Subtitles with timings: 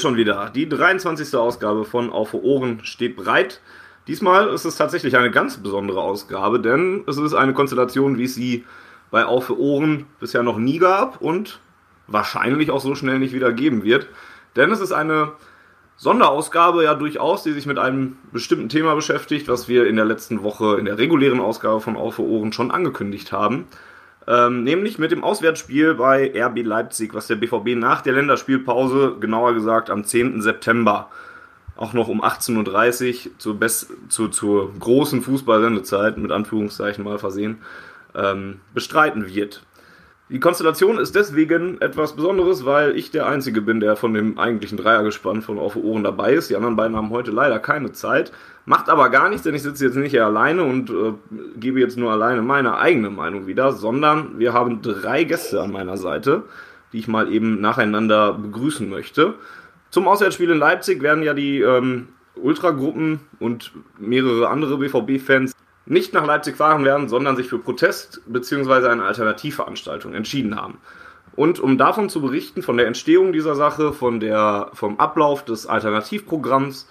[0.00, 0.50] Schon wieder.
[0.54, 1.34] Die 23.
[1.34, 3.60] Ausgabe von Auf Ohren steht bereit.
[4.08, 8.34] Diesmal ist es tatsächlich eine ganz besondere Ausgabe, denn es ist eine Konstellation, wie es
[8.34, 8.64] sie
[9.10, 11.60] bei Auf Ohren bisher noch nie gab und
[12.06, 14.06] wahrscheinlich auch so schnell nicht wieder geben wird.
[14.56, 15.32] Denn es ist eine
[15.96, 20.42] Sonderausgabe ja durchaus, die sich mit einem bestimmten Thema beschäftigt, was wir in der letzten
[20.42, 23.66] Woche in der regulären Ausgabe von Auf Ohren schon angekündigt haben.
[24.30, 29.54] Ähm, nämlich mit dem Auswärtsspiel bei RB Leipzig, was der BVB nach der Länderspielpause, genauer
[29.54, 30.40] gesagt am 10.
[30.40, 31.10] September,
[31.74, 37.58] auch noch um 18.30 Uhr zur, Best zur, zur großen Fußballsendezeit, mit Anführungszeichen mal versehen,
[38.14, 39.64] ähm, bestreiten wird.
[40.30, 44.78] Die Konstellation ist deswegen etwas Besonderes, weil ich der Einzige bin, der von dem eigentlichen
[44.78, 46.50] Dreiergespann von Auf Ohren dabei ist.
[46.50, 48.30] Die anderen beiden haben heute leider keine Zeit.
[48.64, 51.14] Macht aber gar nichts, denn ich sitze jetzt nicht hier alleine und äh,
[51.56, 55.96] gebe jetzt nur alleine meine eigene Meinung wieder, sondern wir haben drei Gäste an meiner
[55.96, 56.44] Seite,
[56.92, 59.34] die ich mal eben nacheinander begrüßen möchte.
[59.90, 62.06] Zum Auswärtsspiel in Leipzig werden ja die ähm,
[62.36, 65.56] Ultragruppen und mehrere andere BVB-Fans
[65.90, 68.86] nicht nach Leipzig fahren werden, sondern sich für Protest bzw.
[68.86, 70.78] eine Alternativveranstaltung entschieden haben.
[71.34, 75.66] Und um davon zu berichten, von der Entstehung dieser Sache, von der, vom Ablauf des
[75.66, 76.88] Alternativprogramms,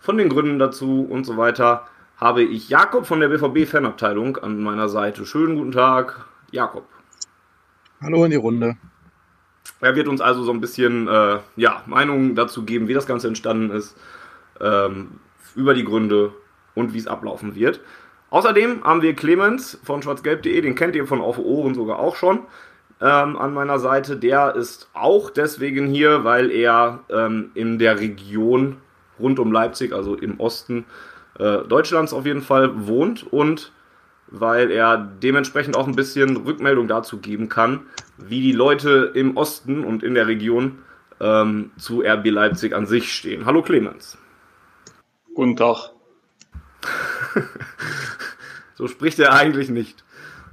[0.00, 4.88] von den Gründen dazu und so weiter, habe ich Jakob von der BVB-Fanabteilung an meiner
[4.88, 5.26] Seite.
[5.26, 6.86] Schönen guten Tag, Jakob.
[8.00, 8.78] Hallo in die Runde.
[9.80, 13.28] Er wird uns also so ein bisschen äh, ja, Meinungen dazu geben, wie das Ganze
[13.28, 13.94] entstanden ist,
[14.58, 15.20] ähm,
[15.54, 16.32] über die Gründe
[16.74, 17.80] und wie es ablaufen wird.
[18.30, 22.40] Außerdem haben wir Clemens von schwarzgelb.de, den kennt ihr von Auf Ohren sogar auch schon,
[23.00, 24.16] ähm, an meiner Seite.
[24.16, 28.76] Der ist auch deswegen hier, weil er ähm, in der Region
[29.18, 30.84] rund um Leipzig, also im Osten
[31.38, 33.72] äh, Deutschlands auf jeden Fall wohnt und
[34.30, 37.86] weil er dementsprechend auch ein bisschen Rückmeldung dazu geben kann,
[38.18, 40.80] wie die Leute im Osten und in der Region
[41.18, 43.46] ähm, zu RB Leipzig an sich stehen.
[43.46, 44.18] Hallo Clemens.
[45.34, 45.92] Guten Tag.
[48.78, 50.04] so spricht er eigentlich nicht.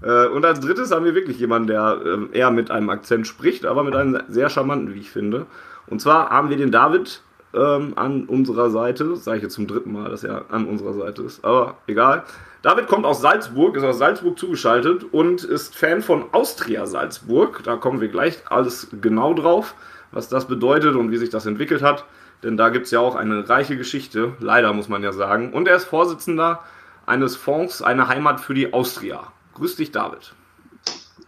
[0.02, 3.66] Äh, und als drittes haben wir wirklich jemanden, der ähm, eher mit einem Akzent spricht,
[3.68, 5.46] aber mit einem sehr charmanten, wie ich finde.
[5.86, 7.22] Und zwar haben wir den David
[7.53, 9.16] ähm, an unserer Seite.
[9.16, 11.46] Sage ich jetzt zum dritten Mal, dass er an unserer Seite ist.
[11.46, 12.24] Aber egal.
[12.64, 17.62] David kommt aus Salzburg, ist aus Salzburg zugeschaltet und ist Fan von Austria Salzburg.
[17.64, 19.75] Da kommen wir gleich alles genau drauf,
[20.12, 22.06] was das bedeutet und wie sich das entwickelt hat.
[22.41, 25.53] Denn da gibt es ja auch eine reiche Geschichte, leider muss man ja sagen.
[25.53, 26.64] Und er ist Vorsitzender
[27.06, 29.32] eines Fonds, eine Heimat für die Austria.
[29.56, 30.34] Grüß dich, David.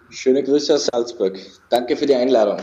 [0.10, 1.38] Schöne Grüße aus Salzburg.
[1.70, 2.62] Danke für die Einladung.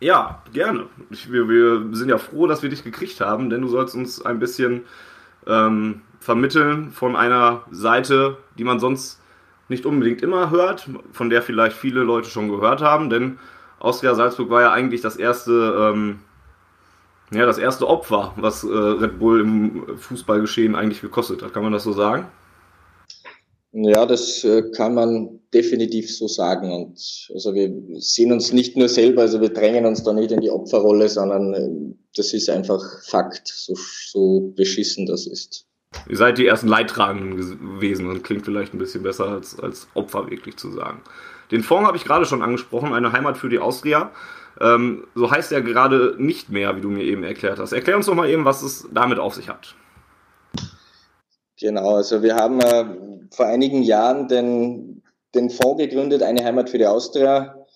[0.00, 0.86] Ja, gerne.
[1.10, 4.24] Ich, wir, wir, sind ja froh, dass wir dich gekriegt haben, denn du sollst uns
[4.24, 4.84] ein bisschen
[5.46, 9.20] ähm, vermitteln von einer Seite, die man sonst
[9.68, 13.38] nicht unbedingt immer hört, von der vielleicht viele Leute schon gehört haben, denn
[13.80, 16.20] Austria Salzburg war ja eigentlich das erste, ähm,
[17.32, 21.52] ja, das erste Opfer, was äh, Red Bull im Fußballgeschehen eigentlich gekostet hat.
[21.52, 22.28] Kann man das so sagen?
[23.72, 26.72] Ja, das äh, kann man definitiv so sagen.
[26.72, 30.40] Und also wir sehen uns nicht nur selber, also wir drängen uns da nicht in
[30.40, 33.74] die Opferrolle, sondern äh, das ist einfach Fakt, so,
[34.10, 35.67] so beschissen das ist.
[36.08, 40.30] Ihr seid die ersten Leidtragenden gewesen und klingt vielleicht ein bisschen besser als, als Opfer
[40.30, 41.02] wirklich zu sagen.
[41.50, 44.10] Den Fonds habe ich gerade schon angesprochen, eine Heimat für die Austria.
[44.60, 47.72] Ähm, so heißt er gerade nicht mehr, wie du mir eben erklärt hast.
[47.72, 49.74] Erklär uns doch mal eben, was es damit auf sich hat.
[51.60, 52.84] Genau, also wir haben äh,
[53.30, 55.02] vor einigen Jahren den,
[55.34, 57.66] den Fonds gegründet, eine Heimat für die Austria,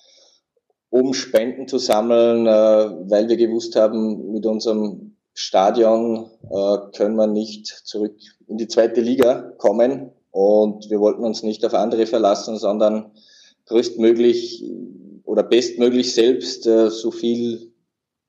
[0.89, 7.27] um Spenden zu sammeln, äh, weil wir gewusst haben, mit unserem Stadion äh, können wir
[7.27, 12.59] nicht zurück in die zweite Liga kommen und wir wollten uns nicht auf andere verlassen,
[12.59, 13.13] sondern
[13.67, 14.65] größtmöglich
[15.25, 17.73] oder bestmöglich selbst äh, so viel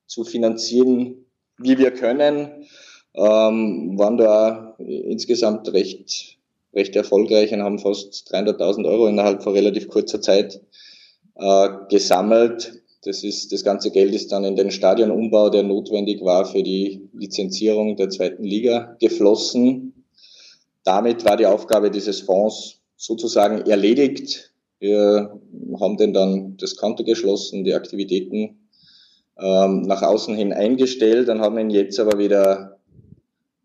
[0.07, 1.25] zu finanzieren,
[1.57, 2.67] wie wir können
[3.15, 6.37] ähm, waren da insgesamt recht,
[6.73, 10.61] recht erfolgreich und haben fast 300.000 Euro innerhalb von relativ kurzer Zeit
[11.35, 12.82] äh, gesammelt.
[13.05, 17.09] Das ist, das ganze Geld ist dann in den Stadionumbau, der notwendig war für die
[17.13, 20.05] Lizenzierung der zweiten Liga, geflossen.
[20.85, 24.53] Damit war die Aufgabe dieses Fonds sozusagen erledigt.
[24.79, 25.37] Wir
[25.79, 28.69] haben den dann das Konto geschlossen, die Aktivitäten
[29.37, 32.79] ähm, nach außen hin eingestellt und haben ihn jetzt aber wieder,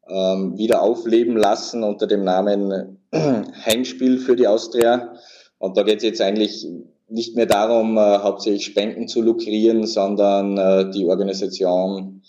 [0.08, 5.14] ähm, wieder aufleben lassen unter dem Namen Heimspiel für die Austria.
[5.58, 6.67] Und da geht es jetzt eigentlich
[7.08, 12.22] nicht mehr darum, äh, hauptsächlich Spenden zu lukrieren, sondern äh, die Organisation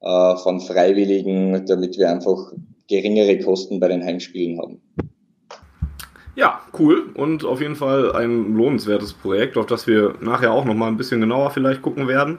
[0.00, 2.52] äh, von Freiwilligen, damit wir einfach
[2.88, 4.80] geringere Kosten bei den Heimspielen haben.
[6.34, 10.74] Ja, cool und auf jeden Fall ein lohnenswertes Projekt, auf das wir nachher auch noch
[10.74, 12.38] mal ein bisschen genauer vielleicht gucken werden.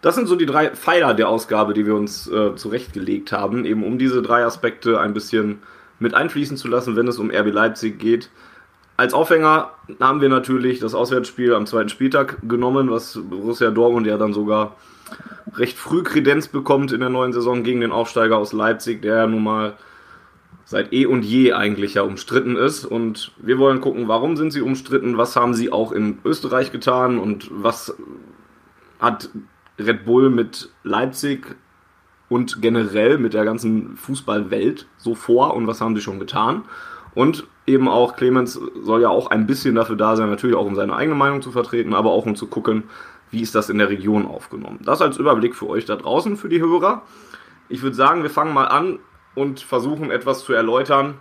[0.00, 3.84] Das sind so die drei Pfeiler der Ausgabe, die wir uns äh, zurechtgelegt haben, eben
[3.84, 5.60] um diese drei Aspekte ein bisschen
[6.00, 8.30] mit einfließen zu lassen, wenn es um RB Leipzig geht.
[8.98, 14.18] Als Aufhänger haben wir natürlich das Auswärtsspiel am zweiten Spieltag genommen, was Borussia Dortmund ja
[14.18, 14.74] dann sogar
[15.54, 19.26] recht früh Kredenz bekommt in der neuen Saison gegen den Aufsteiger aus Leipzig, der ja
[19.28, 19.74] nun mal
[20.64, 22.84] seit eh und je eigentlich ja umstritten ist.
[22.84, 27.20] Und wir wollen gucken, warum sind sie umstritten, was haben sie auch in Österreich getan
[27.20, 27.96] und was
[28.98, 29.30] hat
[29.78, 31.54] Red Bull mit Leipzig
[32.28, 36.64] und generell mit der ganzen Fußballwelt so vor und was haben sie schon getan.
[37.14, 40.74] Und eben auch Clemens soll ja auch ein bisschen dafür da sein, natürlich auch um
[40.74, 42.84] seine eigene Meinung zu vertreten, aber auch um zu gucken,
[43.30, 44.80] wie ist das in der Region aufgenommen.
[44.82, 47.02] Das als Überblick für euch da draußen, für die Hörer.
[47.68, 48.98] Ich würde sagen, wir fangen mal an
[49.34, 51.14] und versuchen etwas zu erläutern,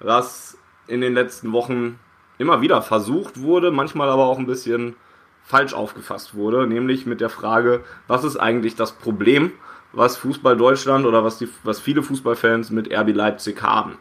[0.00, 0.58] was
[0.88, 1.98] in den letzten Wochen
[2.38, 4.96] immer wieder versucht wurde, manchmal aber auch ein bisschen
[5.44, 9.52] falsch aufgefasst wurde, nämlich mit der Frage, was ist eigentlich das Problem,
[9.92, 13.98] was Fußball Deutschland oder was, die, was viele Fußballfans mit RB Leipzig haben.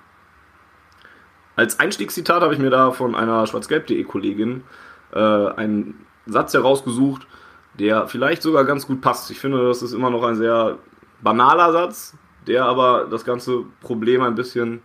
[1.61, 4.63] Als Einstiegszitat habe ich mir da von einer schwarzgelb.de Kollegin
[5.13, 7.27] äh, einen Satz herausgesucht,
[7.77, 9.29] der vielleicht sogar ganz gut passt.
[9.29, 10.79] Ich finde, das ist immer noch ein sehr
[11.21, 12.17] banaler Satz,
[12.47, 14.81] der aber das ganze Problem ein bisschen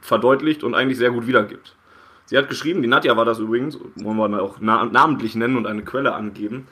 [0.00, 1.76] verdeutlicht und eigentlich sehr gut wiedergibt.
[2.24, 5.66] Sie hat geschrieben, die Nadja war das übrigens, wollen wir auch na namentlich nennen und
[5.66, 6.68] eine Quelle angeben.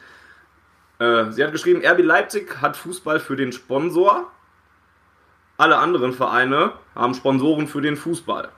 [0.99, 4.31] Äh, sie hat geschrieben, RB Leipzig hat Fußball für den Sponsor.
[5.58, 8.49] Alle anderen Vereine haben Sponsoren für den Fußball.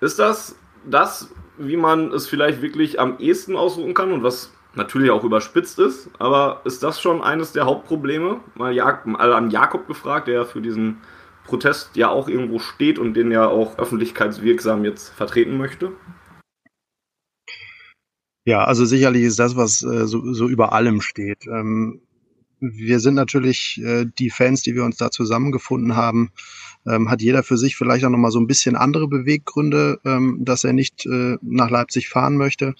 [0.00, 5.10] Ist das das, wie man es vielleicht wirklich am ehesten aussuchen kann und was natürlich
[5.10, 8.40] auch überspitzt ist, aber ist das schon eines der Hauptprobleme?
[8.54, 10.98] Mal, an Jakob gefragt, der für diesen
[11.44, 15.92] Protest ja auch irgendwo steht und den ja auch öffentlichkeitswirksam jetzt vertreten möchte?
[18.46, 21.46] Ja, also sicherlich ist das, was äh, so, so über allem steht.
[21.46, 22.02] Ähm,
[22.72, 26.30] wir sind natürlich äh, die Fans, die wir uns da zusammengefunden haben,
[26.86, 30.64] ähm, hat jeder für sich vielleicht auch nochmal so ein bisschen andere Beweggründe, ähm, dass
[30.64, 32.74] er nicht äh, nach Leipzig fahren möchte.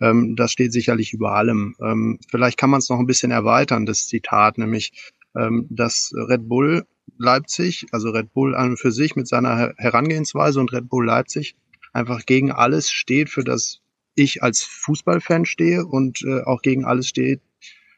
[0.00, 1.74] Ähm, das steht sicherlich über allem.
[1.80, 6.48] Ähm, vielleicht kann man es noch ein bisschen erweitern, das Zitat, nämlich, ähm, dass Red
[6.48, 6.86] Bull
[7.18, 11.54] Leipzig, also Red Bull an und für sich mit seiner Herangehensweise und Red Bull Leipzig
[11.92, 13.80] einfach gegen alles steht, für das
[14.16, 17.40] ich als Fußballfan stehe und äh, auch gegen alles steht,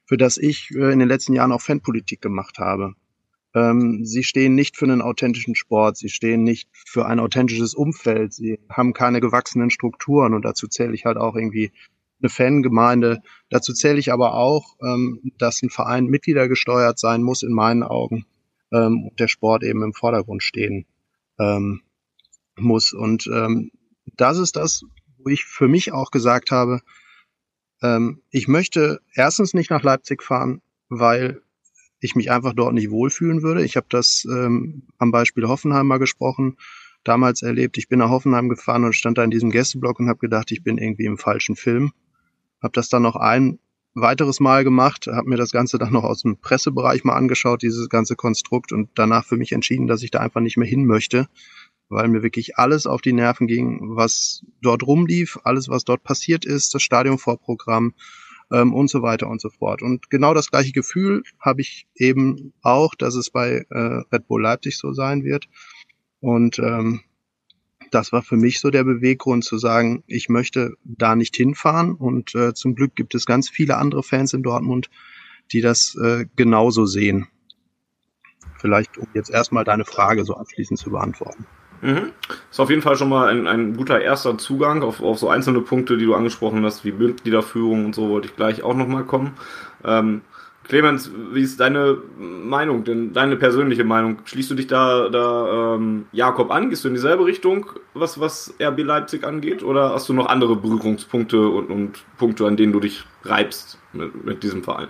[0.07, 2.95] für das ich äh, in den letzten Jahren auch Fanpolitik gemacht habe.
[3.55, 8.33] Ähm, sie stehen nicht für einen authentischen Sport, sie stehen nicht für ein authentisches Umfeld,
[8.33, 11.73] sie haben keine gewachsenen Strukturen und dazu zähle ich halt auch irgendwie
[12.21, 13.23] eine Fangemeinde.
[13.51, 17.83] Dazu zähle ich aber auch, ähm, dass ein Verein Mitglieder gesteuert sein muss, in meinen
[17.83, 18.25] Augen,
[18.73, 20.87] ähm, und der Sport eben im Vordergrund stehen
[22.57, 22.95] muss.
[22.95, 23.29] Und
[24.17, 24.85] das ist das,
[25.19, 26.81] wo ich für mich auch gesagt habe,
[27.83, 31.43] ähm, ich möchte erstens nicht nach Leipzig fahren, weil
[32.01, 33.65] ich mich einfach dort nicht wohlfühlen würde.
[33.65, 36.57] Ich habe das ähm, am Beispiel Hoffenheim mal gesprochen,
[37.05, 37.79] damals erlebt.
[37.79, 40.63] Ich bin nach Hoffenheim gefahren und stand da in diesem Gästeblock und habe gedacht, ich
[40.63, 41.93] bin irgendwie im falschen Film.
[42.63, 43.59] Habe das dann noch ein
[43.95, 47.89] weiteres Mal gemacht, habe mir das Ganze dann noch aus dem Pressebereich mal angeschaut, dieses
[47.89, 51.29] ganze Konstrukt und danach für mich entschieden, dass ich da einfach nicht mehr hin möchte,
[51.89, 56.45] weil mir wirklich alles auf die Nerven ging, was dort rumlief, alles, was dort passiert
[56.45, 57.95] ist, das Stadionvorprogramm,
[58.53, 59.83] ähm, und so weiter und so fort.
[59.83, 63.79] Und genau das gleiche Gefühl habe ich eben auch, dass es bei äh,
[64.13, 65.49] Red Bull Leipzig so sein wird.
[66.21, 67.01] Und ähm,
[67.91, 71.95] das war für mich so der Beweggrund zu sagen, ich möchte da nicht hinfahren.
[71.95, 74.91] Und äh, zum Glück gibt es ganz viele andere Fans in Dortmund,
[75.53, 77.29] die das äh, genauso sehen.
[78.59, 81.47] Vielleicht, um jetzt erstmal deine Frage so abschließend zu beantworten.
[81.83, 82.13] Mhm.
[82.51, 85.61] Ist auf jeden Fall schon mal ein, ein guter erster Zugang auf, auf so einzelne
[85.61, 89.33] Punkte, die du angesprochen hast, wie Mitgliederführung und so, wollte ich gleich auch nochmal kommen.
[89.85, 90.23] Ähm,
[90.69, 94.19] Clemens, wie ist deine Meinung, denn deine persönliche Meinung?
[94.25, 96.71] Schließt du dich da, da ähm, Jakob an?
[96.71, 99.63] Gehst du in dieselbe Richtung, was, was RB Leipzig angeht?
[99.63, 104.25] Oder hast du noch andere Berührungspunkte und, und Punkte, an denen du dich reibst mit,
[104.25, 104.89] mit diesem Verein?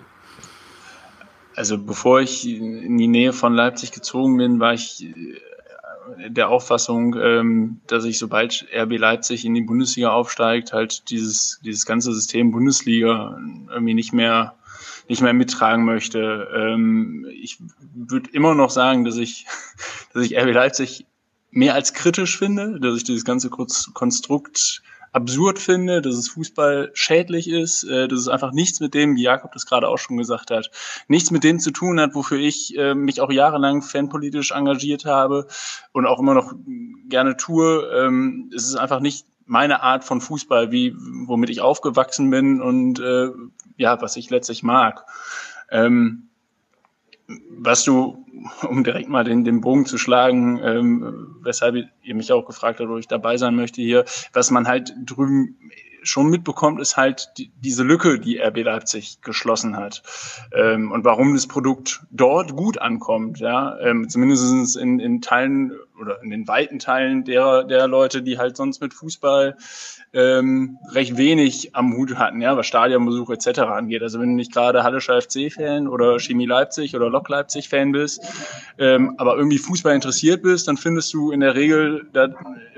[1.56, 5.06] Also bevor ich in die Nähe von Leipzig gezogen bin, war ich
[6.28, 11.86] der Auffassung, ähm, dass ich, sobald RB Leipzig in die Bundesliga aufsteigt, halt dieses, dieses
[11.86, 13.38] ganze System Bundesliga
[13.70, 14.54] irgendwie nicht mehr
[15.08, 16.48] nicht mehr mittragen möchte.
[16.54, 17.58] Ähm, ich
[17.94, 19.46] würde immer noch sagen, dass ich,
[20.12, 21.06] dass ich RB Leipzig
[21.50, 24.82] mehr als kritisch finde, dass ich dieses ganze Konstrukt
[25.16, 29.22] absurd finde, dass es Fußball schädlich ist, äh, dass es einfach nichts mit dem, wie
[29.22, 30.70] Jakob das gerade auch schon gesagt hat,
[31.08, 35.46] nichts mit dem zu tun hat, wofür ich äh, mich auch jahrelang fanpolitisch engagiert habe
[35.92, 36.52] und auch immer noch
[37.08, 37.90] gerne tue.
[37.94, 43.00] Ähm, es ist einfach nicht meine Art von Fußball, wie womit ich aufgewachsen bin und
[43.00, 43.30] äh,
[43.78, 45.06] ja, was ich letztlich mag.
[45.70, 46.25] Ähm,
[47.58, 48.24] was du,
[48.68, 52.88] um direkt mal den, den Bogen zu schlagen, ähm, weshalb ihr mich auch gefragt habt,
[52.88, 55.56] wo ich dabei sein möchte hier, was man halt drüben
[56.06, 60.02] schon mitbekommt, ist halt die, diese Lücke, die RB Leipzig geschlossen hat.
[60.52, 66.22] Ähm, und warum das Produkt dort gut ankommt, ja, ähm, zumindest in, in Teilen oder
[66.22, 69.56] in den weiten Teilen der, der Leute, die halt sonst mit Fußball
[70.12, 73.60] ähm, recht wenig am Hut hatten, ja, was Stadionbesuch etc.
[73.60, 74.02] angeht.
[74.02, 78.22] Also wenn du nicht gerade Hallischer FC-Fan oder Chemie Leipzig oder Lok Leipzig-Fan bist,
[78.78, 82.28] ähm, aber irgendwie Fußball interessiert bist, dann findest du in der Regel da,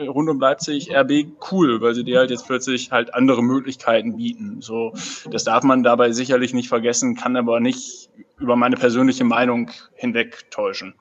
[0.01, 4.61] rund um Leipzig RB cool, weil sie dir halt jetzt plötzlich halt andere Möglichkeiten bieten.
[4.61, 4.95] So,
[5.31, 10.51] das darf man dabei sicherlich nicht vergessen, kann aber nicht über meine persönliche Meinung hinweg
[10.51, 10.95] täuschen.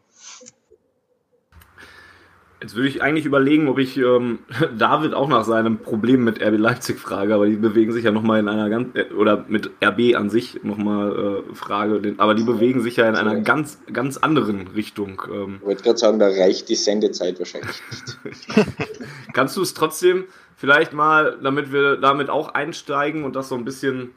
[2.59, 4.39] Jetzt würde ich eigentlich überlegen, ob ich ähm,
[4.77, 8.39] David auch nach seinem Problem mit RB Leipzig frage, aber die bewegen sich ja nochmal
[8.39, 12.81] in einer ganz, äh, oder mit RB an sich nochmal äh, frage, aber die bewegen
[12.81, 15.21] sich ja in einer ganz, ganz anderen Richtung.
[15.31, 15.57] Ähm.
[15.59, 17.79] Ich wollte gerade sagen, da reicht die Sendezeit wahrscheinlich
[18.23, 18.47] nicht.
[19.33, 23.65] Kannst du es trotzdem vielleicht mal, damit wir damit auch einsteigen und das so ein
[23.65, 24.15] bisschen,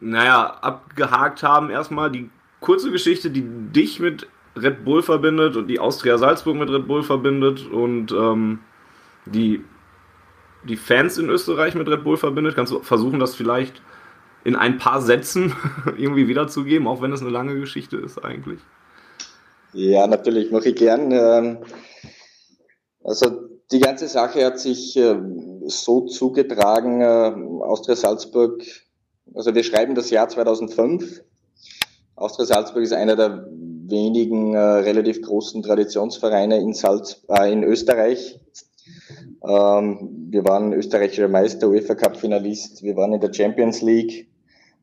[0.00, 4.26] naja, abgehakt haben, erstmal die kurze Geschichte, die dich mit
[4.56, 8.60] Red Bull verbindet und die Austria Salzburg mit Red Bull verbindet und ähm,
[9.26, 9.64] die,
[10.64, 12.56] die Fans in Österreich mit Red Bull verbindet.
[12.56, 13.80] Kannst du versuchen, das vielleicht
[14.44, 15.54] in ein paar Sätzen
[15.96, 18.60] irgendwie wiederzugeben, auch wenn es eine lange Geschichte ist eigentlich?
[19.72, 21.12] Ja, natürlich, mache ich gern.
[21.12, 21.58] Ähm,
[23.04, 28.62] also die ganze Sache hat sich ähm, so zugetragen, äh, Austria Salzburg,
[29.34, 31.22] also wir schreiben das Jahr 2005.
[32.16, 33.46] Austria Salzburg ist einer der
[33.90, 38.38] wenigen äh, relativ großen Traditionsvereine in, Salz, äh, in Österreich.
[39.42, 44.28] Ähm, wir waren österreichischer Meister, UEFA Cup Finalist, wir waren in der Champions League.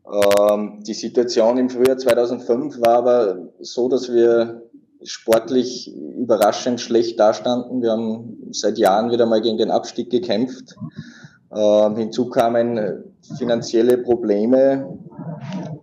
[0.05, 4.63] Ähm, die Situation im Frühjahr 2005 war aber so, dass wir
[5.03, 7.81] sportlich überraschend schlecht dastanden.
[7.81, 10.75] Wir haben seit Jahren wieder mal gegen den Abstieg gekämpft.
[11.55, 13.03] Ähm, hinzu kamen
[13.37, 14.97] finanzielle Probleme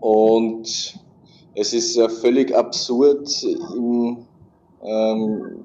[0.01, 0.99] und
[1.55, 4.27] es ist äh, völlig absurd im,
[4.83, 5.65] ähm,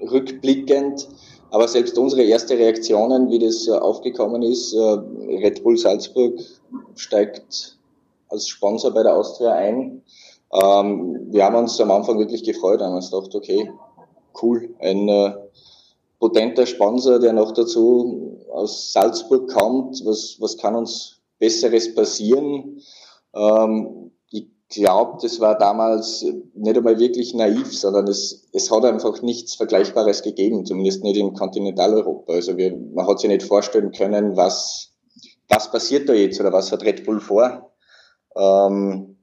[0.00, 1.08] rückblickend,
[1.50, 6.38] aber selbst unsere erste Reaktionen, wie das äh, aufgekommen ist, äh, Red Bull Salzburg
[6.94, 7.78] steigt
[8.28, 10.02] als Sponsor bei der Austria ein.
[10.52, 13.70] Ähm, wir haben uns am Anfang wirklich gefreut, haben uns gedacht, okay,
[14.42, 15.34] cool, ein äh,
[16.18, 22.80] potenter Sponsor, der noch dazu aus Salzburg kommt, was, was kann uns Besseres passieren?
[23.34, 24.07] Ähm,
[24.68, 30.22] glaube, das war damals nicht einmal wirklich naiv, sondern es, es hat einfach nichts Vergleichbares
[30.22, 32.34] gegeben, zumindest nicht in Kontinentaleuropa.
[32.34, 34.92] Also wir, man hat sich nicht vorstellen können, was,
[35.48, 37.72] was passiert da jetzt oder was hat Red Bull vor.
[38.36, 39.16] Ähm,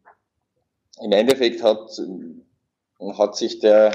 [1.02, 1.92] Im Endeffekt hat,
[3.18, 3.92] hat sich der,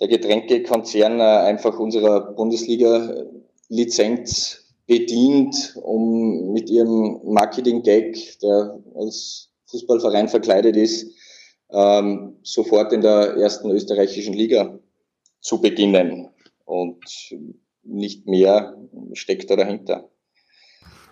[0.00, 11.14] der Getränkekonzern einfach unserer Bundesliga-Lizenz bedient, um mit ihrem Marketing-Gag, der als Fußballverein verkleidet ist,
[11.70, 14.78] ähm, sofort in der ersten österreichischen Liga
[15.40, 16.30] zu beginnen.
[16.64, 17.04] Und
[17.82, 18.76] nicht mehr
[19.14, 20.08] steckt da dahinter.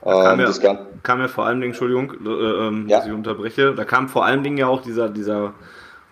[0.02, 2.98] Da kam, ähm, ja, kam ja vor allen Dingen, Entschuldigung, äh, ja.
[2.98, 5.54] dass ich unterbreche, da kam vor allen Dingen ja auch dieser, dieser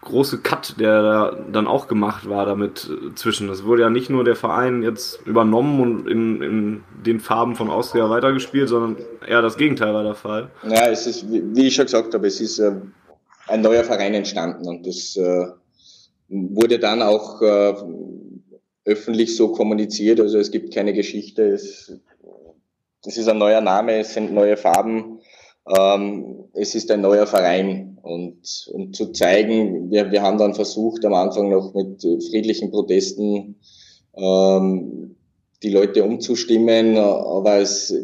[0.05, 3.49] große Cut, der da dann auch gemacht war damit äh, zwischen.
[3.49, 7.71] Es wurde ja nicht nur der Verein jetzt übernommen und in, in den Farben von
[7.71, 8.97] Austria weitergespielt, sondern
[9.27, 10.51] eher das Gegenteil war der Fall.
[10.63, 12.73] Ja, es ist, wie ich schon gesagt habe, es ist äh,
[13.49, 15.47] ein neuer Verein entstanden und das äh,
[16.29, 17.43] wurde dann auch
[18.85, 20.21] öffentlich so kommuniziert.
[20.21, 21.93] Also es gibt keine Geschichte, es,
[23.05, 25.21] es ist ein neuer Name, es sind neue Farben
[25.67, 31.05] ähm, es ist ein neuer Verein und um zu zeigen, wir, wir haben dann versucht
[31.05, 33.57] am Anfang noch mit friedlichen Protesten
[34.15, 35.17] ähm,
[35.63, 37.95] die Leute umzustimmen, aber es,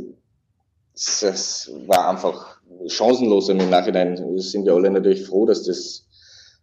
[0.95, 4.39] es, es war einfach chancenlos im Nachhinein.
[4.39, 6.07] Sind wir alle natürlich froh, dass das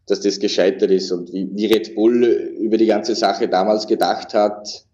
[0.08, 4.34] dass das gescheitert ist und wie, wie Red Bull über die ganze Sache damals gedacht
[4.34, 4.86] hat,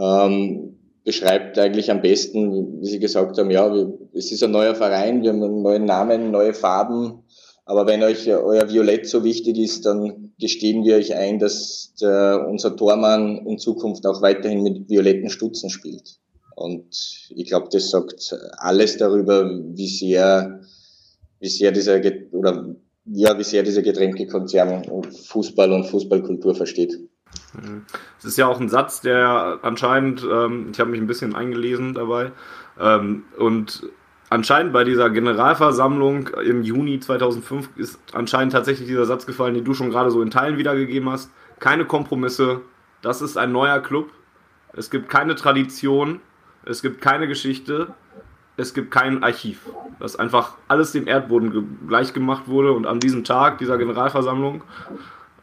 [0.00, 3.74] ähm, beschreibt eigentlich am besten, wie Sie gesagt haben, ja,
[4.12, 7.24] es ist ein neuer Verein, wir haben einen neuen Namen, neue Farben,
[7.66, 12.46] aber wenn euch euer Violett so wichtig ist, dann gestehen wir euch ein, dass der,
[12.48, 16.20] unser Tormann in Zukunft auch weiterhin mit violetten Stutzen spielt.
[16.54, 20.60] Und ich glaube, das sagt alles darüber, wie sehr,
[21.40, 24.84] wie sehr dieser oder ja, wie sehr dieser Getränkekonzern
[25.26, 26.98] Fußball und Fußballkultur versteht.
[28.18, 31.94] Es ist ja auch ein Satz, der anscheinend, ähm, ich habe mich ein bisschen eingelesen
[31.94, 32.32] dabei,
[32.80, 33.82] ähm, und
[34.30, 39.74] anscheinend bei dieser Generalversammlung im Juni 2005 ist anscheinend tatsächlich dieser Satz gefallen, den du
[39.74, 41.30] schon gerade so in Teilen wiedergegeben hast.
[41.58, 42.60] Keine Kompromisse,
[43.02, 44.10] das ist ein neuer Club.
[44.72, 46.20] Es gibt keine Tradition,
[46.64, 47.94] es gibt keine Geschichte,
[48.56, 49.60] es gibt kein Archiv.
[49.98, 54.62] Dass einfach alles dem Erdboden gleich gemacht wurde und an diesem Tag dieser Generalversammlung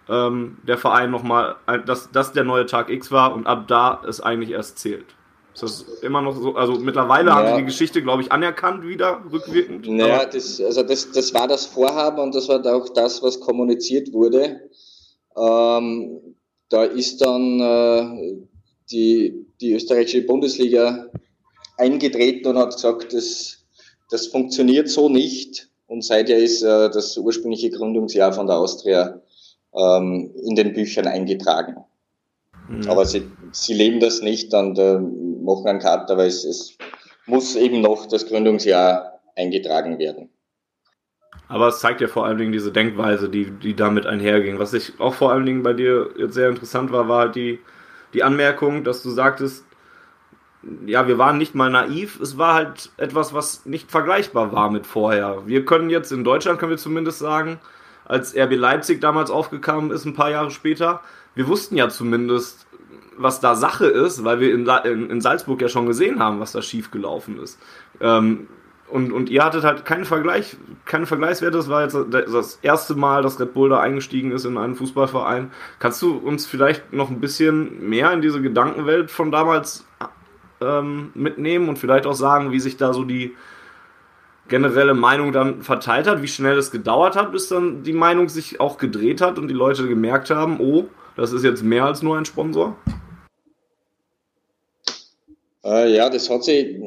[0.10, 4.22] ähm, der Verein nochmal, dass das der neue Tag X war und ab da es
[4.22, 5.06] eigentlich erst zählt.
[5.54, 6.56] Ist das immer noch so?
[6.56, 7.36] Also mittlerweile ja.
[7.36, 9.88] haben sie die Geschichte, glaube ich, anerkannt wieder, rückwirkend.
[9.88, 14.12] Naja, das, also das, das war das Vorhaben und das war auch das, was kommuniziert
[14.14, 14.70] wurde.
[15.38, 16.36] Ähm,
[16.70, 18.38] da ist dann äh,
[18.90, 21.08] die, die österreichische Bundesliga
[21.78, 23.64] eingetreten und hat gesagt, das,
[24.10, 25.70] das funktioniert so nicht.
[25.86, 29.22] Und seither ist äh, das ursprüngliche Gründungsjahr von der Austria
[29.76, 31.76] ähm, in den Büchern eingetragen.
[32.70, 32.90] Mhm.
[32.90, 35.00] Aber sie, sie leben das nicht und äh,
[35.44, 36.78] machen einen Cut, aber es, es
[37.26, 40.30] muss eben noch das Gründungsjahr eingetragen werden.
[41.48, 44.60] Aber es zeigt ja vor allen Dingen diese Denkweise, die, die damit einherging.
[44.60, 47.60] Was ich auch vor allen Dingen bei dir jetzt sehr interessant war, war halt die,
[48.14, 49.66] die Anmerkung, dass du sagtest,
[50.86, 54.88] ja, wir waren nicht mal naiv, es war halt etwas, was nicht vergleichbar war mit
[54.88, 55.46] vorher.
[55.46, 57.60] Wir können jetzt in Deutschland, können wir zumindest sagen,
[58.06, 61.02] als RB Leipzig damals aufgekommen ist, ein paar Jahre später,
[61.36, 62.63] wir wussten ja zumindest,
[63.18, 66.52] was da Sache ist, weil wir in, in, in Salzburg ja schon gesehen haben, was
[66.52, 67.60] da schiefgelaufen ist.
[68.00, 68.48] Ähm,
[68.90, 70.56] und, und ihr hattet halt keinen Vergleich,
[70.86, 71.58] keine Vergleichswerte.
[71.58, 75.52] Das war jetzt das erste Mal, dass Red Bull da eingestiegen ist in einen Fußballverein.
[75.80, 79.86] Kannst du uns vielleicht noch ein bisschen mehr in diese Gedankenwelt von damals
[80.62, 83.36] ähm, mitnehmen und vielleicht auch sagen, wie sich da so die
[84.48, 88.60] generelle Meinung dann verteilt hat, wie schnell es gedauert hat, bis dann die Meinung sich
[88.60, 92.18] auch gedreht hat und die Leute gemerkt haben, oh, das ist jetzt mehr als nur
[92.18, 92.78] ein Sponsor?
[95.64, 96.78] Äh, ja, das hat sich,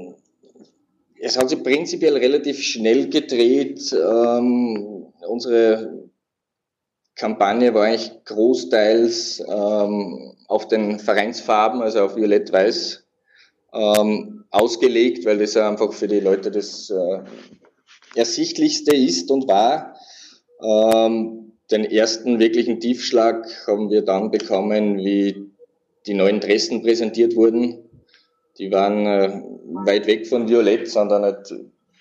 [1.20, 3.92] es hat sich prinzipiell relativ schnell gedreht.
[3.92, 6.10] Ähm, unsere
[7.14, 13.04] Kampagne war eigentlich großteils ähm, auf den Vereinsfarben, also auf Violett-Weiß
[13.72, 17.20] ähm, ausgelegt, weil das ja einfach für die Leute das äh,
[18.14, 19.96] Ersichtlichste ist und war.
[20.62, 25.50] Ähm, den ersten wirklichen Tiefschlag haben wir dann bekommen, wie
[26.06, 27.90] die neuen Dressen präsentiert wurden.
[28.58, 29.42] Die waren äh,
[29.84, 31.52] weit weg von Violett, sondern nicht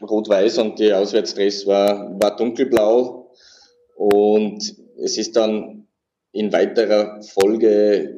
[0.01, 3.31] rot-weiß und die Auswärtsdress war, war dunkelblau.
[3.95, 5.87] Und es ist dann
[6.31, 8.15] in weiterer Folge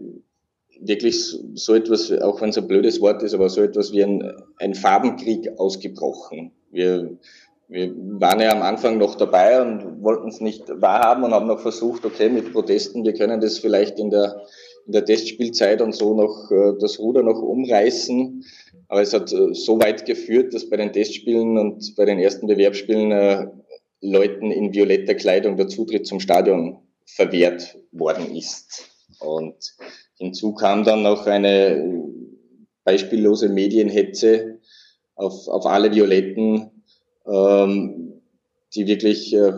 [0.80, 4.32] wirklich so etwas, auch wenn es ein blödes Wort ist, aber so etwas wie ein,
[4.58, 6.52] ein Farbenkrieg ausgebrochen.
[6.72, 7.18] Wir,
[7.67, 11.60] wir waren ja am Anfang noch dabei und wollten es nicht wahrhaben und haben noch
[11.60, 14.41] versucht, okay, mit Protesten, wir können das vielleicht in der,
[14.86, 18.45] in der Testspielzeit und so noch äh, das Ruder noch umreißen.
[18.88, 22.47] Aber es hat äh, so weit geführt, dass bei den Testspielen und bei den ersten
[22.47, 23.47] Bewerbsspielen äh,
[23.99, 28.89] Leuten in violetter Kleidung der Zutritt zum Stadion verwehrt worden ist.
[29.19, 29.75] Und
[30.17, 32.03] Hinzu kam dann noch eine
[32.84, 34.60] beispiellose Medienhetze
[35.15, 36.77] auf, auf alle Violetten,
[37.28, 38.22] ähm,
[38.74, 39.54] die wirklich äh,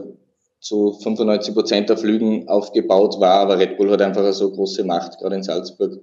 [0.60, 3.39] zu 95 Prozent der Flügen aufgebaut war.
[3.39, 5.99] Aber Red Bull hat einfach so große Macht, gerade in Salzburg,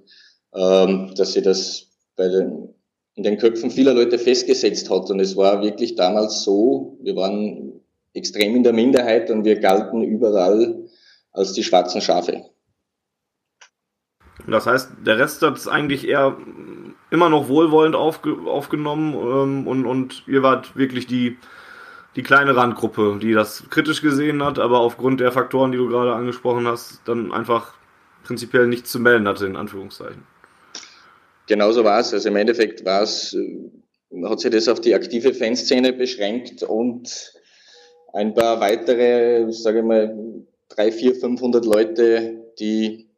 [0.53, 2.69] ähm, dass sie das bei den,
[3.15, 5.09] in den Köpfen vieler Leute festgesetzt hat.
[5.09, 7.81] Und es war wirklich damals so, wir waren
[8.13, 10.87] extrem in der Minderheit und wir galten überall
[11.31, 12.45] als die schwarzen Schafe.
[14.47, 16.37] Das heißt, der Rest hat es eigentlich eher
[17.11, 21.37] immer noch wohlwollend aufge aufgenommen ähm, und, und ihr wart wirklich die,
[22.17, 26.13] die kleine Randgruppe, die das kritisch gesehen hat, aber aufgrund der Faktoren, die du gerade
[26.13, 27.75] angesprochen hast, dann einfach
[28.23, 30.23] prinzipiell nichts zu melden hatte, in Anführungszeichen.
[31.45, 32.13] Genauso war es.
[32.13, 37.33] Also im Endeffekt war es, äh, hat sich das auf die aktive Fanszene beschränkt und
[38.13, 43.09] ein paar weitere, sage ich mal, drei, vier, 500 Leute, die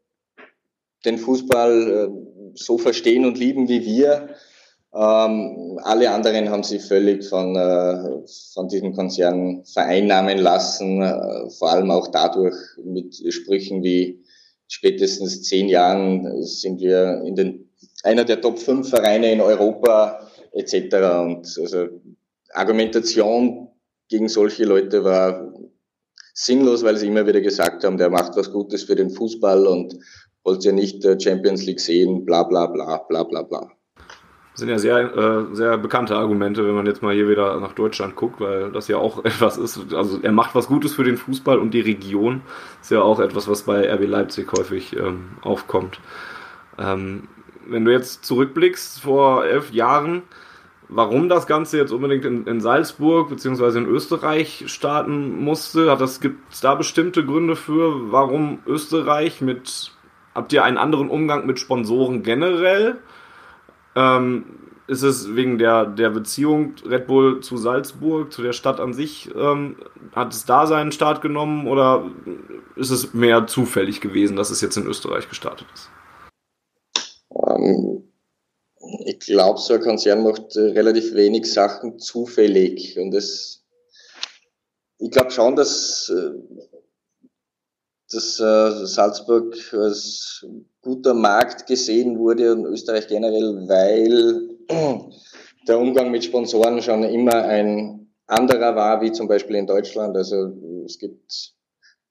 [1.05, 4.35] den Fußball äh, so verstehen und lieben wie wir,
[4.91, 11.69] Ähm, alle anderen haben sich völlig von, äh, von diesem Konzern vereinnahmen lassen, äh, vor
[11.69, 14.23] allem auch dadurch mit Sprüchen wie
[14.67, 17.69] spätestens zehn Jahren sind wir in den,
[18.03, 20.95] einer der Top 5 Vereine in Europa etc.
[21.21, 21.87] Und also
[22.53, 23.69] Argumentation
[24.07, 25.53] gegen solche Leute war
[26.33, 29.99] sinnlos, weil sie immer wieder gesagt haben, der macht was Gutes für den Fußball und
[30.43, 33.78] wollte ja nicht Champions League sehen, bla bla bla bla bla bla.
[34.59, 37.71] Das sind ja sehr, äh, sehr bekannte Argumente, wenn man jetzt mal hier wieder nach
[37.71, 39.93] Deutschland guckt, weil das ja auch etwas ist.
[39.93, 42.41] Also er macht was Gutes für den Fußball und die Region
[42.81, 46.01] ist ja auch etwas, was bei RB Leipzig häufig ähm, aufkommt.
[46.77, 47.29] Ähm,
[47.69, 50.23] wenn du jetzt zurückblickst vor elf Jahren,
[50.89, 53.77] warum das Ganze jetzt unbedingt in, in Salzburg bzw.
[53.77, 59.93] in Österreich starten musste, hat das gibt es da bestimmte Gründe für, warum Österreich mit
[60.35, 62.97] habt ihr einen anderen Umgang mit Sponsoren generell?
[63.99, 64.45] Ähm,
[64.87, 69.29] ist es wegen der, der Beziehung Red Bull zu Salzburg, zu der Stadt an sich,
[69.35, 69.75] ähm,
[70.13, 72.09] hat es da seinen Start genommen oder
[72.75, 75.89] ist es mehr zufällig gewesen, dass es jetzt in Österreich gestartet ist?
[77.27, 78.03] Um, ähm,
[79.05, 83.63] ich glaube, so ein Konzern macht äh, relativ wenig Sachen zufällig und das,
[84.97, 86.31] ich glaube schon, dass, äh,
[88.11, 90.45] dass äh, Salzburg als
[90.81, 94.49] guter Markt gesehen wurde und Österreich generell, weil
[95.67, 100.15] der Umgang mit Sponsoren schon immer ein anderer war, wie zum Beispiel in Deutschland.
[100.15, 100.53] Also
[100.85, 101.53] es gibt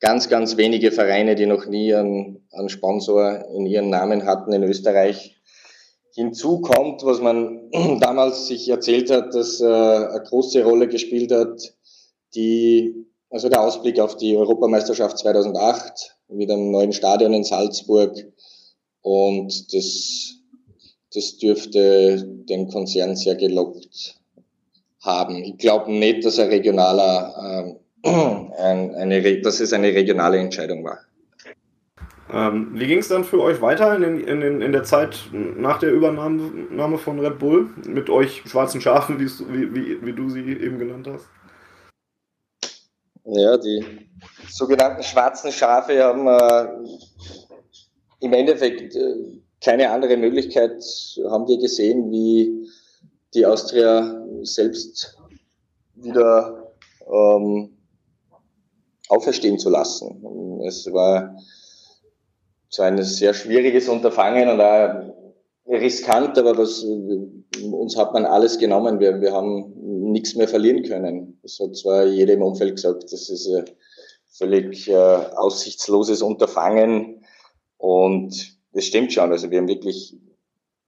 [0.00, 4.62] ganz, ganz wenige Vereine, die noch nie einen, einen Sponsor in ihren Namen hatten in
[4.62, 5.36] Österreich.
[6.14, 11.74] Hinzu kommt, was man damals sich erzählt hat, dass äh, eine große Rolle gespielt hat,
[12.34, 18.12] die, also der Ausblick auf die Europameisterschaft 2008 mit einem neuen Stadion in Salzburg,
[19.02, 20.34] und das,
[21.14, 24.18] das dürfte den Konzern sehr gelockt
[25.00, 25.36] haben.
[25.36, 28.08] Ich glaube nicht, dass ein regionaler, äh,
[28.58, 30.98] ein, eine, dass es eine regionale Entscheidung war.
[32.30, 35.78] Ähm, wie ging es dann für euch weiter in, den, in, in, der Zeit nach
[35.78, 40.78] der Übernahme von Red Bull mit euch schwarzen Schafen, wie, wie, wie du sie eben
[40.78, 41.26] genannt hast?
[43.24, 43.82] Ja, die
[44.50, 46.68] sogenannten schwarzen Schafe haben äh,
[48.20, 50.82] im Endeffekt äh, keine andere Möglichkeit
[51.28, 52.68] haben wir gesehen, wie
[53.34, 55.18] die Austria selbst
[55.94, 56.72] wieder
[57.06, 57.76] ähm,
[59.08, 60.60] auferstehen zu lassen.
[60.66, 61.36] Es war
[62.68, 65.14] so ein sehr schwieriges Unterfangen und auch
[65.66, 69.00] riskant, aber was, uns hat man alles genommen.
[69.00, 69.72] Wir, wir haben
[70.12, 71.38] nichts mehr verlieren können.
[71.42, 73.64] Das hat zwar jeder im Umfeld gesagt, das ist ein
[74.30, 77.17] völlig äh, aussichtsloses Unterfangen
[77.78, 79.32] und das stimmt schon.
[79.32, 80.16] Also wir haben wirklich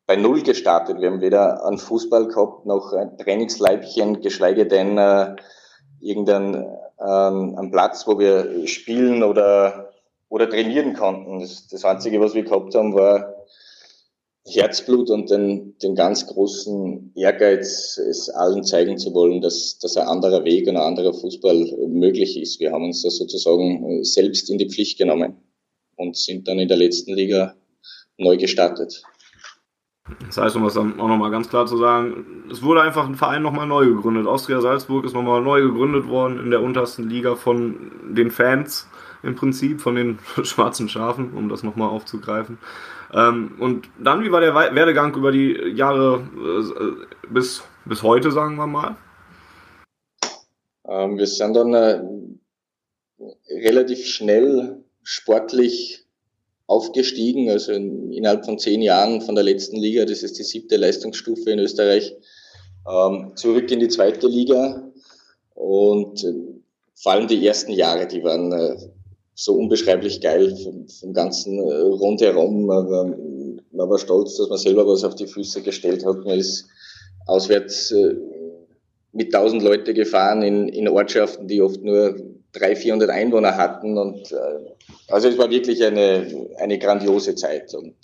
[0.07, 1.00] bei Null gestartet.
[1.00, 5.37] Wir haben weder einen Fußball gehabt, noch ein Trainingsleibchen, geschweige denn äh,
[6.00, 6.66] irgendeinen
[7.00, 9.92] ähm, Platz, wo wir spielen oder,
[10.29, 11.38] oder trainieren konnten.
[11.38, 13.37] Das, das Einzige, was wir gehabt haben, war
[14.46, 20.09] Herzblut und den, den ganz großen Ehrgeiz, es allen zeigen zu wollen, dass, dass ein
[20.09, 22.59] anderer Weg und ein anderer Fußball möglich ist.
[22.59, 25.37] Wir haben uns da sozusagen selbst in die Pflicht genommen
[26.01, 27.55] und sind dann in der letzten Liga
[28.17, 29.03] neu gestartet.
[30.27, 33.15] Das heißt, um das dann auch nochmal ganz klar zu sagen, es wurde einfach ein
[33.15, 34.27] Verein nochmal neu gegründet.
[34.27, 38.89] Austria Salzburg ist nochmal neu gegründet worden in der untersten Liga von den Fans
[39.23, 42.59] im Prinzip, von den schwarzen Schafen, um das nochmal aufzugreifen.
[43.13, 48.57] Ähm, und dann, wie war der Werdegang über die Jahre äh, bis, bis heute, sagen
[48.57, 48.97] wir mal?
[50.89, 52.01] Ähm, wir sind dann äh,
[53.51, 56.05] relativ schnell sportlich
[56.67, 60.77] aufgestiegen, also in, innerhalb von zehn Jahren von der letzten Liga, das ist die siebte
[60.77, 62.15] Leistungsstufe in Österreich,
[62.89, 64.91] ähm, zurück in die zweite Liga.
[65.55, 66.33] Und äh,
[66.95, 68.77] vor allem die ersten Jahre, die waren äh,
[69.35, 72.67] so unbeschreiblich geil vom, vom ganzen äh, rundherum.
[72.67, 73.05] Man war,
[73.73, 76.25] man war stolz, dass man selber was auf die Füße gestellt hat.
[76.25, 76.67] Man ist
[77.27, 78.15] auswärts äh,
[79.12, 82.16] mit tausend Leute gefahren in, in Ortschaften, die oft nur
[82.53, 83.99] 300, 400 Einwohner hatten.
[83.99, 84.75] Und äh,
[85.09, 87.75] also es war wirklich eine, eine grandiose Zeit.
[87.75, 87.96] Und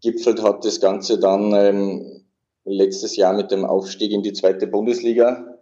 [0.00, 2.24] gipfelt hat das Ganze dann ähm,
[2.64, 5.58] letztes Jahr mit dem Aufstieg in die zweite Bundesliga,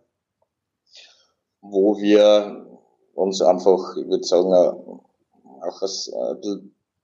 [1.60, 2.66] wo wir
[3.14, 6.56] uns einfach, ich würde sagen, äh, auch als äh,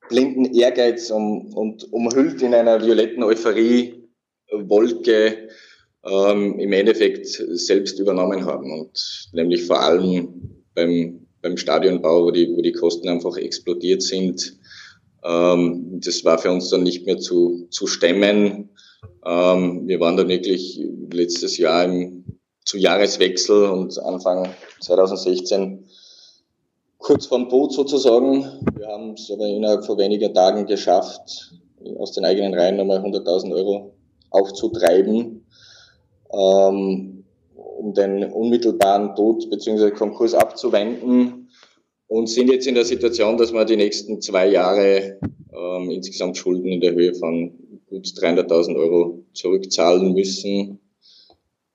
[0.08, 4.08] blinden Ehrgeiz um, und umhüllt in einer violetten Euphorie
[4.50, 5.48] Wolke
[6.04, 12.48] ähm, im Endeffekt selbst übernommen haben und nämlich vor allem beim, beim Stadionbau, wo die,
[12.54, 14.58] wo die Kosten einfach explodiert sind.
[15.24, 18.70] Ähm, das war für uns dann nicht mehr zu, zu stemmen
[19.24, 20.80] Ähm, wir waren dann wirklich
[21.12, 22.24] letztes Jahr im,
[22.64, 24.48] zu Jahreswechsel und Anfang
[24.80, 25.84] 2016
[26.98, 28.44] kurz vorm Boot sozusagen.
[28.76, 31.52] Wir haben es aber innerhalb von weniger Tagen geschafft,
[31.98, 33.94] aus den eigenen Reihen nochmal 100.000 Euro
[34.30, 35.44] aufzutreiben,
[36.32, 39.90] ähm, um den unmittelbaren Tod bzw.
[39.90, 41.48] Konkurs abzuwenden
[42.06, 45.18] und sind jetzt in der Situation, dass wir die nächsten zwei Jahre
[45.52, 47.52] ähm, insgesamt Schulden in der Höhe von
[47.86, 50.80] gut 300.000 Euro zurückzahlen müssen.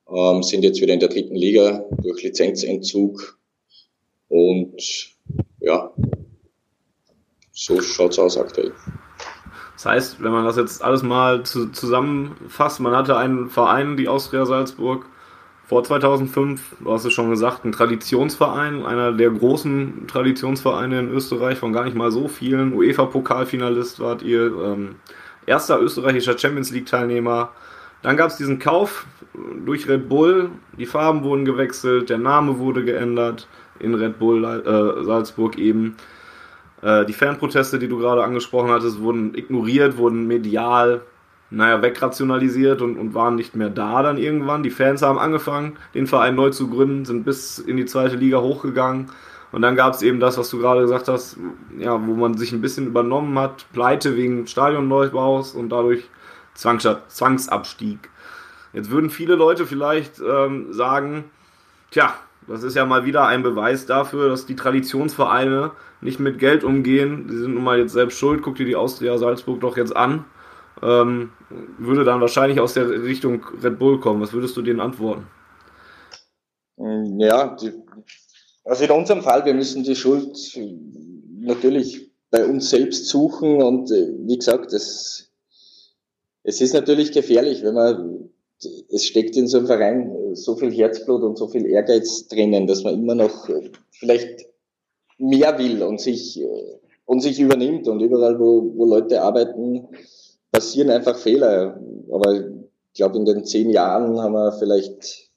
[0.07, 3.39] Ähm, sind jetzt wieder in der dritten Liga durch Lizenzentzug
[4.27, 5.15] und
[5.59, 5.93] ja,
[7.51, 8.73] so schaut's aus aktuell.
[9.85, 14.07] Das heißt, wenn man das jetzt alles mal zu, zusammenfasst, man hatte einen Verein, die
[14.07, 15.05] Austria Salzburg,
[15.67, 21.59] vor 2005, du hast es schon gesagt, ein Traditionsverein, einer der großen Traditionsvereine in Österreich,
[21.59, 22.73] von gar nicht mal so vielen.
[22.73, 24.95] UEFA-Pokalfinalist wart ihr, ähm,
[25.45, 27.51] erster österreichischer Champions League-Teilnehmer.
[28.01, 29.05] Dann gab es diesen Kauf
[29.67, 35.03] durch Red Bull, die Farben wurden gewechselt, der Name wurde geändert in Red Bull äh,
[35.03, 35.95] Salzburg eben.
[36.85, 41.01] Äh, die Fanproteste, die du gerade angesprochen hattest, wurden ignoriert, wurden medial,
[41.49, 44.61] naja, wegrationalisiert und, und waren nicht mehr da dann irgendwann.
[44.61, 48.39] Die Fans haben angefangen, den Verein neu zu gründen, sind bis in die zweite Liga
[48.39, 49.07] hochgegangen.
[49.51, 51.37] Und dann gab es eben das, was du gerade gesagt hast,
[51.79, 56.03] ja, wo man sich ein bisschen übernommen hat, Pleite wegen Stadionneubaus und dadurch
[56.53, 58.09] Zwangsabstieg.
[58.73, 61.23] Jetzt würden viele Leute vielleicht ähm, sagen,
[61.89, 62.13] tja,
[62.47, 67.27] das ist ja mal wieder ein Beweis dafür, dass die Traditionsvereine nicht mit Geld umgehen.
[67.27, 68.41] Die sind nun mal jetzt selbst schuld.
[68.43, 70.25] Guck dir die Austria Salzburg doch jetzt an.
[70.83, 71.31] Ähm,
[71.77, 74.21] würde dann wahrscheinlich aus der Richtung Red Bull kommen.
[74.21, 75.25] Was würdest du denen antworten?
[76.77, 77.71] Mm, ja, die,
[78.63, 80.37] also in unserem Fall, wir müssen die Schuld
[81.39, 85.31] natürlich bei uns selbst suchen und äh, wie gesagt, es,
[86.43, 88.29] es ist natürlich gefährlich, wenn man
[88.63, 92.83] es steckt in so einem Verein so viel Herzblut und so viel Ehrgeiz drinnen, dass
[92.83, 94.45] man immer noch äh, vielleicht
[95.17, 97.87] mehr will und sich, äh, und sich übernimmt.
[97.87, 99.87] Und überall, wo, wo Leute arbeiten,
[100.51, 101.79] passieren einfach Fehler.
[102.11, 105.29] Aber ich glaube, in den zehn Jahren haben wir vielleicht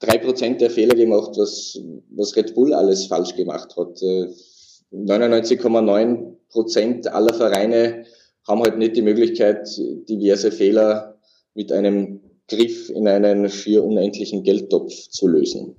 [0.00, 1.78] drei Prozent der Fehler gemacht, was,
[2.10, 3.98] was Red Bull alles falsch gemacht hat.
[4.92, 8.04] 99,9 äh, Prozent aller Vereine
[8.48, 9.68] haben halt nicht die Möglichkeit,
[10.08, 11.18] diverse Fehler
[11.54, 15.76] mit einem Griff in einen schier unendlichen Geldtopf zu lösen.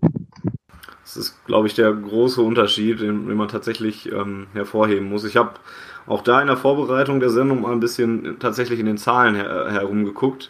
[1.03, 5.25] Das ist, glaube ich, der große Unterschied, den, den man tatsächlich ähm, hervorheben muss.
[5.25, 5.51] Ich habe
[6.07, 9.67] auch da in der Vorbereitung der Sendung mal ein bisschen tatsächlich in den Zahlen her
[9.69, 10.49] herumgeguckt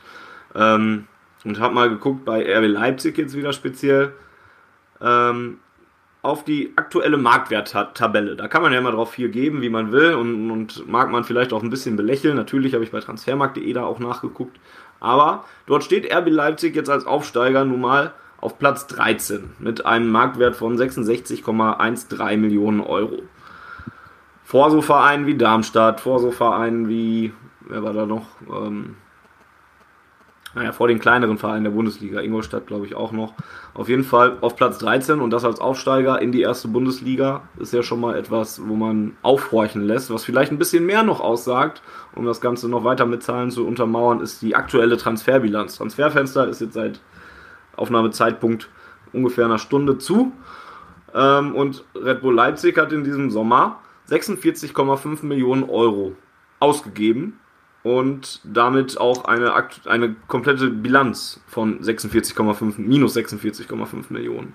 [0.56, 1.08] ähm,
[1.44, 4.14] und habe mal geguckt bei RB Leipzig jetzt wieder speziell
[5.02, 5.58] ähm,
[6.22, 8.36] auf die aktuelle Marktwerttabelle.
[8.36, 11.24] Da kann man ja immer drauf viel geben, wie man will und, und mag man
[11.24, 12.36] vielleicht auch ein bisschen belächeln.
[12.36, 14.60] Natürlich habe ich bei transfermarkt.de da auch nachgeguckt.
[15.02, 20.10] Aber dort steht RB Leipzig jetzt als Aufsteiger nun mal auf Platz 13 mit einem
[20.10, 23.24] Marktwert von 66,13 Millionen Euro.
[24.44, 28.26] Vor so Vereinen wie Darmstadt, vor so Vereinen wie, wer war da noch?
[28.50, 28.96] Ähm,
[30.54, 33.34] naja, vor den kleineren Vereinen der Bundesliga, Ingolstadt glaube ich auch noch.
[33.74, 37.74] Auf jeden Fall auf Platz 13 und das als Aufsteiger in die erste Bundesliga ist
[37.74, 41.82] ja schon mal etwas, wo man aufhorchen lässt, was vielleicht ein bisschen mehr noch aussagt,
[42.16, 45.78] um das Ganze noch weiter mit Zahlen zu untermauern, ist die aktuelle Transferbilanz.
[45.78, 47.00] Transferfenster ist jetzt seit
[47.76, 48.70] Aufnahmezeitpunkt
[49.14, 50.34] ungefähr einer Stunde zu
[51.14, 56.16] ähm, und Red Bull Leipzig hat in diesem Sommer 46,5 Millionen Euro
[56.60, 57.40] ausgegeben
[57.84, 59.54] und damit auch eine,
[59.86, 64.54] eine komplette Bilanz von 46,5 minus 46,5 Millionen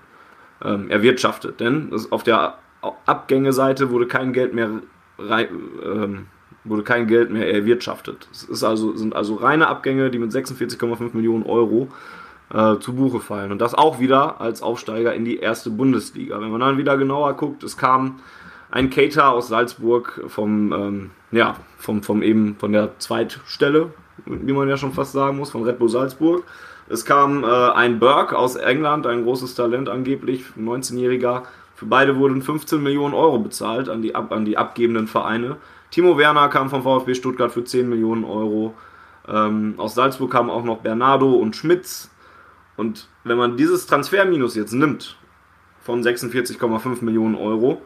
[0.62, 1.61] ähm, erwirtschaftet.
[1.61, 2.59] Denn auf der
[3.07, 4.71] Abgängeseite wurde kein Geld mehr
[5.19, 6.27] ähm,
[6.68, 8.29] wurde kein Geld mehr erwirtschaftet.
[8.33, 11.88] Es ist also, sind also reine Abgänge, die mit 46,5 Millionen Euro
[12.52, 13.52] äh, zu Buche fallen.
[13.52, 16.40] Und das auch wieder als Aufsteiger in die erste Bundesliga.
[16.40, 18.20] Wenn man dann wieder genauer guckt, es kam
[18.70, 23.90] ein Cater aus Salzburg vom ähm, ja, vom, vom eben von der Zweitstelle,
[24.24, 26.44] wie man ja schon fast sagen muss, von Red Bull Salzburg.
[26.88, 31.42] Es kam äh, ein Burke aus England, ein großes Talent angeblich, 19-Jähriger.
[31.74, 35.57] Für beide wurden 15 Millionen Euro bezahlt an die, an die abgebenden Vereine.
[35.90, 38.75] Timo Werner kam vom VfB Stuttgart für 10 Millionen Euro.
[39.29, 42.11] Ähm, aus Salzburg kamen auch noch Bernardo und Schmitz.
[42.77, 45.16] Und wenn man dieses Transferminus jetzt nimmt
[45.81, 47.81] von 46,5 Millionen Euro,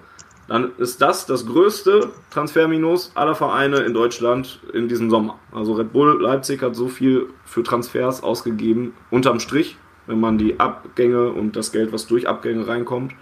[0.49, 5.39] dann ist das das größte Transferminus aller Vereine in Deutschland in diesem Sommer.
[5.53, 9.77] Also Red Bull Leipzig hat so viel für Transfers ausgegeben, unterm Strich,
[10.09, 13.13] wenn man die Abgänge und das Geld, was durch Abgänge reinkommt,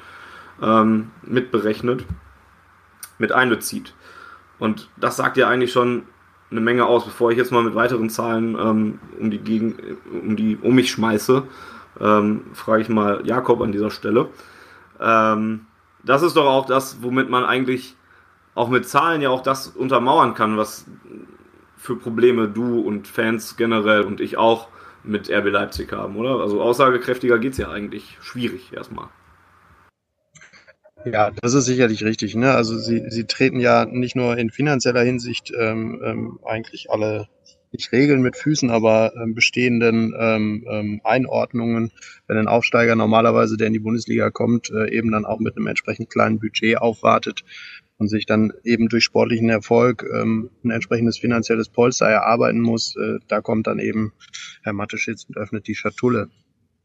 [0.63, 2.07] ähm, mitberechnet,
[3.19, 3.93] mit einbezieht.
[4.59, 6.03] Und das sagt ja eigentlich schon
[6.51, 7.05] eine Menge aus.
[7.05, 9.77] Bevor ich jetzt mal mit weiteren Zahlen ähm, um, die Gegen
[10.11, 11.45] um, die, um mich schmeiße,
[12.01, 14.29] ähm, frage ich mal Jakob an dieser Stelle.
[15.01, 15.67] Ähm,
[16.05, 17.97] das ist doch auch das, womit man eigentlich
[18.55, 20.87] auch mit Zahlen ja auch das untermauern kann, was
[21.77, 24.69] für Probleme du und Fans generell und ich auch
[25.05, 26.41] mit RB Leipzig haben, oder?
[26.41, 29.09] Also aussagekräftiger geht es ja eigentlich schwierig erstmal.
[31.05, 32.35] Ja, das ist sicherlich richtig.
[32.35, 32.53] Ne?
[32.53, 37.29] Also sie, sie treten ja nicht nur in finanzieller Hinsicht ähm, ähm, eigentlich alle
[37.73, 41.93] nicht Regeln mit Füßen, aber ähm, bestehenden ähm, ähm, Einordnungen,
[42.27, 45.67] wenn ein Aufsteiger normalerweise, der in die Bundesliga kommt, äh, eben dann auch mit einem
[45.67, 47.45] entsprechend kleinen Budget aufwartet
[47.99, 53.19] und sich dann eben durch sportlichen Erfolg ähm, ein entsprechendes finanzielles Polster erarbeiten muss, äh,
[53.29, 54.13] da kommt dann eben
[54.63, 56.31] Herr Matteschitz und öffnet die Schatulle.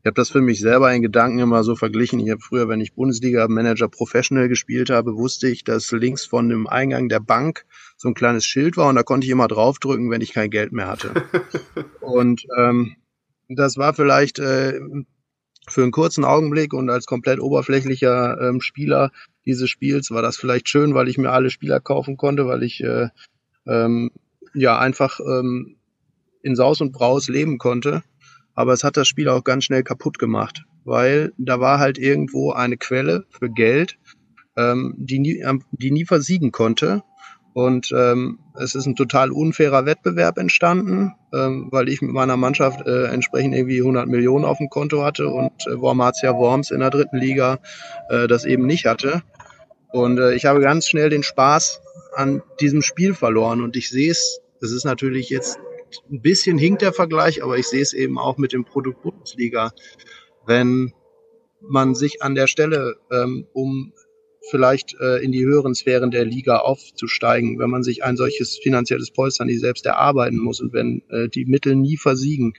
[0.03, 2.19] Ich habe das für mich selber in Gedanken immer so verglichen.
[2.19, 6.67] Ich habe früher, wenn ich Bundesliga-Manager Professional gespielt habe, wusste ich, dass links von dem
[6.67, 10.19] Eingang der Bank so ein kleines Schild war und da konnte ich immer draufdrücken, wenn
[10.19, 11.13] ich kein Geld mehr hatte.
[12.01, 12.97] und ähm,
[13.47, 14.77] das war vielleicht äh,
[15.69, 19.09] für einen kurzen Augenblick und als komplett oberflächlicher ähm, Spieler
[19.45, 22.83] dieses Spiels war das vielleicht schön, weil ich mir alle Spieler kaufen konnte, weil ich
[22.83, 23.07] äh,
[23.65, 24.11] ähm,
[24.53, 25.77] ja einfach ähm,
[26.41, 28.03] in Saus und Braus leben konnte.
[28.55, 32.51] Aber es hat das Spiel auch ganz schnell kaputt gemacht, weil da war halt irgendwo
[32.51, 33.97] eine Quelle für Geld,
[34.57, 37.03] ähm, die, nie, die nie versiegen konnte.
[37.53, 42.85] Und ähm, es ist ein total unfairer Wettbewerb entstanden, ähm, weil ich mit meiner Mannschaft
[42.87, 46.89] äh, entsprechend irgendwie 100 Millionen auf dem Konto hatte und äh, Wormatia Worms in der
[46.89, 47.59] dritten Liga
[48.09, 49.21] äh, das eben nicht hatte.
[49.91, 51.79] Und äh, ich habe ganz schnell den Spaß
[52.15, 53.61] an diesem Spiel verloren.
[53.61, 55.59] Und ich sehe es, es ist natürlich jetzt
[56.11, 59.71] ein bisschen hinkt der Vergleich, aber ich sehe es eben auch mit dem Produkt Bundesliga.
[60.45, 60.93] Wenn
[61.61, 63.93] man sich an der Stelle ähm, um
[64.49, 69.11] vielleicht äh, in die höheren Sphären der Liga aufzusteigen, wenn man sich ein solches finanzielles
[69.11, 72.53] Polster nicht selbst erarbeiten muss und wenn äh, die Mittel nie versiegen,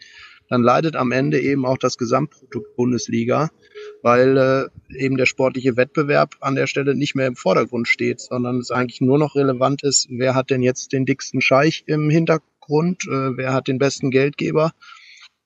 [0.48, 3.50] dann leidet am Ende eben auch das Gesamtprodukt Bundesliga,
[4.02, 8.58] weil äh, eben der sportliche Wettbewerb an der Stelle nicht mehr im Vordergrund steht, sondern
[8.58, 12.48] es eigentlich nur noch relevant ist, wer hat denn jetzt den dicksten Scheich im Hintergrund,
[12.68, 14.72] äh, wer hat den besten Geldgeber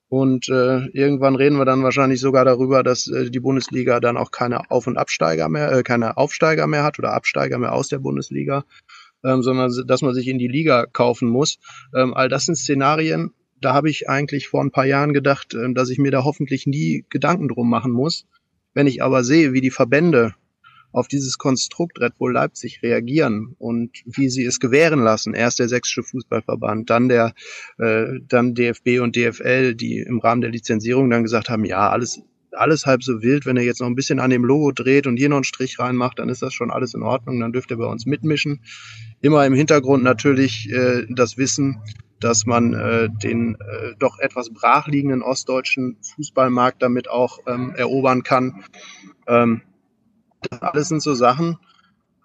[0.09, 4.31] und äh, irgendwann reden wir dann wahrscheinlich sogar darüber, dass äh, die Bundesliga dann auch
[4.31, 7.99] keine Auf- und Absteiger mehr, äh, keine Aufsteiger mehr hat oder Absteiger mehr aus der
[7.99, 8.65] Bundesliga,
[9.23, 11.59] ähm, sondern dass man sich in die Liga kaufen muss.
[11.95, 15.73] Ähm, all das sind Szenarien, da habe ich eigentlich vor ein paar Jahren gedacht, äh,
[15.73, 18.25] dass ich mir da hoffentlich nie Gedanken drum machen muss.
[18.73, 20.33] Wenn ich aber sehe, wie die Verbände
[20.91, 25.33] auf dieses Konstrukt Red Bull Leipzig reagieren und wie sie es gewähren lassen.
[25.33, 27.33] Erst der sächsische Fußballverband, dann der,
[27.77, 32.21] äh, dann DFB und DFL, die im Rahmen der Lizenzierung dann gesagt haben, ja, alles,
[32.51, 33.45] alles halb so wild.
[33.45, 35.79] Wenn er jetzt noch ein bisschen an dem Logo dreht und hier noch einen Strich
[35.79, 37.39] reinmacht, dann ist das schon alles in Ordnung.
[37.39, 38.61] Dann dürft ihr bei uns mitmischen.
[39.21, 41.81] Immer im Hintergrund natürlich äh, das Wissen,
[42.19, 48.63] dass man äh, den äh, doch etwas brachliegenden ostdeutschen Fußballmarkt damit auch ähm, erobern kann.
[49.27, 49.61] Ähm,
[50.41, 51.57] das alles sind so Sachen,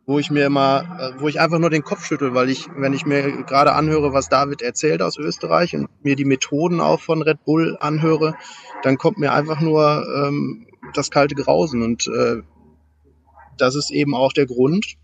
[0.07, 2.92] wo ich mir immer, äh, wo ich einfach nur den Kopf schüttel, weil ich, wenn
[2.92, 7.22] ich mir gerade anhöre, was David erzählt aus Österreich und mir die Methoden auch von
[7.22, 8.35] Red Bull anhöre,
[8.83, 11.83] dann kommt mir einfach nur ähm, das kalte Grausen.
[11.83, 12.42] Und äh,
[13.57, 14.96] das ist eben auch der Grund.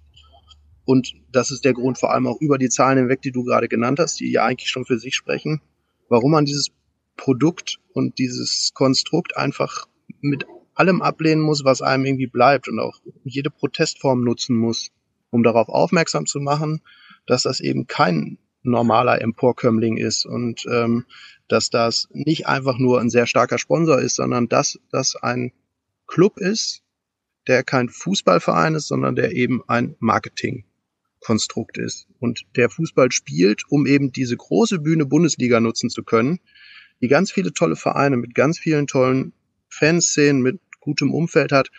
[0.85, 3.69] Und das ist der Grund vor allem auch über die Zahlen hinweg, die du gerade
[3.69, 5.61] genannt hast, die ja eigentlich schon für sich sprechen,
[6.09, 6.71] warum man dieses
[7.17, 9.87] Produkt und dieses Konstrukt einfach
[10.21, 10.47] mit
[10.81, 14.91] allem ablehnen muss, was einem irgendwie bleibt und auch jede Protestform nutzen muss,
[15.29, 16.81] um darauf aufmerksam zu machen,
[17.27, 21.05] dass das eben kein normaler Emporkömmling ist und ähm,
[21.49, 25.53] dass das nicht einfach nur ein sehr starker Sponsor ist, sondern dass das ein
[26.07, 26.83] Club ist,
[27.47, 32.07] der kein Fußballverein ist, sondern der eben ein Marketingkonstrukt ist.
[32.21, 36.41] Und der Fußball spielt, um eben diese große Bühne Bundesliga nutzen zu können,
[37.03, 39.33] die ganz viele tolle Vereine mit ganz vielen tollen
[39.69, 41.71] Fanszenen, mit gutem Umfeld hat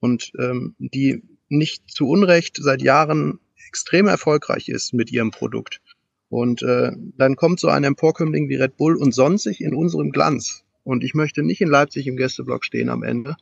[0.00, 3.38] und ähm, die nicht zu Unrecht seit Jahren
[3.68, 5.80] extrem erfolgreich ist mit ihrem Produkt.
[6.28, 10.12] Und äh, dann kommt so ein Emporkömmling wie Red Bull und sonst sich in unserem
[10.12, 10.64] Glanz.
[10.82, 13.36] Und ich möchte nicht in Leipzig im Gästeblock stehen am Ende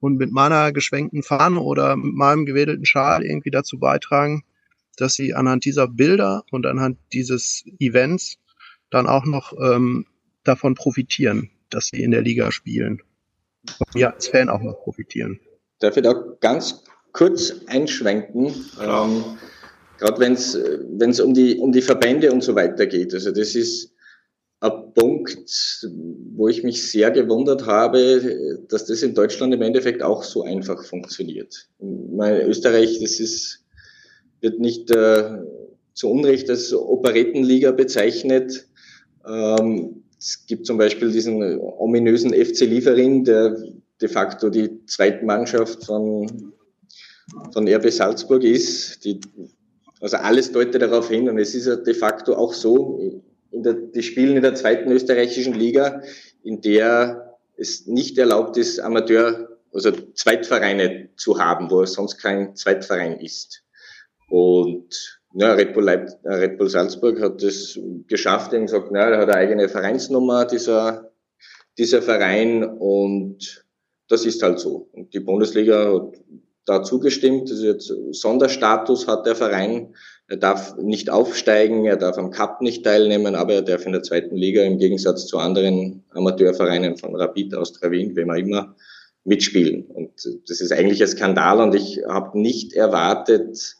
[0.00, 4.42] und mit meiner geschwenkten Fahne oder mit meinem gewedelten Schal irgendwie dazu beitragen,
[4.96, 8.38] dass sie anhand dieser Bilder und anhand dieses Events
[8.90, 10.06] dann auch noch ähm,
[10.42, 13.02] davon profitieren, dass sie in der Liga spielen
[13.92, 15.40] wir als Fan auch noch profitieren.
[15.80, 18.54] Darf ich da ganz kurz einschwenken?
[18.80, 19.24] Ähm,
[19.98, 23.12] Gerade wenn es um die, um die Verbände und so weiter geht.
[23.12, 23.92] Also das ist
[24.60, 25.88] ein Punkt,
[26.34, 30.84] wo ich mich sehr gewundert habe, dass das in Deutschland im Endeffekt auch so einfach
[30.84, 31.68] funktioniert.
[31.78, 33.64] In Österreich, das ist,
[34.40, 35.38] wird nicht äh,
[35.94, 38.66] zu Unrecht als Operettenliga bezeichnet.
[39.26, 43.56] Ähm, es gibt zum Beispiel diesen ominösen FC Liefering, der
[44.00, 46.52] de facto die Zweitmannschaft von,
[47.52, 49.02] von RB Salzburg ist.
[49.04, 49.18] Die,
[50.00, 54.02] also alles deutet darauf hin und es ist ja de facto auch so, der, die
[54.02, 56.02] spielen in der zweiten österreichischen Liga,
[56.42, 63.20] in der es nicht erlaubt ist, Amateur, also Zweitvereine zu haben, wo sonst kein Zweitverein
[63.20, 63.62] ist.
[64.28, 67.78] Und ja, Red, Bull Leip Red Bull Salzburg hat es
[68.08, 71.12] geschafft, eben gesagt, na, er hat eine eigene Vereinsnummer, dieser,
[71.78, 73.64] dieser Verein, und
[74.08, 74.88] das ist halt so.
[74.92, 76.20] Und die Bundesliga hat
[76.66, 79.94] da zugestimmt, also jetzt Sonderstatus hat der Verein,
[80.30, 84.04] er darf nicht aufsteigen, er darf am Cup nicht teilnehmen, aber er darf in der
[84.04, 88.76] zweiten Liga im Gegensatz zu anderen Amateurvereinen von Rapid, Austria Wien, wem auch immer,
[89.24, 89.86] mitspielen.
[89.86, 90.12] Und
[90.48, 91.60] das ist eigentlich ein Skandal.
[91.60, 93.76] Und ich habe nicht erwartet,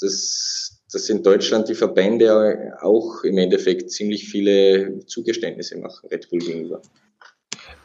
[0.00, 6.40] dass, dass in Deutschland die Verbände auch im Endeffekt ziemlich viele Zugeständnisse machen, Red Bull
[6.40, 6.82] gegenüber.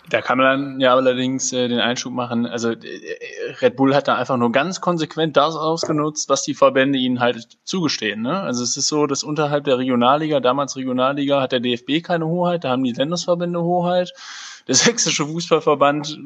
[0.09, 2.45] Da kann man ja allerdings äh, den Einschub machen.
[2.45, 2.77] Also äh,
[3.61, 7.57] Red Bull hat da einfach nur ganz konsequent das ausgenutzt, was die Verbände ihnen halt
[7.65, 8.21] zugestehen.
[8.21, 8.39] Ne?
[8.39, 12.63] Also es ist so, dass unterhalb der Regionalliga, damals Regionalliga, hat der DFB keine Hoheit,
[12.63, 14.13] da haben die Landesverbände Hoheit.
[14.67, 16.19] Der sächsische Fußballverband,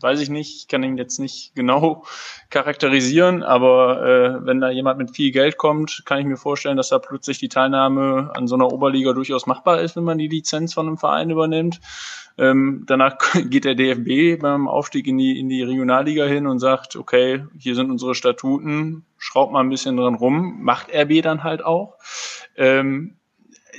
[0.00, 2.04] weiß ich nicht, ich kann ihn jetzt nicht genau
[2.48, 6.90] charakterisieren, aber äh, wenn da jemand mit viel Geld kommt, kann ich mir vorstellen, dass
[6.90, 10.74] da plötzlich die Teilnahme an so einer Oberliga durchaus machbar ist, wenn man die Lizenz
[10.74, 11.80] von einem Verein übernimmt.
[12.38, 13.18] Ähm, danach
[13.50, 17.74] geht der DFB beim Aufstieg in die, in die Regionalliga hin und sagt, okay, hier
[17.74, 21.96] sind unsere Statuten, schraubt mal ein bisschen dran rum, macht RB dann halt auch.
[22.56, 23.17] Ähm,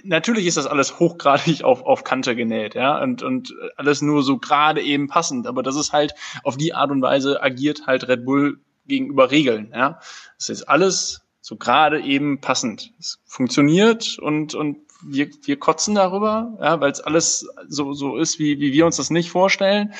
[0.04, 4.38] natürlich ist das alles hochgradig auf, auf Kante genäht, ja, und, und alles nur so
[4.38, 8.26] gerade eben passend, aber das ist halt auf die Art und Weise agiert halt Red
[8.26, 10.00] Bull gegenüber Regeln, ja.
[10.38, 12.94] Das ist alles so gerade eben passend.
[13.00, 18.40] Es funktioniert und, und wir, wir kotzen darüber, ja, weil es alles so, so ist,
[18.40, 19.94] wie, wie wir uns das nicht vorstellen.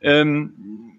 [0.00, 0.93] Ähm,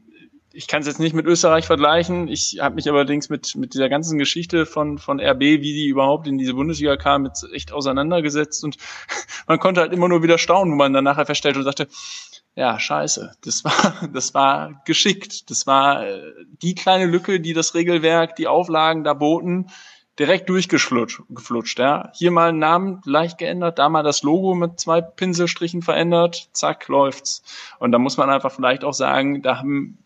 [0.55, 2.29] ich kann es jetzt nicht mit Österreich vergleichen.
[2.29, 6.27] Ich habe mich allerdings mit, mit dieser ganzen Geschichte von, von RB, wie die überhaupt
[6.27, 8.63] in diese Bundesliga kam, jetzt echt auseinandergesetzt.
[8.63, 8.77] Und
[9.47, 11.87] man konnte halt immer nur wieder staunen, wo man dann nachher feststellte und sagte,
[12.55, 15.49] ja, scheiße, das war, das war geschickt.
[15.49, 16.21] Das war äh,
[16.61, 19.69] die kleine Lücke, die das Regelwerk, die Auflagen da boten,
[20.17, 21.79] direkt durchgeflutscht.
[21.79, 22.11] Ja.
[22.15, 26.87] Hier mal einen Namen leicht geändert, da mal das Logo mit zwei Pinselstrichen verändert, zack,
[26.87, 27.43] läuft's.
[27.79, 29.97] Und da muss man einfach vielleicht auch sagen, da haben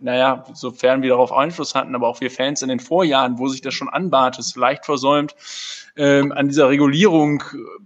[0.00, 3.60] naja, sofern wir darauf Einfluss hatten, aber auch wir Fans in den Vorjahren, wo sich
[3.60, 5.34] das schon anbahnt, ist vielleicht versäumt,
[5.96, 7.42] ähm, an dieser Regulierung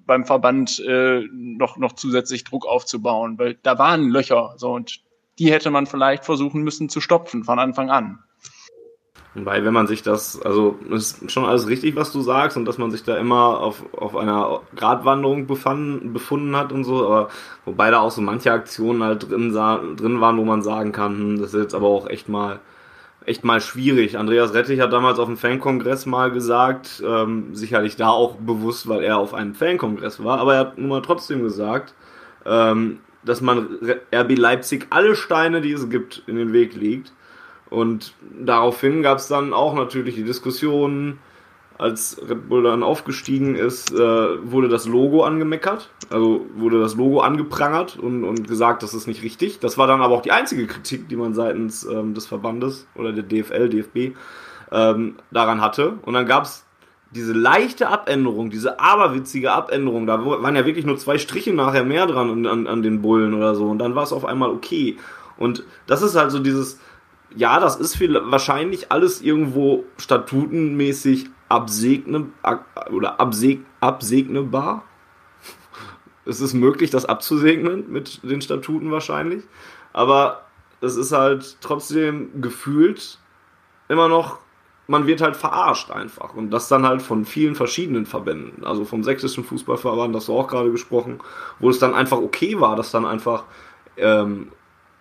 [0.07, 5.01] beim Verband äh, noch, noch zusätzlich Druck aufzubauen, weil da waren Löcher so und
[5.39, 8.19] die hätte man vielleicht versuchen müssen zu stopfen von Anfang an.
[9.35, 12.77] Weil wenn man sich das, also ist schon alles richtig, was du sagst und dass
[12.77, 17.31] man sich da immer auf, auf einer Gratwanderung befanden, befunden hat und so, aber
[17.65, 21.41] wobei da auch so manche Aktionen halt drin, drin waren, wo man sagen kann, hm,
[21.41, 22.61] das ist jetzt aber auch echt mal
[23.25, 24.19] echt mal schwierig.
[24.19, 29.05] Andreas Rettich hat damals auf dem Fankongress mal gesagt, ähm, sicherlich da auch bewusst, weil
[29.05, 31.95] er auf einem Fankongress war, aber er hat nun mal trotzdem gesagt,
[32.45, 33.79] ähm, dass man
[34.13, 37.13] RB Leipzig alle Steine, die es gibt, in den Weg legt
[37.73, 41.19] und daraufhin gab es dann auch natürlich die Diskussion,
[41.79, 47.21] als Red Bull dann aufgestiegen ist, äh, wurde das Logo angemeckert, also wurde das Logo
[47.21, 49.59] angeprangert und, und gesagt, das ist nicht richtig.
[49.59, 53.13] Das war dann aber auch die einzige Kritik, die man seitens ähm, des Verbandes oder
[53.13, 54.17] der DFL, DFB
[54.71, 55.95] ähm, daran hatte.
[56.03, 56.67] Und dann gab es
[57.11, 62.07] diese leichte Abänderung, diese aberwitzige Abänderung, da waren ja wirklich nur zwei Striche nachher mehr
[62.07, 64.99] dran an, an den Bullen oder so und dann war es auf einmal okay.
[65.37, 66.79] Und das ist halt so dieses,
[67.37, 72.27] ja, das ist viel, wahrscheinlich alles irgendwo statutenmäßig absegne,
[72.91, 74.85] oder abseg, absegnebar.
[76.25, 79.45] es ist möglich, das abzusegnen mit den Statuten wahrscheinlich.
[79.93, 80.47] Aber
[80.81, 83.19] es ist halt trotzdem gefühlt
[83.89, 84.39] immer noch,
[84.89, 86.35] man wird halt verarscht einfach.
[86.35, 88.65] Und das dann halt von vielen verschiedenen Verbänden.
[88.65, 91.21] Also vom sächsischen Fußballverband, das du auch gerade gesprochen,
[91.61, 93.45] wo es dann einfach okay war, dass dann einfach
[93.97, 94.51] ähm,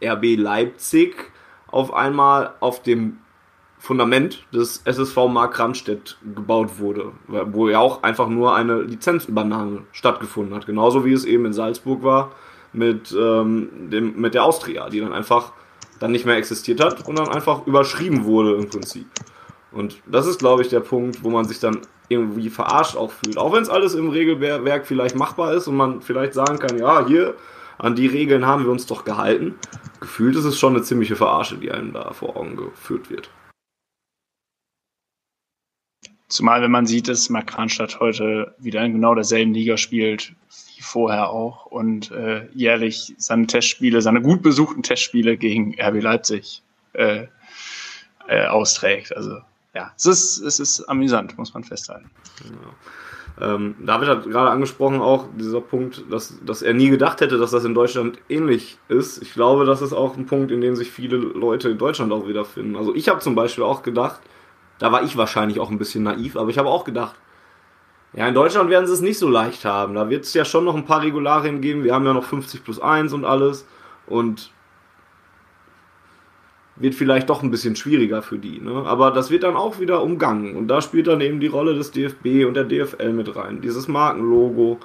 [0.04, 1.31] RB Leipzig
[1.72, 3.18] auf einmal auf dem
[3.80, 10.54] Fundament des SSV Mark Randstedt gebaut wurde, wo ja auch einfach nur eine Lizenzübernahme stattgefunden
[10.54, 10.68] hat.
[10.68, 12.32] Genauso wie es eben in Salzburg war
[12.74, 15.54] mit, ähm, dem, mit der Austria, die dann einfach
[16.00, 19.08] dann nicht mehr existiert hat und dann einfach überschrieben wurde im Prinzip.
[19.72, 23.38] Und das ist, glaube ich, der Punkt, wo man sich dann irgendwie verarscht auch fühlt.
[23.38, 27.06] Auch wenn es alles im Regelwerk vielleicht machbar ist und man vielleicht sagen kann, ja,
[27.08, 27.36] hier
[27.82, 29.56] an die Regeln haben wir uns doch gehalten.
[30.00, 33.30] Gefühlt ist es schon eine ziemliche Verarsche, die einem da vor Augen geführt wird.
[36.32, 40.34] zumal wenn man sieht, dass Mark Kranstadt heute wieder in genau derselben Liga spielt
[40.76, 46.64] wie vorher auch und äh, jährlich seine Testspiele, seine gut besuchten Testspiele gegen RB Leipzig
[46.94, 47.28] äh,
[48.28, 49.16] äh, austrägt.
[49.16, 49.40] Also
[49.74, 52.10] ja, es ist, es ist amüsant, muss man festhalten.
[52.46, 52.74] Ja.
[53.40, 57.52] Ähm, David hat gerade angesprochen auch dieser Punkt, dass, dass er nie gedacht hätte, dass
[57.52, 59.22] das in Deutschland ähnlich ist.
[59.22, 62.28] Ich glaube, das ist auch ein Punkt, in dem sich viele Leute in Deutschland auch
[62.28, 62.76] wiederfinden.
[62.76, 64.20] Also ich habe zum Beispiel auch gedacht,
[64.80, 67.16] da war ich wahrscheinlich auch ein bisschen naiv, aber ich habe auch gedacht,
[68.14, 69.96] ja, in Deutschland werden sie es nicht so leicht haben.
[69.96, 71.84] Da wird es ja schon noch ein paar Regularien geben.
[71.84, 73.66] Wir haben ja noch 50 plus 1 und alles.
[74.06, 74.52] Und
[76.82, 78.60] wird vielleicht doch ein bisschen schwieriger für die.
[78.60, 78.84] Ne?
[78.86, 80.56] Aber das wird dann auch wieder umgangen.
[80.56, 83.62] Und da spielt dann eben die Rolle des DFB und der DFL mit rein.
[83.62, 84.80] Dieses Markenlogo,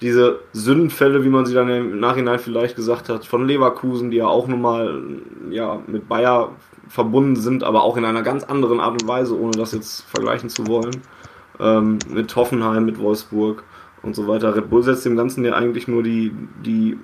[0.00, 4.26] diese Sündenfälle, wie man sie dann im Nachhinein vielleicht gesagt hat, von Leverkusen, die ja
[4.26, 5.02] auch nun mal
[5.50, 6.52] ja, mit Bayer
[6.88, 10.48] verbunden sind, aber auch in einer ganz anderen Art und Weise, ohne das jetzt vergleichen
[10.48, 11.02] zu wollen.
[11.58, 13.64] Ähm, mit Hoffenheim, mit Wolfsburg
[14.02, 14.54] und so weiter.
[14.54, 16.32] Red Bull setzt dem Ganzen ja eigentlich nur die,
[16.64, 16.98] die,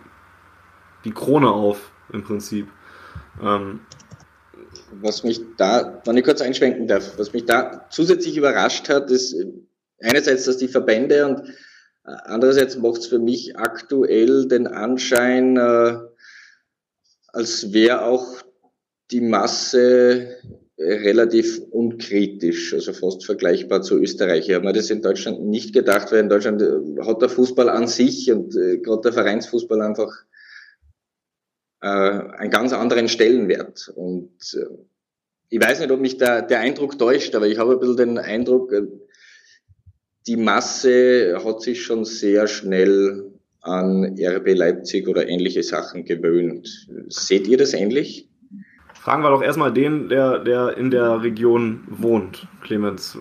[1.05, 2.69] die Krone auf, im Prinzip.
[3.43, 3.81] Ähm,
[5.01, 9.35] was mich da, wenn ich kurz einschwenken darf, was mich da zusätzlich überrascht hat, ist
[9.35, 9.47] äh,
[10.01, 15.99] einerseits, dass die Verbände und äh, andererseits macht es für mich aktuell den Anschein, äh,
[17.29, 18.43] als wäre auch
[19.11, 20.37] die Masse
[20.79, 24.49] relativ unkritisch, also fast vergleichbar zu Österreich.
[24.49, 26.63] Ich habe mir das in Deutschland nicht gedacht, weil in Deutschland
[27.07, 30.25] hat der Fußball an sich und gerade der Vereinsfußball einfach
[31.83, 33.93] äh, einen ganz anderen Stellenwert.
[33.95, 34.73] Und äh,
[35.51, 38.19] ich weiß nicht, ob mich der, der Eindruck täuscht, aber ich habe ein bisschen den
[38.19, 38.83] Eindruck, äh,
[40.27, 46.89] die Masse hat sich schon sehr schnell an RB Leipzig oder ähnliche Sachen gewöhnt.
[47.09, 48.29] Seht ihr das ähnlich?
[48.95, 53.19] Fragen wir doch erstmal den, der, der in der Region wohnt, Clemens.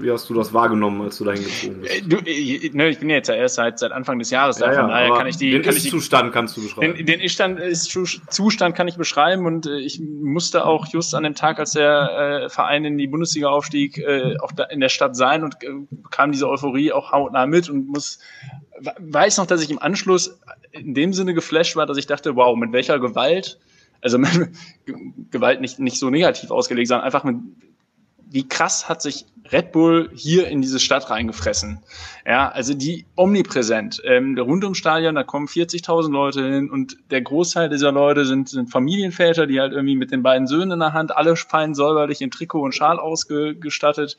[0.00, 1.94] Wie hast du das wahrgenommen, als du dahin gezogen bist?
[1.94, 4.56] Äh, du, ich, äh, ne, ich bin jetzt ja erst seit, seit Anfang des Jahres
[4.56, 5.50] da, ja, von daher kann ich die.
[5.50, 6.96] Den Ist-Zustand kannst du beschreiben.
[6.96, 7.98] Den, den Ist-Zustand ist,
[8.30, 12.44] Zustand kann ich beschreiben und äh, ich musste auch just an dem Tag, als der
[12.44, 15.68] äh, Verein in die Bundesliga aufstieg, äh, auch da in der Stadt sein und äh,
[15.90, 18.18] bekam diese Euphorie auch hautnah mit und muss
[18.98, 20.38] weiß noch, dass ich im Anschluss
[20.72, 23.58] in dem Sinne geflasht war, dass ich dachte, wow, mit welcher Gewalt,
[24.00, 24.18] also
[25.30, 27.36] Gewalt nicht, nicht so negativ ausgelegt, sondern einfach mit
[28.30, 31.80] wie krass hat sich Red Bull hier in diese Stadt reingefressen.
[32.24, 34.00] Ja, also die omnipräsent.
[34.04, 38.48] Ähm, rund ums Stadion, da kommen 40.000 Leute hin und der Großteil dieser Leute sind,
[38.48, 42.20] sind Familienväter, die halt irgendwie mit den beiden Söhnen in der Hand, alle fein säuberlich
[42.20, 44.16] in Trikot und Schal ausgestattet.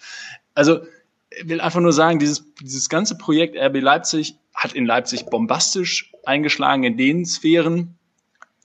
[0.53, 0.81] Also,
[1.29, 6.11] ich will einfach nur sagen, dieses, dieses ganze Projekt RB Leipzig hat in Leipzig bombastisch
[6.25, 7.97] eingeschlagen in den Sphären,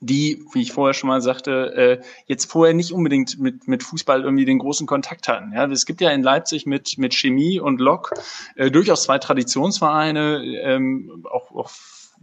[0.01, 4.23] die, wie ich vorher schon mal sagte, äh, jetzt vorher nicht unbedingt mit, mit Fußball
[4.23, 5.53] irgendwie den großen Kontakt hatten.
[5.53, 8.13] Ja, es gibt ja in Leipzig mit, mit Chemie und Lok
[8.57, 11.71] äh, durchaus zwei Traditionsvereine, ähm, auch, auch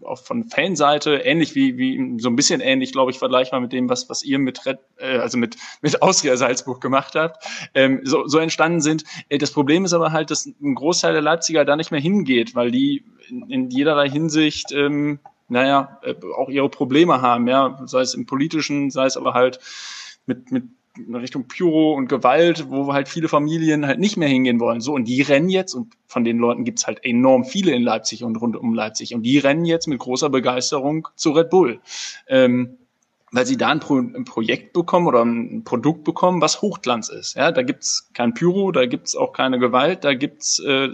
[0.02, 3.90] auch von Fanseite, ähnlich wie, wie so ein bisschen ähnlich, glaube ich, vergleichbar mit dem,
[3.90, 8.28] was, was ihr mit Red, äh, also mit, mit Austria Salzburg gemacht habt, ähm, so,
[8.28, 9.04] so entstanden sind.
[9.30, 12.56] Äh, das Problem ist aber halt, dass ein Großteil der Leipziger da nicht mehr hingeht,
[12.56, 18.02] weil die in, in jederlei Hinsicht ähm, naja, äh, auch ihre Probleme haben, ja, sei
[18.02, 19.60] es im politischen, sei es aber halt
[20.26, 20.64] mit, mit
[20.98, 24.80] Richtung Pyro und Gewalt, wo halt viele Familien halt nicht mehr hingehen wollen.
[24.80, 28.24] So, und die rennen jetzt, und von den Leuten gibt's halt enorm viele in Leipzig
[28.24, 31.80] und rund um Leipzig, und die rennen jetzt mit großer Begeisterung zu Red Bull.
[32.28, 32.78] Ähm,
[33.32, 37.36] weil sie da ein, Pro ein, Projekt bekommen oder ein Produkt bekommen, was Hochglanz ist.
[37.36, 40.90] Ja, da gibt's kein Pyro, da gibt's auch keine Gewalt, da gibt's äh,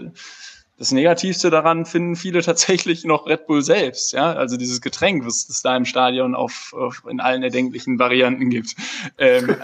[0.80, 5.46] das Negativste daran finden viele tatsächlich noch Red Bull selbst, ja, also dieses Getränk, was
[5.48, 8.74] es da im Stadion auf, auf in allen erdenklichen Varianten gibt.
[9.18, 9.56] Ähm,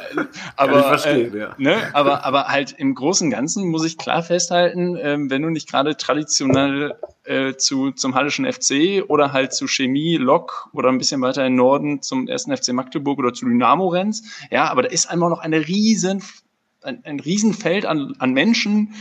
[0.57, 1.55] aber, äh, ja.
[1.57, 5.49] ne, aber, aber halt im Großen und Ganzen muss ich klar festhalten, ähm, wenn du
[5.49, 6.95] nicht gerade traditionell
[7.25, 11.55] äh, zu, zum Hallischen FC oder halt zu Chemie, Lok oder ein bisschen weiter in
[11.55, 15.41] Norden zum ersten FC Magdeburg oder zu Dynamo rennst, ja, aber da ist einfach noch
[15.41, 16.23] eine riesen,
[16.83, 18.95] ein, ein Riesenfeld an, an Menschen,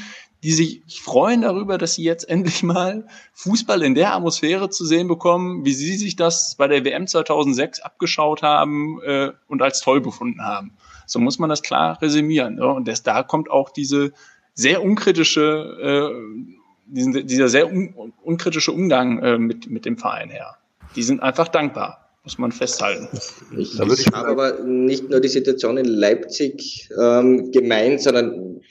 [0.46, 5.08] die sich freuen darüber, dass sie jetzt endlich mal Fußball in der Atmosphäre zu sehen
[5.08, 10.02] bekommen, wie sie sich das bei der WM 2006 abgeschaut haben äh, und als toll
[10.02, 10.74] befunden haben.
[11.08, 12.60] So muss man das klar resümieren.
[12.60, 12.66] Ja?
[12.66, 14.14] Und das, da kommt auch diese
[14.54, 16.54] sehr unkritische, äh,
[16.86, 20.58] diesen, dieser sehr un, unkritische Umgang äh, mit, mit dem Verein her.
[20.96, 23.08] Die sind einfach dankbar muss man festhalten.
[23.56, 28.62] Ich, ich habe aber nicht nur die Situation in Leipzig ähm, gemeint, sondern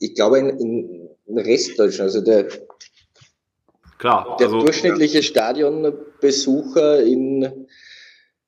[0.00, 2.08] ich glaube, in, in Restdeutschland.
[2.08, 2.48] Also der,
[3.98, 5.22] Klar, der also, durchschnittliche ja.
[5.22, 7.66] Stadionbesucher in,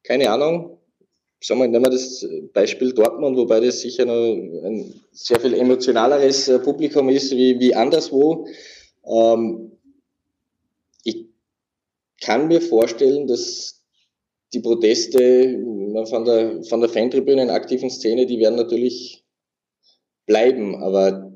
[0.04, 0.78] keine Ahnung,
[1.40, 6.48] sagen wir, nehmen wir das Beispiel Dortmund, wobei das sicher noch ein sehr viel emotionaleres
[6.48, 8.46] äh, Publikum ist wie, wie anderswo.
[9.06, 9.72] Ähm,
[11.04, 11.26] ich
[12.20, 13.82] kann mir vorstellen, dass
[14.52, 15.58] die Proteste
[16.08, 19.24] von der, von der Fantribüne aktiven Szene, die werden natürlich
[20.26, 21.27] bleiben, aber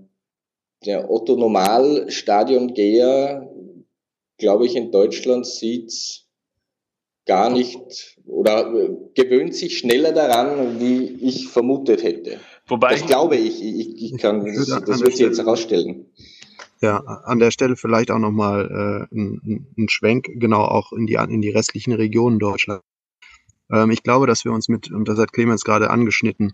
[0.84, 3.48] der Otto Normal Stadiongeher,
[4.38, 6.26] glaube ich, in Deutschland sieht's
[7.26, 12.40] gar nicht oder äh, gewöhnt sich schneller daran, wie ich vermutet hätte.
[12.66, 13.62] Wobei das glaube ich.
[13.62, 16.06] Ich, ich kann, das, das wird sich jetzt herausstellen.
[16.80, 21.14] Ja, an der Stelle vielleicht auch nochmal äh, ein, ein Schwenk, genau auch in die,
[21.14, 22.84] in die restlichen Regionen Deutschlands.
[23.70, 26.52] Ähm, ich glaube, dass wir uns mit, und das hat Clemens gerade angeschnitten,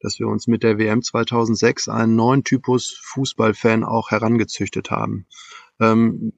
[0.00, 5.26] dass wir uns mit der WM 2006 einen neuen Typus Fußballfan auch herangezüchtet haben.
[5.78, 6.32] Ähm,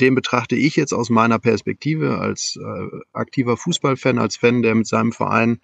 [0.00, 4.86] den betrachte ich jetzt aus meiner Perspektive als äh, aktiver Fußballfan, als Fan, der mit
[4.86, 5.58] seinem Verein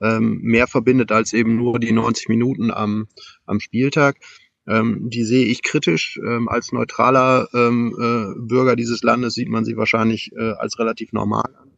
[0.00, 3.06] ähm, mehr verbindet als eben nur die 90 Minuten am,
[3.44, 4.18] am Spieltag.
[4.66, 6.18] Ähm, die sehe ich kritisch.
[6.26, 11.12] Ähm, als neutraler ähm, äh, Bürger dieses Landes sieht man sie wahrscheinlich äh, als relativ
[11.12, 11.70] normal an.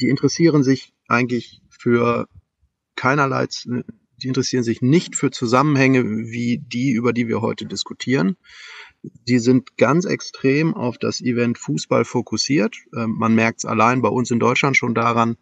[0.00, 2.28] Die interessieren sich eigentlich für
[2.96, 3.46] keinerlei,
[4.22, 8.36] die interessieren sich nicht für Zusammenhänge wie die, über die wir heute diskutieren.
[9.28, 12.76] Die sind ganz extrem auf das Event Fußball fokussiert.
[12.96, 15.36] Ähm, man merkt es allein bei uns in Deutschland schon daran,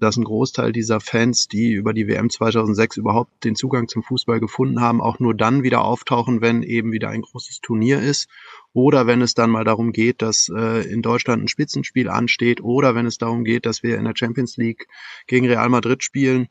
[0.00, 4.40] dass ein Großteil dieser Fans, die über die WM 2006 überhaupt den Zugang zum Fußball
[4.40, 8.28] gefunden haben, auch nur dann wieder auftauchen, wenn eben wieder ein großes Turnier ist
[8.72, 12.94] oder wenn es dann mal darum geht, dass äh, in Deutschland ein Spitzenspiel ansteht oder
[12.94, 14.88] wenn es darum geht, dass wir in der Champions League
[15.26, 16.48] gegen Real Madrid spielen.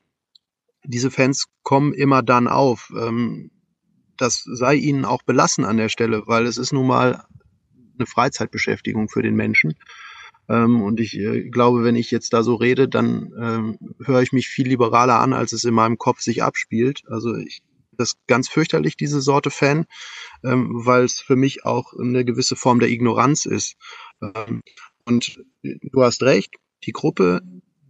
[0.85, 2.91] Diese Fans kommen immer dann auf.
[2.97, 3.51] Ähm,
[4.17, 7.25] das sei ihnen auch belassen an der Stelle, weil es ist nun mal
[7.97, 9.75] eine Freizeitbeschäftigung für den Menschen.
[10.49, 14.33] Ähm, und ich äh, glaube, wenn ich jetzt da so rede, dann ähm, höre ich
[14.33, 17.03] mich viel liberaler an, als es in meinem Kopf sich abspielt.
[17.07, 17.61] Also ich
[17.97, 19.85] das ganz fürchterlich, diese Sorte Fan,
[20.43, 23.75] ähm, weil es für mich auch eine gewisse Form der Ignoranz ist.
[24.21, 24.61] Ähm,
[25.05, 27.41] und du hast recht, die Gruppe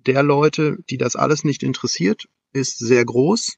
[0.05, 3.57] der Leute, die das alles nicht interessiert, ist sehr groß.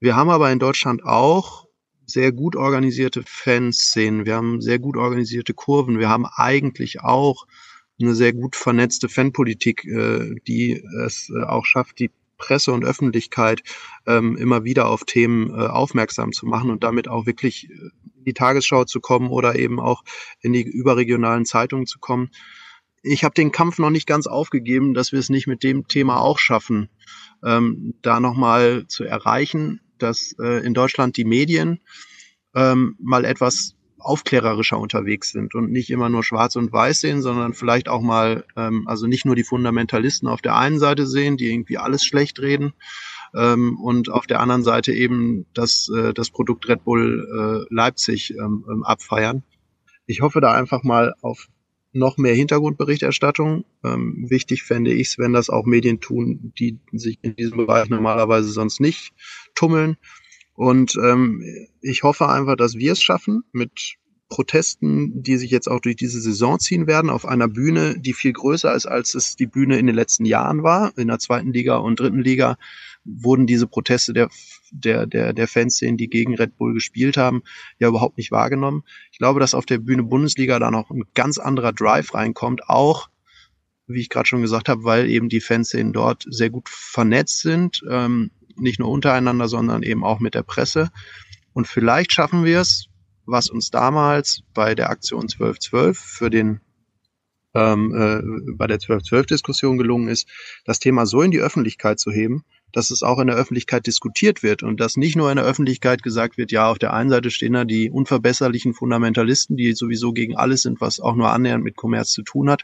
[0.00, 1.66] Wir haben aber in Deutschland auch
[2.06, 4.26] sehr gut organisierte Fanszenen.
[4.26, 5.98] Wir haben sehr gut organisierte Kurven.
[5.98, 7.46] Wir haben eigentlich auch
[8.00, 13.62] eine sehr gut vernetzte Fanpolitik, äh, die es äh, auch schafft, die Presse und Öffentlichkeit
[14.06, 18.34] ähm, immer wieder auf Themen äh, aufmerksam zu machen und damit auch wirklich in die
[18.34, 20.02] Tagesschau zu kommen oder eben auch
[20.40, 22.30] in die überregionalen Zeitungen zu kommen.
[23.02, 26.20] Ich habe den Kampf noch nicht ganz aufgegeben, dass wir es nicht mit dem Thema
[26.20, 26.88] auch schaffen,
[27.44, 31.80] ähm, da nochmal zu erreichen, dass äh, in Deutschland die Medien
[32.54, 37.54] ähm, mal etwas aufklärerischer unterwegs sind und nicht immer nur schwarz und weiß sehen, sondern
[37.54, 41.52] vielleicht auch mal, ähm, also nicht nur die Fundamentalisten auf der einen Seite sehen, die
[41.52, 42.72] irgendwie alles schlecht reden,
[43.34, 48.34] ähm, und auf der anderen Seite eben das, äh, das Produkt Red Bull äh, Leipzig
[48.34, 49.42] ähm, ähm abfeiern.
[50.06, 51.48] Ich hoffe da einfach mal auf
[51.92, 53.64] noch mehr Hintergrundberichterstattung.
[53.84, 57.88] Ähm, wichtig fände ich es, wenn das auch Medien tun, die sich in diesem Bereich
[57.88, 59.12] normalerweise sonst nicht
[59.54, 59.96] tummeln.
[60.54, 61.42] Und ähm,
[61.80, 63.96] ich hoffe einfach, dass wir es schaffen, mit
[64.32, 68.32] Protesten, die sich jetzt auch durch diese Saison ziehen werden, auf einer Bühne, die viel
[68.32, 70.96] größer ist, als es die Bühne in den letzten Jahren war.
[70.96, 72.56] In der zweiten Liga und dritten Liga
[73.04, 74.28] wurden diese Proteste der,
[74.70, 77.42] der, der, der Fanszenen, die gegen Red Bull gespielt haben,
[77.78, 78.84] ja überhaupt nicht wahrgenommen.
[79.10, 83.08] Ich glaube, dass auf der Bühne Bundesliga da noch ein ganz anderer Drive reinkommt, auch
[83.86, 87.82] wie ich gerade schon gesagt habe, weil eben die Fanszenen dort sehr gut vernetzt sind.
[87.90, 90.90] Ähm, nicht nur untereinander, sondern eben auch mit der Presse.
[91.52, 92.86] Und vielleicht schaffen wir es,
[93.26, 96.60] was uns damals bei der Aktion 1212 für den
[97.54, 100.26] ähm, äh, bei der 1212-Diskussion gelungen ist,
[100.64, 104.42] das Thema so in die Öffentlichkeit zu heben, dass es auch in der Öffentlichkeit diskutiert
[104.42, 107.30] wird und dass nicht nur in der Öffentlichkeit gesagt wird, ja, auf der einen Seite
[107.30, 111.76] stehen da die unverbesserlichen Fundamentalisten, die sowieso gegen alles sind, was auch nur annähernd mit
[111.76, 112.62] Kommerz zu tun hat.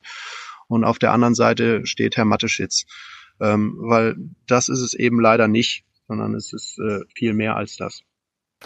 [0.66, 2.84] Und auf der anderen Seite steht Herr Matteschitz.
[3.40, 4.16] Ähm, weil
[4.48, 8.02] das ist es eben leider nicht sondern es ist äh, viel mehr als das.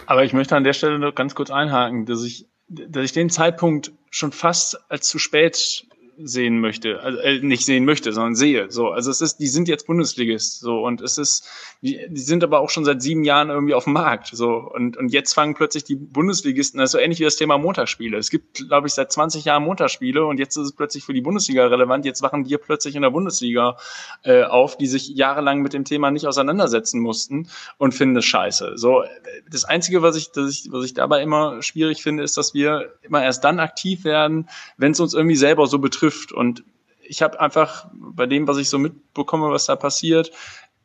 [0.07, 3.29] Aber ich möchte an der Stelle noch ganz kurz einhaken, dass ich, dass ich den
[3.29, 5.85] Zeitpunkt schon fast als zu spät
[6.17, 8.71] sehen möchte, also äh, nicht sehen möchte, sondern sehe.
[8.71, 11.47] So, also es ist, die sind jetzt Bundesligist, so und es ist,
[11.81, 14.97] die, die sind aber auch schon seit sieben Jahren irgendwie auf dem Markt, so und
[14.97, 18.17] und jetzt fangen plötzlich die Bundesligisten, das ähnlich wie das Thema Montagsspiele.
[18.17, 21.21] Es gibt, glaube ich, seit 20 Jahren Montagsspiele und jetzt ist es plötzlich für die
[21.21, 22.05] Bundesliga relevant.
[22.05, 23.77] Jetzt wachen wir plötzlich in der Bundesliga
[24.23, 28.73] äh, auf, die sich jahrelang mit dem Thema nicht auseinandersetzen mussten und finden es scheiße.
[28.75, 29.03] So,
[29.49, 32.93] das einzige, was ich, das ich, was ich dabei immer schwierig finde, ist, dass wir
[33.01, 36.31] immer erst dann aktiv werden, wenn es uns irgendwie selber so betrifft trifft.
[36.31, 36.63] Und
[37.01, 40.31] ich habe einfach bei dem, was ich so mitbekomme, was da passiert,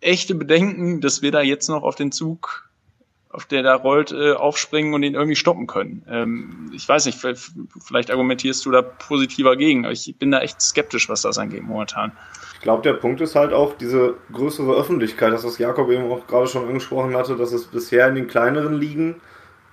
[0.01, 2.71] echte Bedenken, dass wir da jetzt noch auf den Zug,
[3.31, 6.05] auf der da rollt, äh, aufspringen und ihn irgendwie stoppen können.
[6.09, 10.63] Ähm, ich weiß nicht, vielleicht argumentierst du da positiver gegen, aber ich bin da echt
[10.63, 12.13] skeptisch, was das angeht momentan.
[12.55, 16.27] Ich glaube, der Punkt ist halt auch diese größere Öffentlichkeit, das was Jakob eben auch
[16.27, 19.21] gerade schon angesprochen hatte, dass es bisher in den kleineren Ligen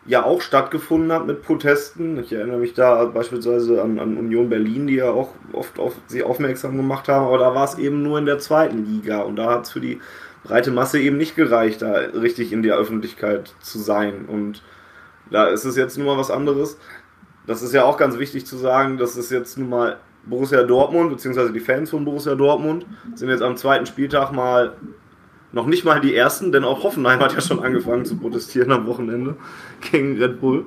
[0.06, 2.20] ja auch stattgefunden hat mit Protesten.
[2.20, 6.24] Ich erinnere mich da beispielsweise an, an Union Berlin, die ja auch oft auf sie
[6.24, 9.52] aufmerksam gemacht haben, aber da war es eben nur in der zweiten Liga und da
[9.52, 10.00] hat es für die
[10.44, 14.26] breite Masse eben nicht gereicht, da richtig in der Öffentlichkeit zu sein.
[14.28, 14.62] Und
[15.32, 16.78] da ist es jetzt nun mal was anderes.
[17.48, 21.10] Das ist ja auch ganz wichtig zu sagen, dass es jetzt nun mal Borussia Dortmund,
[21.10, 22.86] beziehungsweise die Fans von Borussia Dortmund,
[23.16, 24.74] sind jetzt am zweiten Spieltag mal
[25.56, 28.86] noch nicht mal die ersten, denn auch Hoffenheim hat ja schon angefangen zu protestieren am
[28.88, 29.38] Wochenende
[29.90, 30.66] gegen Red Bull.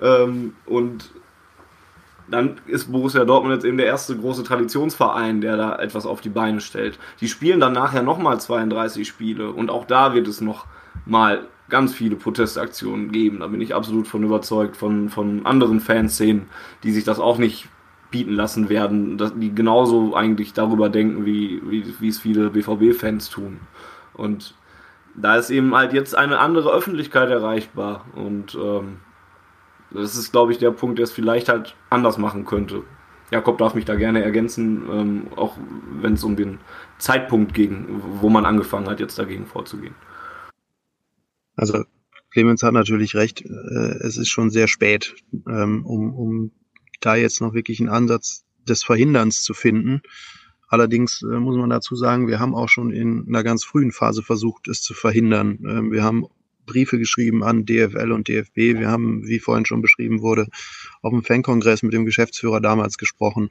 [0.00, 1.10] Ähm, und
[2.26, 6.30] dann ist Borussia Dortmund jetzt eben der erste große Traditionsverein, der da etwas auf die
[6.30, 6.98] Beine stellt.
[7.20, 10.64] Die spielen dann nachher nochmal 32 Spiele und auch da wird es noch
[11.04, 13.40] mal ganz viele Protestaktionen geben.
[13.40, 16.46] Da bin ich absolut von überzeugt, von, von anderen Fanszenen,
[16.82, 17.68] die sich das auch nicht
[18.10, 23.60] bieten lassen werden, die genauso eigentlich darüber denken, wie, wie, wie es viele BVB-Fans tun.
[24.20, 24.54] Und
[25.16, 28.04] da ist eben halt jetzt eine andere Öffentlichkeit erreichbar.
[28.14, 28.98] Und ähm,
[29.90, 32.84] das ist, glaube ich, der Punkt, der es vielleicht halt anders machen könnte.
[33.30, 35.56] Jakob darf mich da gerne ergänzen, ähm, auch
[36.00, 36.58] wenn es um den
[36.98, 39.94] Zeitpunkt ging, wo man angefangen hat, jetzt dagegen vorzugehen.
[41.56, 41.84] Also
[42.30, 45.14] Clemens hat natürlich recht, äh, es ist schon sehr spät,
[45.48, 46.50] ähm, um, um
[47.00, 50.02] da jetzt noch wirklich einen Ansatz des Verhinderns zu finden.
[50.70, 54.22] Allerdings äh, muss man dazu sagen, wir haben auch schon in einer ganz frühen Phase
[54.22, 55.58] versucht, es zu verhindern.
[55.68, 56.26] Ähm, wir haben
[56.64, 58.56] Briefe geschrieben an DFL und DFB.
[58.78, 60.46] Wir haben, wie vorhin schon beschrieben wurde,
[61.02, 63.48] auf dem Fankongress mit dem Geschäftsführer damals gesprochen,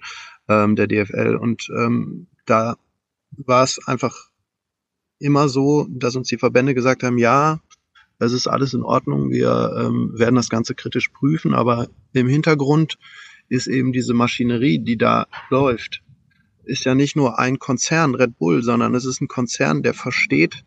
[0.48, 1.36] ähm, der DFL.
[1.36, 2.78] Und ähm, da
[3.32, 4.30] war es einfach
[5.20, 7.60] immer so, dass uns die Verbände gesagt haben, ja,
[8.18, 12.98] es ist alles in Ordnung, wir ähm, werden das Ganze kritisch prüfen, aber im Hintergrund
[13.50, 16.02] ist eben diese Maschinerie, die da läuft,
[16.70, 20.64] ist ja nicht nur ein Konzern Red Bull, sondern es ist ein Konzern, der versteht,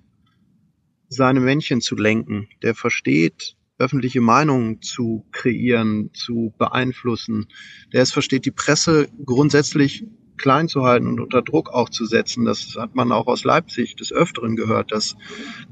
[1.08, 7.46] seine Männchen zu lenken, der versteht, öffentliche Meinungen zu kreieren, zu beeinflussen,
[7.92, 10.04] der es versteht, die Presse grundsätzlich
[10.36, 12.44] klein zu halten und unter Druck auch zu setzen.
[12.44, 15.16] Das hat man auch aus Leipzig des Öfteren gehört, dass,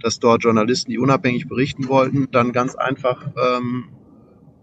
[0.01, 3.89] dass dort Journalisten, die unabhängig berichten wollten, dann ganz einfach ähm,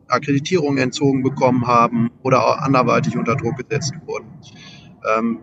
[0.08, 4.28] Akkreditierung entzogen bekommen haben oder auch anderweitig unter Druck gesetzt wurden.
[5.18, 5.40] Ähm,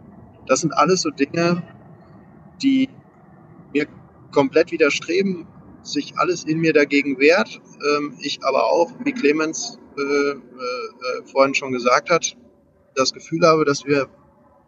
[0.47, 1.63] das sind alles so Dinge,
[2.63, 2.89] die
[3.73, 3.87] mir
[4.33, 5.47] komplett widerstreben,
[5.83, 7.61] sich alles in mir dagegen wehrt.
[7.97, 10.37] Ähm, ich aber auch, wie Clemens äh, äh,
[11.27, 12.37] vorhin schon gesagt hat,
[12.95, 14.09] das Gefühl habe, dass wir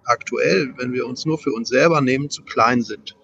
[0.05, 3.17] aktuell, wenn wir uns nur für uns selber nehmen, zu klein sind,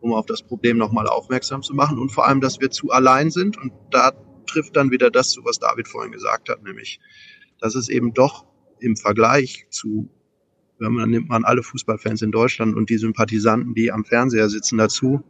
[0.00, 3.30] um auf das Problem nochmal aufmerksam zu machen und vor allem, dass wir zu allein
[3.30, 4.12] sind und da
[4.46, 7.00] trifft dann wieder das zu, was David vorhin gesagt hat, nämlich,
[7.60, 8.44] dass es eben doch
[8.80, 10.08] im Vergleich zu
[10.80, 15.22] dann nimmt man alle Fußballfans in Deutschland und die Sympathisanten, die am Fernseher sitzen, dazu,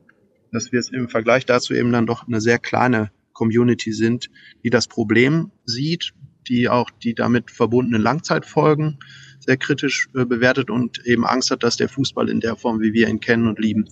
[0.53, 4.31] dass wir es im Vergleich dazu eben dann doch eine sehr kleine Community sind,
[4.65, 6.13] die das Problem sieht,
[6.49, 8.99] die auch die damit verbundenen Langzeitfolgen
[9.41, 12.93] sehr kritisch äh, bewertet und eben Angst hat, dass der Fußball in der Form, wie
[12.93, 13.87] wir ihn kennen und lieben,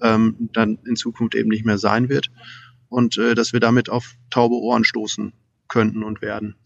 [0.00, 2.30] ähm, dann in Zukunft eben nicht mehr sein wird
[2.88, 5.32] und äh, dass wir damit auf taube Ohren stoßen
[5.68, 6.56] könnten und werden.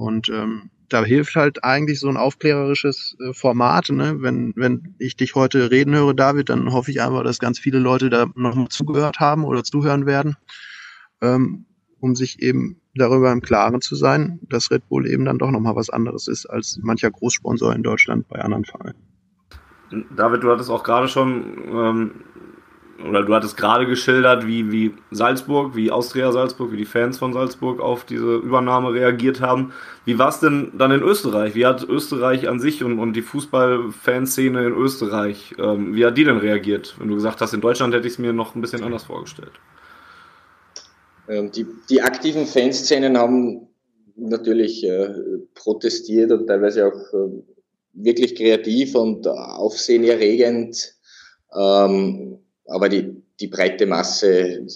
[0.00, 3.90] Und ähm, da hilft halt eigentlich so ein aufklärerisches äh, Format.
[3.90, 4.16] Ne?
[4.20, 7.78] Wenn, wenn ich dich heute reden höre, David, dann hoffe ich einfach, dass ganz viele
[7.78, 10.36] Leute da noch zugehört haben oder zuhören werden,
[11.20, 11.66] ähm,
[12.00, 15.76] um sich eben darüber im Klaren zu sein, dass Red Bull eben dann doch nochmal
[15.76, 18.98] was anderes ist als mancher Großsponsor in Deutschland bei anderen Vereinen.
[20.16, 22.10] David, du hattest auch gerade schon ähm,
[23.08, 27.32] oder du hattest gerade geschildert, wie, wie Salzburg, wie Austria Salzburg, wie die Fans von
[27.32, 29.72] Salzburg auf diese Übernahme reagiert haben.
[30.04, 31.54] Wie war es denn dann in Österreich?
[31.54, 36.24] Wie hat Österreich an sich und, und die Fußballfanszene in Österreich, ähm, wie hat die
[36.24, 36.96] denn reagiert?
[36.98, 39.52] Wenn du gesagt hast, in Deutschland hätte ich es mir noch ein bisschen anders vorgestellt.
[41.28, 43.68] Ähm, die, die aktiven Fanszenen haben
[44.16, 45.14] natürlich äh,
[45.54, 47.42] protestiert und teilweise auch äh,
[47.94, 50.94] wirklich kreativ und aufsehenerregend
[51.56, 52.38] ähm,
[52.70, 54.66] aber die, die breite Masse,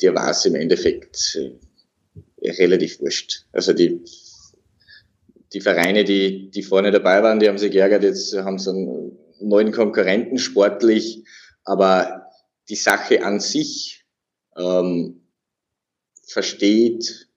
[0.00, 1.38] dir war es im Endeffekt
[2.40, 3.46] äh, relativ wurscht.
[3.52, 4.02] Also die,
[5.52, 9.18] die Vereine, die, die vorne dabei waren, die haben sich geärgert, jetzt haben sie einen
[9.40, 11.24] neuen Konkurrenten sportlich,
[11.64, 12.30] aber
[12.68, 14.04] die Sache an sich
[14.56, 15.20] ähm,
[16.26, 17.28] versteht,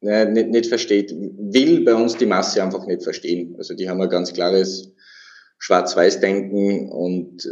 [0.00, 3.54] ne, nicht, nicht versteht, will bei uns die Masse einfach nicht verstehen.
[3.56, 4.92] Also die haben ein ganz klares
[5.58, 7.48] Schwarz-Weiß-Denken und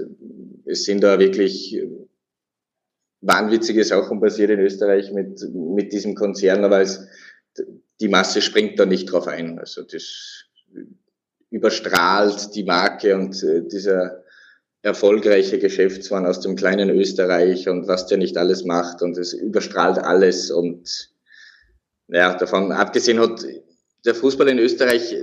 [0.66, 1.80] es sind da wirklich
[3.20, 7.06] wahnwitzige Sachen passiert in Österreich mit, mit diesem Konzern, aber es,
[8.00, 9.58] die Masse springt da nicht drauf ein.
[9.58, 10.44] Also das
[11.50, 14.24] überstrahlt die Marke und äh, dieser
[14.82, 19.98] erfolgreiche Geschäftsmann aus dem kleinen Österreich und was der nicht alles macht und es überstrahlt
[19.98, 21.10] alles und
[22.08, 23.46] ja, davon abgesehen hat
[24.04, 25.16] der Fußball in Österreich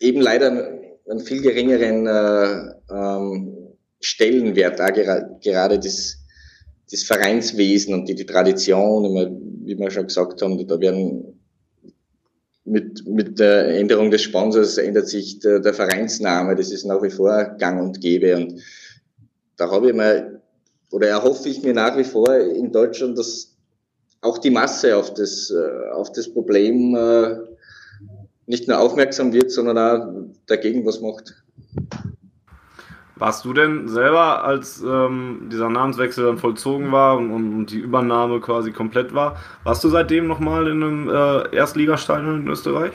[0.00, 0.78] eben leider
[1.08, 3.56] einen viel geringeren äh, ähm,
[4.00, 6.18] Stellenwert, da gerade das,
[6.90, 9.30] das Vereinswesen und die, die Tradition, immer,
[9.64, 11.40] wie wir schon gesagt haben, da werden
[12.64, 17.10] mit, mit der Änderung des Sponsors ändert sich der, der Vereinsname, das ist nach wie
[17.10, 18.36] vor gang und gäbe.
[18.36, 18.60] Und
[19.56, 20.42] da habe ich mir,
[20.90, 23.56] oder erhoffe ich mir nach wie vor in Deutschland, dass
[24.20, 27.36] auch die Masse auf das, äh, auf das Problem äh,
[28.46, 31.34] nicht nur aufmerksam wird, sondern auch dagegen was macht.
[33.18, 38.40] Warst du denn selber, als ähm, dieser Namenswechsel dann vollzogen war und, und, die Übernahme
[38.40, 42.92] quasi komplett war, warst du seitdem nochmal in einem äh, Erstligastadion in Österreich?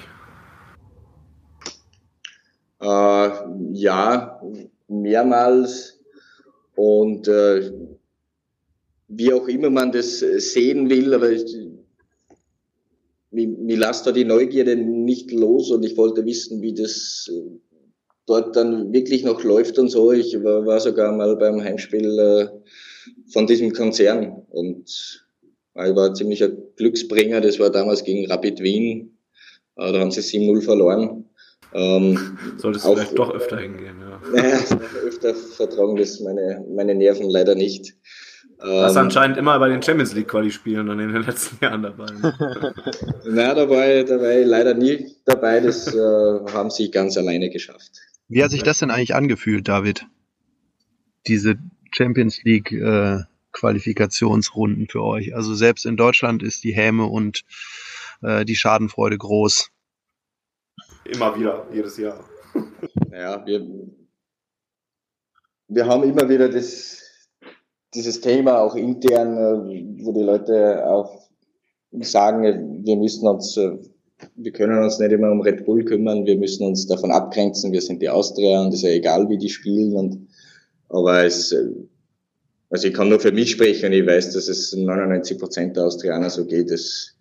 [2.81, 3.29] Äh,
[3.73, 4.39] ja,
[4.87, 5.99] mehrmals.
[6.75, 7.71] Und äh,
[9.07, 11.67] wie auch immer man das sehen will, aber ich,
[13.31, 17.29] mir, mir lasst da die Neugierde nicht los und ich wollte wissen, wie das
[18.27, 20.11] dort dann wirklich noch läuft und so.
[20.11, 22.47] Ich war, war sogar mal beim Heimspiel äh,
[23.31, 25.25] von diesem Konzern und
[25.73, 27.41] ich war ein ziemlicher Glücksbringer.
[27.41, 29.17] Das war damals gegen Rapid Wien.
[29.77, 31.25] Äh, da haben sie 7-0 verloren.
[31.73, 34.21] Ähm, Solltest du vielleicht doch öfter hingehen, ja.
[34.33, 34.59] Naja,
[35.05, 37.95] öfter vertragen das meine, meine Nerven leider nicht.
[38.61, 41.81] Warst ähm, anscheinend immer bei den Champions League Quali Spielen dann in den letzten Jahren
[41.81, 42.05] dabei.
[43.25, 45.59] Na, da war, ich, da war ich leider nie dabei.
[45.59, 45.99] Das äh,
[46.53, 47.91] haben sie ganz alleine geschafft.
[48.27, 50.05] Wie hat sich das denn eigentlich angefühlt, David?
[51.27, 51.57] Diese
[51.91, 53.19] Champions League äh,
[53.51, 55.35] Qualifikationsrunden für euch.
[55.35, 57.43] Also selbst in Deutschland ist die Häme und
[58.21, 59.69] äh, die Schadenfreude groß.
[61.05, 62.23] Immer wieder, jedes Jahr.
[63.11, 63.67] Ja, wir,
[65.67, 67.10] wir haben immer wieder das,
[67.93, 71.27] dieses Thema auch intern, äh, wo die Leute auch
[72.01, 73.77] sagen, wir müssen uns äh,
[74.35, 77.81] wir können uns nicht immer um Red Bull kümmern, wir müssen uns davon abgrenzen, wir
[77.81, 79.93] sind die Austria und es ist ja egal, wie die spielen.
[79.93, 80.27] Und,
[80.89, 81.55] aber es,
[82.69, 86.29] also ich kann nur für mich sprechen ich weiß, dass es 99 Prozent der Austrianer
[86.29, 86.71] so geht.
[86.71, 87.15] Das,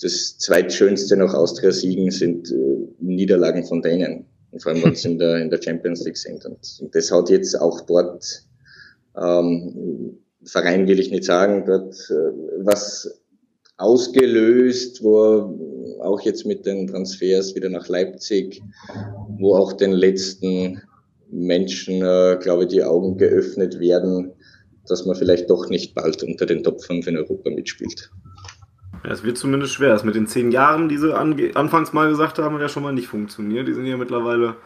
[0.00, 4.26] das zweitschönste nach Austria-Siegen sind äh, Niederlagen von denen.
[4.58, 6.44] Vor allem, wenn sie in der, in der Champions League sind.
[6.44, 8.42] Und, und das hat jetzt auch dort,
[9.16, 13.20] ähm, Verein will ich nicht sagen, dort äh, was
[13.76, 18.62] ausgelöst, wo auch jetzt mit den Transfers wieder nach Leipzig,
[19.38, 20.82] wo auch den letzten
[21.30, 24.32] Menschen, äh, glaube ich, die Augen geöffnet werden,
[24.86, 28.10] dass man vielleicht doch nicht bald unter den Top 5 in Europa mitspielt.
[29.04, 29.90] Ja, es wird zumindest schwer.
[29.90, 32.92] Das mit den zehn Jahren, die sie anfangs mal gesagt haben, hat ja schon mal
[32.92, 33.66] nicht funktioniert.
[33.66, 34.56] Die sind ja mittlerweile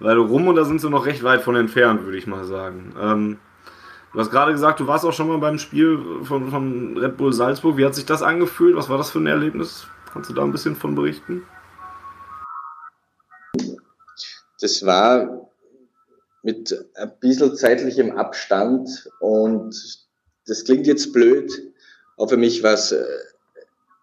[0.00, 2.94] Weile rum und da sind sie noch recht weit von entfernt, würde ich mal sagen.
[3.00, 3.38] Ähm,
[4.16, 7.34] Du hast gerade gesagt, du warst auch schon mal beim Spiel von, von Red Bull
[7.34, 7.76] Salzburg.
[7.76, 8.74] Wie hat sich das angefühlt?
[8.74, 9.88] Was war das für ein Erlebnis?
[10.10, 11.42] Kannst du da ein bisschen von berichten?
[14.58, 15.50] Das war
[16.42, 18.88] mit ein bisschen zeitlichem Abstand
[19.20, 19.76] und
[20.46, 21.52] das klingt jetzt blöd,
[22.16, 23.04] aber für mich war es äh,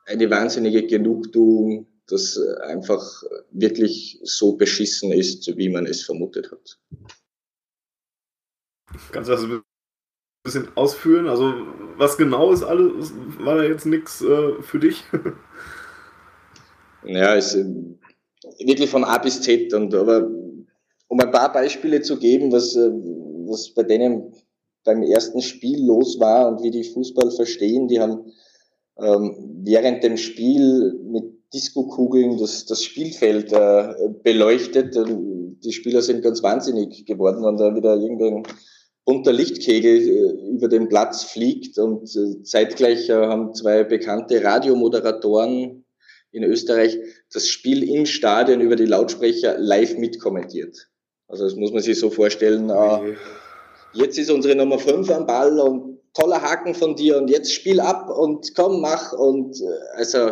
[0.05, 6.78] eine wahnsinnige Genugtuung, dass einfach wirklich so beschissen ist, wie man es vermutet hat.
[9.11, 9.64] Kannst du das
[10.43, 11.27] bisschen ausführen?
[11.27, 11.53] Also,
[11.97, 13.13] was genau ist alles?
[13.39, 15.03] War da jetzt nichts äh, für dich?
[17.05, 17.57] ja, ist
[18.59, 19.73] wirklich von A bis Z.
[19.73, 20.29] Und, aber
[21.07, 22.91] um ein paar Beispiele zu geben, was, äh,
[23.47, 24.33] was bei denen
[24.83, 28.31] beim ersten Spiel los war und wie die Fußball verstehen, die haben
[28.99, 31.23] ähm, während dem Spiel mit
[31.53, 34.97] Disco-Kugeln das, das Spielfeld äh, beleuchtet.
[34.97, 38.43] Die Spieler sind ganz wahnsinnig geworden, wenn da wieder irgendein
[39.06, 45.86] bunter Lichtkegel äh, über den Platz fliegt und äh, zeitgleich äh, haben zwei bekannte Radiomoderatoren
[46.32, 46.97] in Österreich
[47.32, 50.89] das Spiel im Stadion über die Lautsprecher live mitkommentiert.
[51.28, 52.70] Also das muss man sich so vorstellen.
[52.70, 53.16] Äh,
[53.93, 57.80] jetzt ist unsere Nummer 5 am Ball und toller Haken von dir und jetzt spiel
[57.80, 59.58] ab und komm, mach und
[59.95, 60.30] also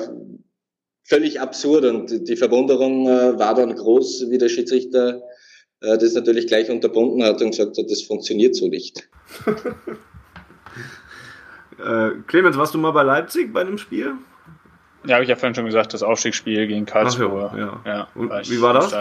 [1.04, 5.24] völlig absurd und die Verwunderung war dann groß, wie der Schiedsrichter
[5.82, 9.10] äh, das natürlich gleich unterbunden hat und gesagt hat, das funktioniert so nicht.
[11.84, 14.14] äh, Clemens, warst du mal bei Leipzig bei dem Spiel?
[15.06, 17.50] Ja, habe ich ja vorhin schon gesagt, das Aufstiegsspiel gegen Karlsruhe.
[17.52, 17.98] Ach, ja, ja.
[17.98, 18.08] ja.
[18.14, 18.94] Und wie war das?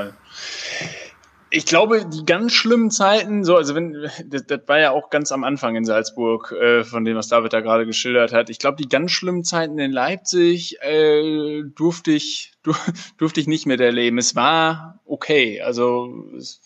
[1.52, 5.32] Ich glaube, die ganz schlimmen Zeiten, so, also wenn, das, das war ja auch ganz
[5.32, 8.50] am Anfang in Salzburg, äh, von dem, was David da gerade geschildert hat.
[8.50, 12.52] Ich glaube, die ganz schlimmen Zeiten in Leipzig äh, durfte ich,
[13.18, 14.18] durfte ich nicht mehr erleben.
[14.18, 15.60] Es war okay.
[15.60, 16.60] Also es,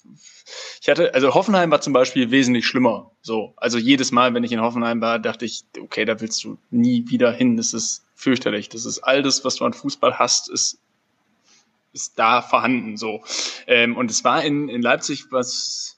[0.83, 3.11] ich hatte, also Hoffenheim war zum Beispiel wesentlich schlimmer.
[3.23, 6.59] So, also jedes Mal, wenn ich in Hoffenheim war, dachte ich, okay, da willst du
[6.71, 7.57] nie wieder hin.
[7.57, 8.69] Das ist fürchterlich.
[8.69, 10.79] Das ist all das, was du an Fußball hast, ist
[11.95, 13.23] ist da vorhanden so.
[13.67, 15.95] Ähm, und es war in, in Leipzig was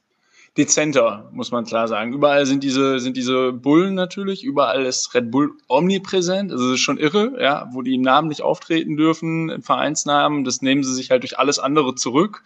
[0.56, 2.12] dezenter, muss man klar sagen.
[2.12, 6.50] Überall sind diese, sind diese Bullen natürlich, überall ist Red Bull omnipräsent.
[6.50, 10.44] Also es ist schon irre, ja, wo die im Namen nicht auftreten dürfen, im Vereinsnamen,
[10.44, 12.42] das nehmen sie sich halt durch alles andere zurück.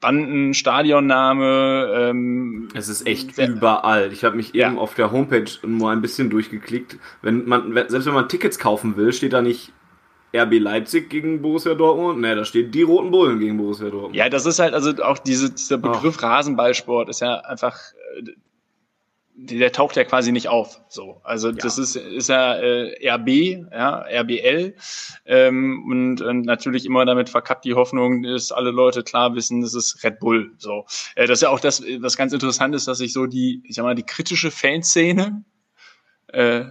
[0.00, 1.92] Banden, Stadionname.
[1.94, 4.12] Ähm, es ist echt überall.
[4.12, 4.66] Ich habe mich ja.
[4.66, 6.98] eben auf der Homepage nur ein bisschen durchgeklickt.
[7.22, 9.72] Wenn man, selbst wenn man Tickets kaufen will, steht da nicht
[10.34, 12.20] RB Leipzig gegen Borussia Dortmund.
[12.20, 14.14] Ne, da steht die Roten Bullen gegen Borussia Dortmund.
[14.14, 16.26] Ja, das ist halt, also auch diese, dieser Begriff oh.
[16.26, 17.78] Rasenballsport ist ja einfach,
[18.16, 18.32] äh,
[19.34, 20.80] der taucht ja quasi nicht auf.
[20.88, 21.54] So, also ja.
[21.54, 23.28] das ist, ist ja äh, RB,
[23.72, 24.74] ja, RBL
[25.26, 29.74] ähm, und, und natürlich immer damit verkappt die Hoffnung, dass alle Leute klar wissen, das
[29.74, 30.52] ist Red Bull.
[30.58, 33.62] So, äh, das ist ja auch das, was ganz interessant ist, dass sich so die,
[33.64, 35.44] ich sag mal, die kritische Fanszene
[36.28, 36.64] äh,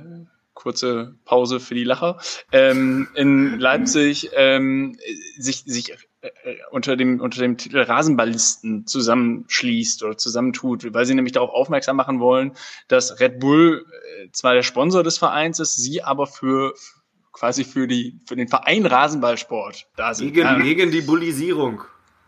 [0.62, 2.20] kurze Pause für die Lacher,
[2.52, 4.96] ähm, in Leipzig ähm,
[5.38, 5.92] sich, sich
[6.22, 6.30] äh,
[6.70, 12.20] unter dem, unter dem Titel Rasenballisten zusammenschließt oder zusammentut, weil sie nämlich darauf aufmerksam machen
[12.20, 12.52] wollen,
[12.88, 13.86] dass Red Bull
[14.20, 16.76] äh, zwar der Sponsor des Vereins ist, sie aber für
[17.32, 20.34] quasi für die für den Verein Rasenballsport da sind.
[20.34, 20.60] Gegen, ja.
[20.60, 21.82] gegen die Bullisierung.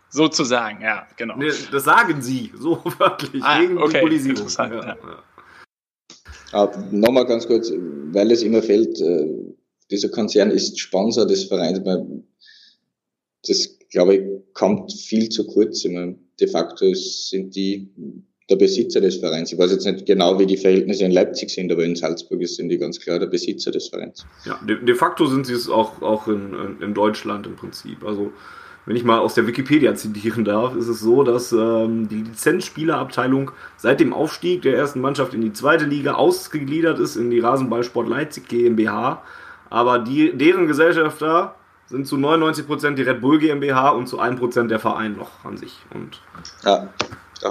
[0.08, 1.36] Sozusagen, ja, genau.
[1.36, 3.98] Nee, das sagen sie, so wörtlich, ah, gegen okay.
[3.98, 4.48] die Bullisierung.
[4.48, 4.86] Ja.
[4.86, 4.96] Ja.
[6.54, 7.72] Ah, Nochmal ganz kurz,
[8.12, 9.26] weil es immer fällt, äh,
[9.90, 11.80] dieser Konzern ist Sponsor des Vereins.
[13.46, 14.22] Das, glaube ich,
[14.54, 15.82] kommt viel zu kurz.
[15.82, 17.90] De facto sind die
[18.50, 19.52] der Besitzer des Vereins.
[19.52, 22.68] Ich weiß jetzt nicht genau, wie die Verhältnisse in Leipzig sind, aber in Salzburg sind
[22.68, 24.26] die ganz klar der Besitzer des Vereins.
[24.44, 28.04] Ja, de, de facto sind sie es auch, auch in, in Deutschland im Prinzip.
[28.04, 28.32] Also
[28.86, 33.50] wenn ich mal aus der Wikipedia zitieren darf, ist es so, dass ähm, die Lizenzspielerabteilung
[33.76, 38.08] seit dem Aufstieg der ersten Mannschaft in die zweite Liga ausgegliedert ist in die Rasenballsport
[38.08, 39.22] Leipzig GmbH.
[39.70, 41.54] Aber die, deren Gesellschafter
[41.86, 45.78] sind zu 99% die Red Bull GmbH und zu 1% der Verein noch an sich.
[45.92, 46.20] Und
[46.64, 46.88] ja,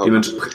[0.06, 0.50] dementspre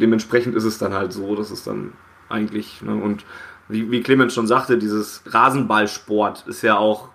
[0.00, 1.92] dementsprechend ist es dann halt so, dass es dann
[2.28, 3.24] eigentlich, ne, und
[3.68, 7.08] wie, wie Clemens schon sagte, dieses Rasenballsport ist ja auch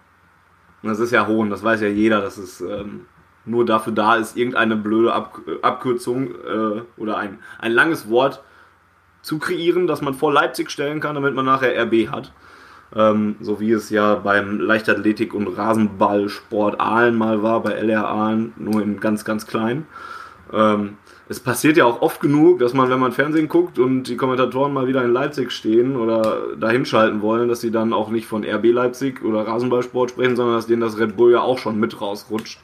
[0.83, 3.05] das ist ja Hohn, das weiß ja jeder, dass es ähm,
[3.45, 8.43] nur dafür da ist, irgendeine blöde Ab Abkürzung äh, oder ein, ein langes Wort
[9.21, 12.31] zu kreieren, das man vor Leipzig stellen kann, damit man nachher RB hat.
[12.95, 18.53] Ähm, so wie es ja beim Leichtathletik- und Rasenballsport Aalen mal war, bei LR Aalen,
[18.55, 19.85] nur in ganz, ganz klein.
[20.53, 20.97] Ähm,
[21.29, 24.73] es passiert ja auch oft genug, dass man, wenn man Fernsehen guckt und die Kommentatoren
[24.73, 28.45] mal wieder in Leipzig stehen oder da hinschalten wollen, dass sie dann auch nicht von
[28.45, 31.99] RB Leipzig oder Rasenballsport sprechen, sondern dass denen das Red Bull ja auch schon mit
[31.99, 32.59] rausrutscht.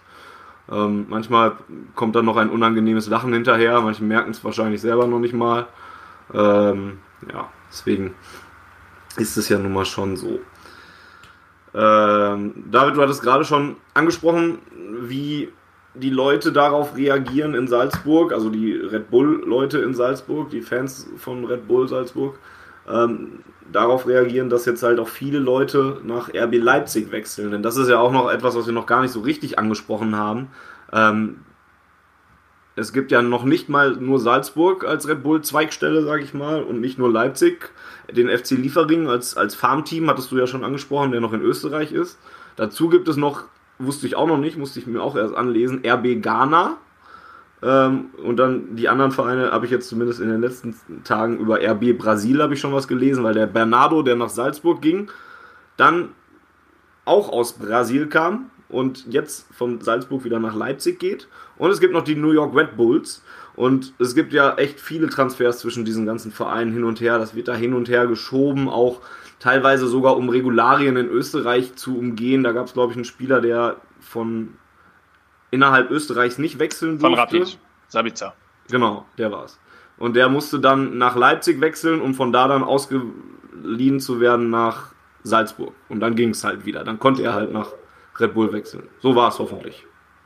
[0.71, 1.57] Ähm, manchmal
[1.93, 5.67] kommt dann noch ein unangenehmes Lachen hinterher, manche merken es wahrscheinlich selber noch nicht mal.
[6.33, 6.99] Ähm,
[7.31, 8.15] ja, deswegen
[9.17, 10.39] ist es ja nun mal schon so.
[11.75, 14.59] Ähm, David, du hattest gerade schon angesprochen,
[15.01, 15.49] wie
[15.95, 21.45] die Leute darauf reagieren in Salzburg, also die Red Bull-Leute in Salzburg, die Fans von
[21.45, 22.39] Red Bull Salzburg,
[22.89, 27.51] ähm, darauf reagieren, dass jetzt halt auch viele Leute nach RB Leipzig wechseln.
[27.51, 30.15] Denn das ist ja auch noch etwas, was wir noch gar nicht so richtig angesprochen
[30.15, 30.47] haben.
[30.91, 31.37] Ähm,
[32.75, 36.63] es gibt ja noch nicht mal nur Salzburg als Red Bull Zweigstelle, sage ich mal,
[36.63, 37.71] und nicht nur Leipzig.
[38.11, 41.91] Den FC Liefering als, als Farmteam hattest du ja schon angesprochen, der noch in Österreich
[41.91, 42.17] ist.
[42.55, 43.43] Dazu gibt es noch
[43.85, 45.81] wusste ich auch noch nicht, musste ich mir auch erst anlesen.
[45.85, 46.77] RB Ghana.
[47.61, 51.59] Ähm, und dann die anderen Vereine habe ich jetzt zumindest in den letzten Tagen über
[51.61, 55.09] RB Brasil habe ich schon was gelesen, weil der Bernardo, der nach Salzburg ging,
[55.77, 56.09] dann
[57.05, 61.27] auch aus Brasil kam und jetzt von Salzburg wieder nach Leipzig geht.
[61.57, 63.23] Und es gibt noch die New York Red Bulls.
[63.55, 67.19] Und es gibt ja echt viele Transfers zwischen diesen ganzen Vereinen hin und her.
[67.19, 69.01] Das wird da hin und her geschoben, auch
[69.39, 72.43] teilweise sogar um Regularien in Österreich zu umgehen.
[72.43, 74.55] Da gab es, glaube ich, einen Spieler, der von
[75.51, 77.07] innerhalb Österreichs nicht wechseln durfte.
[77.07, 78.33] Von Rapid, Sabica.
[78.69, 79.59] Genau, der war es.
[79.97, 84.93] Und der musste dann nach Leipzig wechseln, um von da dann ausgeliehen zu werden nach
[85.23, 85.73] Salzburg.
[85.89, 86.83] Und dann ging es halt wieder.
[86.83, 87.71] Dann konnte er halt nach
[88.19, 88.89] Red Bull wechseln.
[88.99, 89.85] So war es hoffentlich.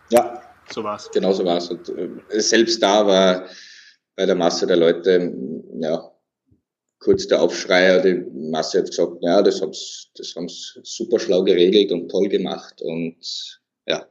[0.10, 1.10] Ja, so war es.
[1.12, 1.70] Genau so war es.
[1.70, 3.44] Und äh, selbst da war
[4.16, 5.34] bei der Masse der Leute,
[5.80, 6.02] ja,
[7.08, 11.92] kurz der Aufschrei, die Masse hat gesagt, ja, das haben das haben's super schlau geregelt
[11.94, 13.16] und toll gemacht und
[13.88, 14.06] ja,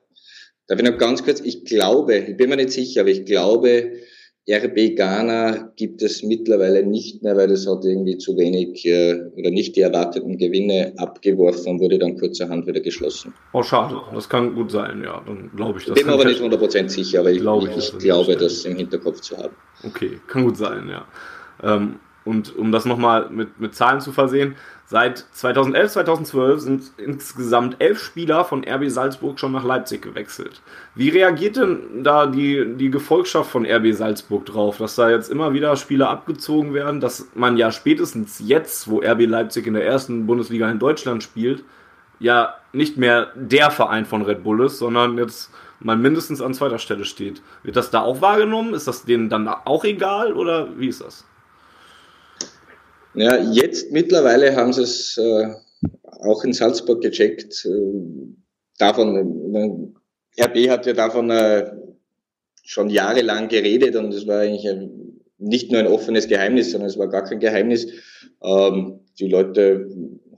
[0.69, 3.93] Darf ich noch ganz kurz, ich glaube, ich bin mir nicht sicher, aber ich glaube,
[4.51, 9.51] RB Ghana gibt es mittlerweile nicht mehr, weil es hat irgendwie zu wenig äh, oder
[9.51, 13.35] nicht die erwarteten Gewinne abgeworfen und wurde dann kurzerhand wieder geschlossen.
[13.53, 14.01] Oh, schade.
[14.15, 15.23] Das kann gut sein, ja.
[15.27, 15.95] Dann glaube ich das.
[15.95, 18.77] Bin mir aber nicht 100% sicher, aber ich, glaube, ich, ich das glaube, das im
[18.77, 19.55] Hinterkopf zu haben.
[19.85, 21.07] Okay, kann gut sein, ja.
[21.63, 27.77] Ähm, und um das nochmal mit, mit Zahlen zu versehen, seit 2011, 2012 sind insgesamt
[27.79, 30.61] elf Spieler von RB Salzburg schon nach Leipzig gewechselt.
[30.95, 35.55] Wie reagiert denn da die, die Gefolgschaft von RB Salzburg drauf, dass da jetzt immer
[35.55, 40.27] wieder Spieler abgezogen werden, dass man ja spätestens jetzt, wo RB Leipzig in der ersten
[40.27, 41.63] Bundesliga in Deutschland spielt,
[42.19, 45.51] ja nicht mehr der Verein von Red Bull ist, sondern jetzt
[45.81, 47.43] mal mindestens an zweiter Stelle steht.
[47.63, 48.75] Wird das da auch wahrgenommen?
[48.75, 51.25] Ist das denen dann auch egal oder wie ist das?
[53.17, 55.49] Ja, jetzt mittlerweile haben sie es äh,
[56.03, 57.65] auch in Salzburg gecheckt.
[57.65, 58.35] Äh,
[58.79, 59.95] davon,
[60.37, 61.71] äh, RB hat ja davon äh,
[62.63, 66.99] schon jahrelang geredet und es war eigentlich ein, nicht nur ein offenes Geheimnis, sondern es
[66.99, 67.87] war gar kein Geheimnis.
[68.43, 69.89] Ähm, die Leute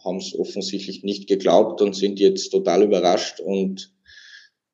[0.04, 3.92] haben es offensichtlich nicht geglaubt und sind jetzt total überrascht und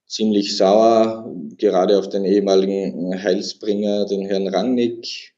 [0.07, 5.34] ziemlich sauer, gerade auf den ehemaligen Heilsbringer, den Herrn Rangnick,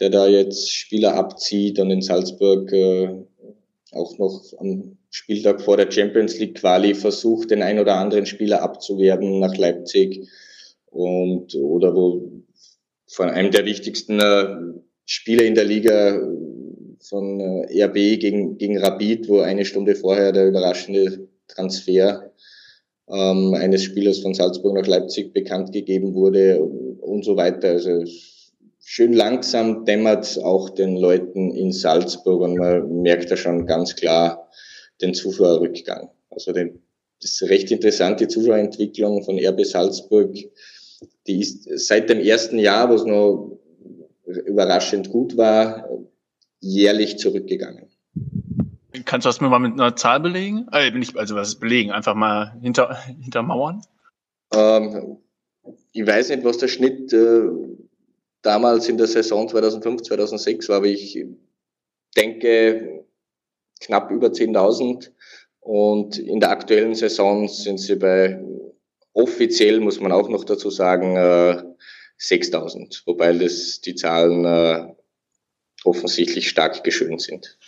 [0.00, 3.08] der da jetzt Spieler abzieht und in Salzburg äh,
[3.92, 8.62] auch noch am Spieltag vor der Champions League Quali versucht, den ein oder anderen Spieler
[8.62, 10.28] abzuwerben nach Leipzig
[10.86, 12.42] und oder wo
[13.06, 14.56] von einem der wichtigsten äh,
[15.04, 16.20] Spieler in der Liga
[17.00, 22.32] von äh, RB gegen, gegen Rapid, wo eine Stunde vorher der überraschende Transfer
[23.08, 27.68] ähm, eines Spielers von Salzburg nach Leipzig bekannt gegeben wurde und, und so weiter.
[27.68, 28.04] Also
[28.88, 34.48] schön langsam dämmert auch den Leuten in Salzburg und man merkt da schon ganz klar
[35.02, 36.08] den Zuschauerrückgang.
[36.30, 36.80] Also den,
[37.20, 40.36] das ist recht interessant, die Zuschauerentwicklung von RB Salzburg.
[41.26, 43.58] Die ist seit dem ersten Jahr, wo es noch
[44.24, 45.88] überraschend gut war,
[46.60, 47.88] jährlich zurückgegangen.
[49.04, 50.68] Kannst du das mir mal mit einer Zahl belegen?
[50.72, 51.90] Äh, nicht, also was ist belegen?
[51.90, 53.82] Einfach mal hinter, hintermauern?
[54.54, 55.18] Ähm,
[55.92, 57.48] ich weiß nicht, was der Schnitt äh,
[58.46, 61.24] damals in der Saison 2005, 2006 war, ich
[62.16, 63.04] denke
[63.80, 65.10] knapp über 10.000
[65.60, 68.40] und in der aktuellen Saison sind sie bei
[69.12, 71.74] offiziell, muss man auch noch dazu sagen, 6.000,
[72.22, 74.94] äh, wobei das die Zahlen äh,
[75.84, 77.58] offensichtlich stark geschönt sind.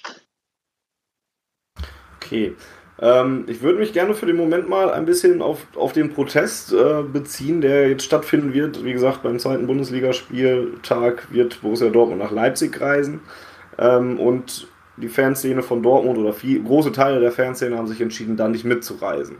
[2.16, 2.54] Okay.
[3.01, 6.72] Ähm, ich würde mich gerne für den Moment mal ein bisschen auf, auf den Protest
[6.72, 8.84] äh, beziehen, der jetzt stattfinden wird.
[8.84, 13.20] Wie gesagt, beim zweiten Bundesligaspieltag wird Borussia Dortmund nach Leipzig reisen.
[13.78, 18.36] Ähm, und die Fanszene von Dortmund oder viel, große Teile der Fanszene haben sich entschieden,
[18.36, 19.36] da nicht mitzureisen.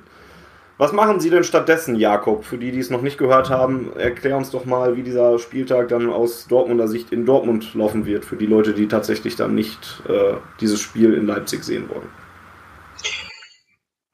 [0.81, 2.45] Was machen Sie denn stattdessen, Jakob?
[2.45, 5.89] Für die, die es noch nicht gehört haben, erklär uns doch mal, wie dieser Spieltag
[5.89, 10.01] dann aus Dortmunder Sicht in Dortmund laufen wird, für die Leute, die tatsächlich dann nicht
[10.09, 12.09] äh, dieses Spiel in Leipzig sehen wollen.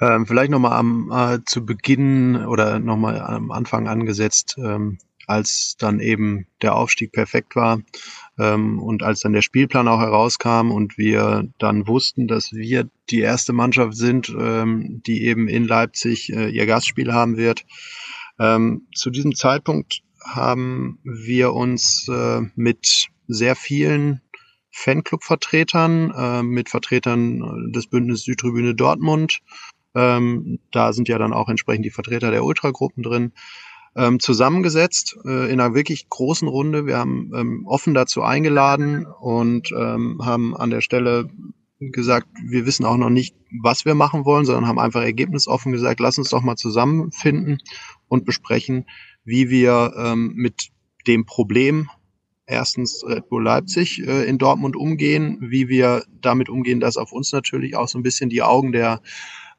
[0.01, 6.01] Ähm, vielleicht nochmal am äh, zu Beginn oder nochmal am Anfang angesetzt, ähm, als dann
[6.01, 7.80] eben der Aufstieg perfekt war
[8.38, 13.20] ähm, und als dann der Spielplan auch herauskam und wir dann wussten, dass wir die
[13.20, 17.64] erste Mannschaft sind, ähm, die eben in Leipzig äh, ihr Gastspiel haben wird.
[18.38, 24.20] Ähm, zu diesem Zeitpunkt haben wir uns äh, mit sehr vielen
[24.70, 29.40] Fanclub-Vertretern, äh, mit Vertretern des Bündnis Südtribüne Dortmund,
[29.95, 33.32] ähm, da sind ja dann auch entsprechend die Vertreter der Ultragruppen drin.
[33.97, 36.84] Ähm, zusammengesetzt äh, in einer wirklich großen Runde.
[36.84, 41.30] Wir haben ähm, offen dazu eingeladen und ähm, haben an der Stelle
[41.78, 46.01] gesagt, wir wissen auch noch nicht, was wir machen wollen, sondern haben einfach ergebnisoffen gesagt,
[46.01, 47.59] lass uns doch mal zusammenfinden
[48.09, 48.86] und besprechen,
[49.24, 50.70] wie wir ähm, mit
[51.06, 51.89] dem Problem
[52.47, 57.32] erstens Red Bull Leipzig äh, in Dortmund umgehen, wie wir damit umgehen, dass auf uns
[57.32, 59.01] natürlich auch so ein bisschen die Augen der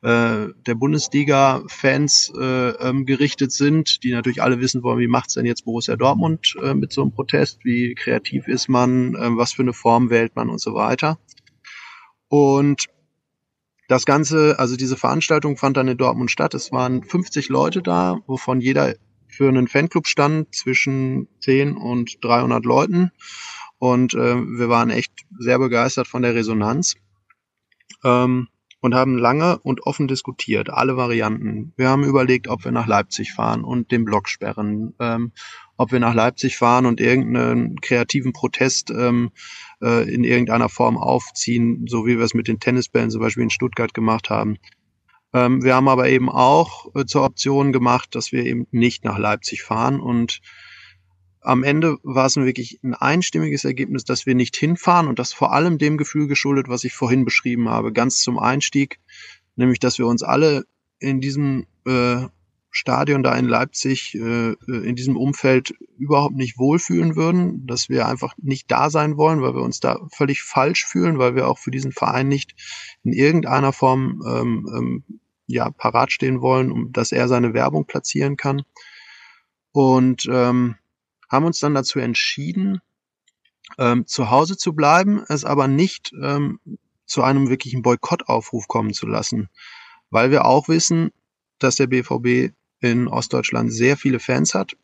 [0.06, 5.48] äh, der Bundesliga-Fans äh, ähm, gerichtet sind, die natürlich alle wissen wollen, wie macht's denn
[5.48, 9.64] jetzt Borussia Dortmund äh, mit so einem Protest, wie kreativ ist man, äh, was für
[9.64, 11.18] eine Form wählt man und so weiter.
[12.27, 12.86] Und
[13.88, 16.53] das Ganze, also diese Veranstaltung fand dann in Dortmund statt.
[16.53, 18.94] Es waren 50 Leute da, wovon jeder
[19.27, 23.11] für einen Fanclub stand zwischen 10 und 300 Leuten.
[23.80, 26.95] Und äh, wir waren echt sehr begeistert von der Resonanz.
[28.03, 28.49] Ähm,
[28.85, 31.73] und haben lange und offen diskutiert, alle Varianten.
[31.75, 35.31] Wir haben überlegt, ob wir nach Leipzig fahren und den Block sperren, ähm,
[35.75, 39.31] ob wir nach Leipzig fahren und irgendeinen kreativen Protest ähm,
[39.81, 43.49] äh, in irgendeiner Form aufziehen, so wie wir es mit den Tennisbällen zum Beispiel in
[43.49, 44.57] Stuttgart gemacht haben.
[45.33, 49.17] Ähm, wir haben aber eben auch äh, zur Option gemacht, dass wir eben nicht nach
[49.17, 50.41] Leipzig fahren und
[51.45, 55.53] am Ende war es wirklich ein einstimmiges Ergebnis, dass wir nicht hinfahren und das vor
[55.53, 58.99] allem dem Gefühl geschuldet, was ich vorhin beschrieben habe, ganz zum Einstieg,
[59.55, 60.65] nämlich dass wir uns alle
[60.99, 62.26] in diesem äh,
[62.72, 68.07] Stadion da in Leipzig, äh, äh, in diesem Umfeld überhaupt nicht wohlfühlen würden, dass wir
[68.07, 71.57] einfach nicht da sein wollen, weil wir uns da völlig falsch fühlen, weil wir auch
[71.57, 72.53] für diesen Verein nicht
[73.03, 75.03] in irgendeiner Form ähm, ähm,
[75.47, 78.63] ja, parat stehen wollen, um dass er seine Werbung platzieren kann.
[79.72, 80.76] Und ähm,
[81.30, 82.81] haben uns dann dazu entschieden,
[83.77, 86.60] ähm, zu Hause zu bleiben, es aber nicht ähm,
[87.06, 89.49] zu einem wirklichen Boykottaufruf kommen zu lassen,
[90.10, 91.11] weil wir auch wissen,
[91.60, 94.76] dass der BVB in Ostdeutschland sehr viele Fans hat,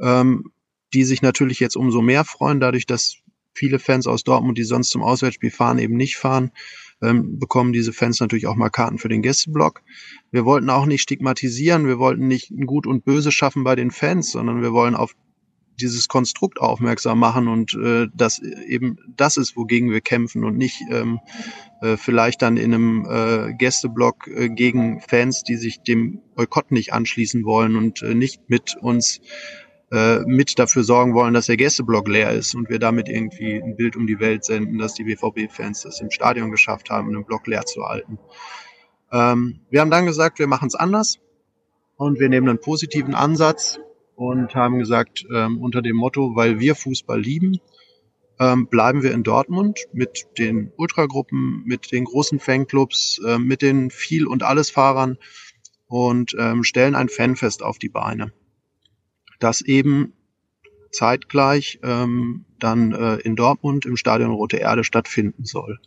[0.00, 0.50] ähm,
[0.92, 3.16] die sich natürlich jetzt umso mehr freuen, dadurch, dass
[3.52, 6.50] viele Fans aus Dortmund, die sonst zum Auswärtsspiel fahren, eben nicht fahren,
[7.02, 9.82] ähm, bekommen diese Fans natürlich auch mal Karten für den Gästeblock.
[10.30, 13.90] Wir wollten auch nicht stigmatisieren, wir wollten nicht ein Gut und Böse schaffen bei den
[13.90, 15.14] Fans, sondern wir wollen auf
[15.80, 20.80] dieses Konstrukt aufmerksam machen und äh, dass eben das ist, wogegen wir kämpfen und nicht
[20.90, 21.20] ähm,
[21.80, 26.92] äh, vielleicht dann in einem äh, Gästeblock äh, gegen Fans, die sich dem Boykott nicht
[26.92, 29.20] anschließen wollen und äh, nicht mit uns
[29.90, 33.76] äh, mit dafür sorgen wollen, dass der Gästeblock leer ist und wir damit irgendwie ein
[33.76, 37.46] Bild um die Welt senden, dass die BVB-Fans das im Stadion geschafft haben, einen Block
[37.46, 38.18] leer zu halten.
[39.12, 41.20] Ähm, wir haben dann gesagt, wir machen es anders
[41.96, 43.78] und wir nehmen einen positiven Ansatz
[44.16, 47.58] und haben gesagt, ähm, unter dem Motto, weil wir Fußball lieben,
[48.40, 53.90] ähm, bleiben wir in Dortmund mit den Ultragruppen, mit den großen Fanclubs, äh, mit den
[53.90, 55.18] Viel- und Alles-Fahrern
[55.86, 58.32] und ähm, stellen ein Fanfest auf die Beine,
[59.38, 60.12] das eben
[60.90, 65.78] zeitgleich ähm, dann äh, in Dortmund im Stadion Rote Erde stattfinden soll.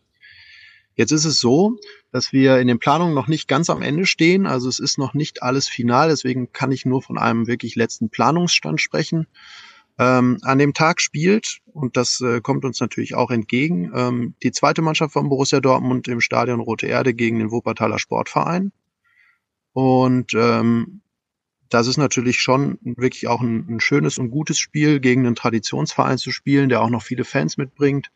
[0.98, 1.78] Jetzt ist es so,
[2.12, 4.48] dass wir in den Planungen noch nicht ganz am Ende stehen.
[4.48, 6.10] Also es ist noch nicht alles final.
[6.10, 9.28] Deswegen kann ich nur von einem wirklich letzten Planungsstand sprechen.
[10.00, 14.52] Ähm, an dem Tag spielt, und das äh, kommt uns natürlich auch entgegen, ähm, die
[14.52, 18.72] zweite Mannschaft von Borussia Dortmund im Stadion Rote Erde gegen den Wuppertaler Sportverein.
[19.74, 21.02] Und ähm,
[21.70, 26.18] das ist natürlich schon wirklich auch ein, ein schönes und gutes Spiel, gegen einen Traditionsverein
[26.18, 28.10] zu spielen, der auch noch viele Fans mitbringt.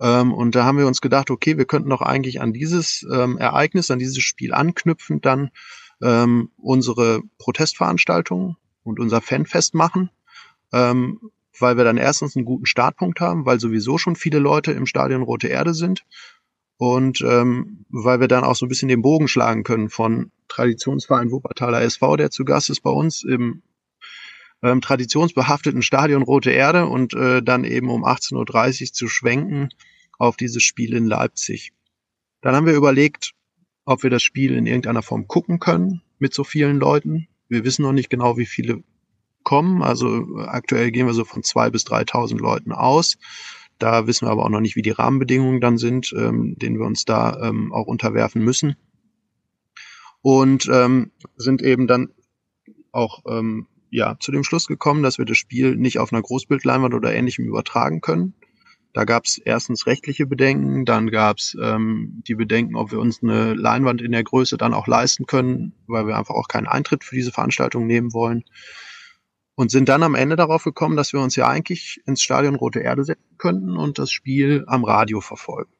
[0.00, 3.38] Ähm, und da haben wir uns gedacht, okay, wir könnten doch eigentlich an dieses ähm,
[3.38, 5.50] Ereignis, an dieses Spiel anknüpfend dann
[6.02, 10.10] ähm, unsere Protestveranstaltung und unser Fanfest machen,
[10.72, 11.20] ähm,
[11.58, 15.22] weil wir dann erstens einen guten Startpunkt haben, weil sowieso schon viele Leute im Stadion
[15.22, 16.04] Rote Erde sind
[16.76, 21.30] und ähm, weil wir dann auch so ein bisschen den Bogen schlagen können von Traditionsverein
[21.30, 23.62] Wuppertaler SV, der zu Gast ist bei uns im
[24.62, 29.68] ähm, traditionsbehafteten Stadion Rote Erde und äh, dann eben um 18.30 Uhr zu schwenken
[30.18, 31.72] auf dieses Spiel in Leipzig.
[32.40, 33.32] Dann haben wir überlegt,
[33.84, 37.28] ob wir das Spiel in irgendeiner Form gucken können mit so vielen Leuten.
[37.48, 38.82] Wir wissen noch nicht genau, wie viele
[39.42, 39.82] kommen.
[39.82, 43.16] Also aktuell gehen wir so von zwei bis 3.000 Leuten aus.
[43.78, 46.86] Da wissen wir aber auch noch nicht, wie die Rahmenbedingungen dann sind, ähm, denen wir
[46.86, 48.76] uns da ähm, auch unterwerfen müssen.
[50.22, 52.08] Und ähm, sind eben dann
[52.90, 56.94] auch ähm, ja, zu dem Schluss gekommen, dass wir das Spiel nicht auf einer Großbildleinwand
[56.94, 58.34] oder ähnlichem übertragen können.
[58.92, 63.22] Da gab es erstens rechtliche Bedenken, dann gab es ähm, die Bedenken, ob wir uns
[63.22, 67.04] eine Leinwand in der Größe dann auch leisten können, weil wir einfach auch keinen Eintritt
[67.04, 68.44] für diese Veranstaltung nehmen wollen.
[69.54, 72.80] Und sind dann am Ende darauf gekommen, dass wir uns ja eigentlich ins Stadion Rote
[72.80, 75.72] Erde setzen könnten und das Spiel am Radio verfolgen.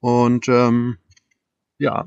[0.00, 0.98] Und ähm,
[1.78, 2.06] ja,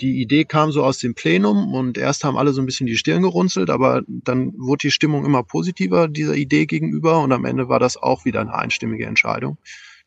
[0.00, 2.96] die Idee kam so aus dem Plenum und erst haben alle so ein bisschen die
[2.96, 7.68] Stirn gerunzelt, aber dann wurde die Stimmung immer positiver dieser Idee gegenüber und am Ende
[7.68, 9.58] war das auch wieder eine einstimmige Entscheidung,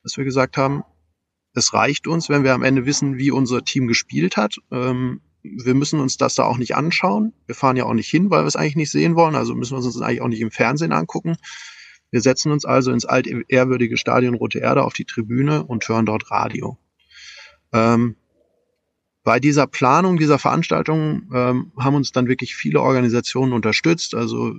[0.04, 0.84] dass wir gesagt haben,
[1.54, 4.58] es reicht uns, wenn wir am Ende wissen, wie unser Team gespielt hat.
[4.72, 7.34] Ähm, wir müssen uns das da auch nicht anschauen.
[7.46, 9.72] Wir fahren ja auch nicht hin, weil wir es eigentlich nicht sehen wollen, also müssen
[9.72, 11.38] wir uns das eigentlich auch nicht im Fernsehen angucken.
[12.12, 16.30] Wir setzen uns also ins altehrwürdige Stadion Rote Erde auf die Tribüne und hören dort
[16.30, 16.78] Radio.
[17.74, 18.16] Ähm,
[19.28, 24.56] bei dieser Planung dieser Veranstaltung ähm, haben uns dann wirklich viele Organisationen unterstützt, also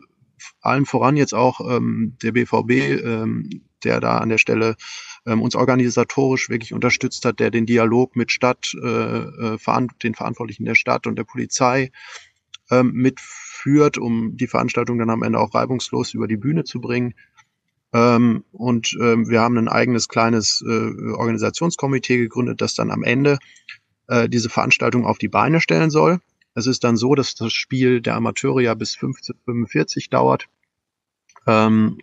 [0.61, 2.71] allen voran jetzt auch ähm, der BVB,
[3.03, 3.49] ähm,
[3.83, 4.77] der da an der Stelle
[5.25, 10.67] ähm, uns organisatorisch wirklich unterstützt hat, der den Dialog mit Stadt, äh, äh, den Verantwortlichen
[10.67, 11.91] der Stadt und der Polizei
[12.71, 17.15] ähm, mitführt, um die Veranstaltung dann am Ende auch reibungslos über die Bühne zu bringen.
[17.95, 23.39] Ähm, und ähm, wir haben ein eigenes kleines äh, Organisationskomitee gegründet, das dann am Ende
[24.09, 26.21] äh, diese Veranstaltung auf die Beine stellen soll.
[26.55, 30.47] Es ist dann so, dass das Spiel der Amateure ja bis 15.45 dauert.
[31.47, 31.99] Ähm,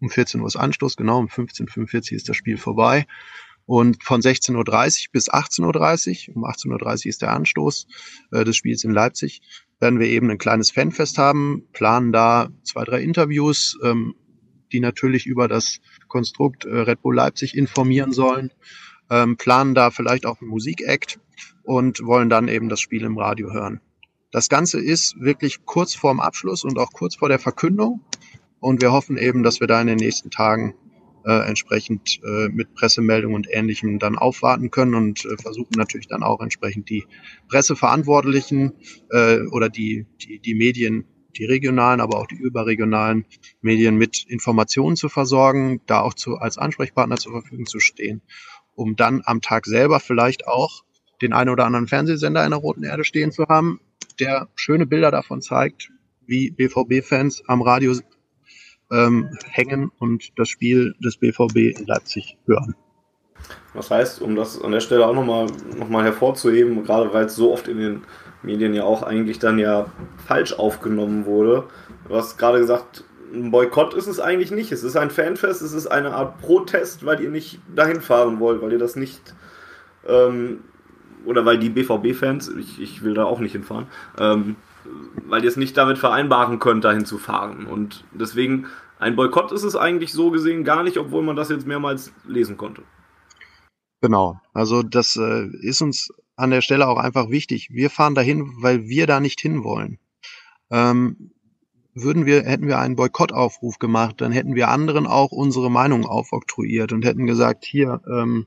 [0.00, 3.06] um 14 Uhr ist Anstoß, genau, um 15.45 ist das Spiel vorbei.
[3.66, 7.86] Und von 16.30 Uhr bis 18.30 Uhr, um 18.30 Uhr ist der Anstoß
[8.32, 9.40] äh, des Spiels in Leipzig,
[9.80, 14.14] werden wir eben ein kleines Fanfest haben, planen da zwei, drei Interviews, ähm,
[14.72, 18.50] die natürlich über das Konstrukt äh, Red Bull Leipzig informieren sollen,
[19.10, 21.20] ähm, planen da vielleicht auch einen Musikakt
[21.62, 23.80] und wollen dann eben das Spiel im Radio hören.
[24.30, 28.00] Das Ganze ist wirklich kurz vorm Abschluss und auch kurz vor der Verkündung.
[28.58, 30.74] Und wir hoffen eben, dass wir da in den nächsten Tagen
[31.24, 36.22] äh, entsprechend äh, mit Pressemeldungen und Ähnlichem dann aufwarten können und äh, versuchen natürlich dann
[36.22, 37.04] auch entsprechend die
[37.48, 38.72] Presseverantwortlichen
[39.10, 41.06] äh, oder die, die, die Medien,
[41.36, 43.26] die regionalen, aber auch die überregionalen
[43.60, 48.22] Medien mit Informationen zu versorgen, da auch zu, als Ansprechpartner zur Verfügung zu stehen,
[48.74, 50.84] um dann am Tag selber vielleicht auch
[51.22, 53.80] den einen oder anderen Fernsehsender in der Roten Erde stehen zu haben,
[54.20, 55.90] der schöne Bilder davon zeigt,
[56.26, 57.94] wie BVB-Fans am Radio
[58.90, 62.74] ähm, hängen und das Spiel des BVB in Leipzig hören.
[63.74, 65.46] Das heißt, um das an der Stelle auch nochmal
[65.76, 68.02] noch mal hervorzuheben, gerade weil es so oft in den
[68.42, 69.86] Medien ja auch eigentlich dann ja
[70.26, 71.64] falsch aufgenommen wurde.
[72.08, 73.04] Du hast gerade gesagt,
[73.34, 74.72] ein Boykott ist es eigentlich nicht.
[74.72, 78.62] Es ist ein Fanfest, es ist eine Art Protest, weil ihr nicht dahin fahren wollt,
[78.62, 79.34] weil ihr das nicht
[80.06, 80.60] ähm,
[81.24, 83.86] oder weil die BVB-Fans, ich, ich will da auch nicht hinfahren,
[84.18, 84.56] ähm,
[85.26, 87.66] weil ihr es nicht damit vereinbaren könnt, dahin zu fahren.
[87.66, 88.66] Und deswegen,
[88.98, 92.56] ein Boykott ist es eigentlich so gesehen gar nicht, obwohl man das jetzt mehrmals lesen
[92.56, 92.82] konnte.
[94.02, 97.70] Genau, also das äh, ist uns an der Stelle auch einfach wichtig.
[97.70, 99.98] Wir fahren dahin, weil wir da nicht hinwollen.
[100.70, 101.30] Ähm,
[101.94, 106.92] würden wir, hätten wir einen Boykottaufruf gemacht, dann hätten wir anderen auch unsere Meinung aufoktroyiert
[106.92, 108.46] und hätten gesagt, hier, ähm,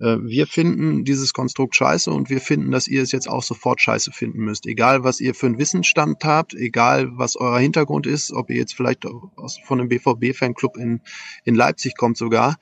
[0.00, 3.80] äh, wir finden dieses Konstrukt scheiße und wir finden, dass ihr es jetzt auch sofort
[3.80, 4.66] scheiße finden müsst.
[4.66, 8.74] Egal, was ihr für einen Wissensstand habt, egal, was euer Hintergrund ist, ob ihr jetzt
[8.74, 11.00] vielleicht aus, von einem BVB-Fanclub in,
[11.44, 12.56] in Leipzig kommt sogar.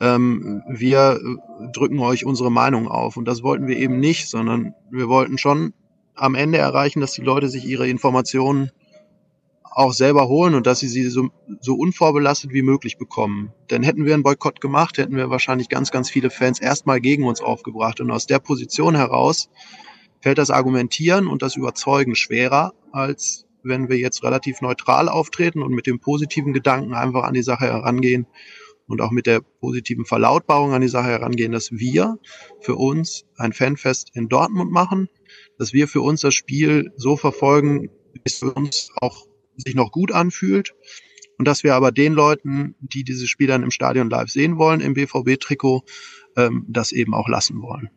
[0.00, 3.16] Ähm, wir äh, drücken euch unsere Meinung auf.
[3.18, 5.74] Und das wollten wir eben nicht, sondern wir wollten schon
[6.14, 8.70] am Ende erreichen, dass die Leute sich ihre Informationen
[9.78, 11.28] auch selber holen und dass sie sie so,
[11.60, 13.52] so unvorbelastet wie möglich bekommen.
[13.70, 17.24] Denn hätten wir einen Boykott gemacht, hätten wir wahrscheinlich ganz, ganz viele Fans erstmal gegen
[17.24, 18.00] uns aufgebracht.
[18.00, 19.48] Und aus der Position heraus
[20.20, 25.72] fällt das Argumentieren und das Überzeugen schwerer, als wenn wir jetzt relativ neutral auftreten und
[25.72, 28.26] mit dem positiven Gedanken einfach an die Sache herangehen
[28.88, 32.18] und auch mit der positiven Verlautbarung an die Sache herangehen, dass wir
[32.60, 35.08] für uns ein Fanfest in Dortmund machen,
[35.56, 39.27] dass wir für uns das Spiel so verfolgen, wie es für uns auch
[39.58, 40.74] sich noch gut anfühlt.
[41.38, 44.80] Und dass wir aber den Leuten, die dieses Spiel dann im Stadion live sehen wollen,
[44.80, 45.84] im BVB-Trikot,
[46.36, 47.90] ähm, das eben auch lassen wollen.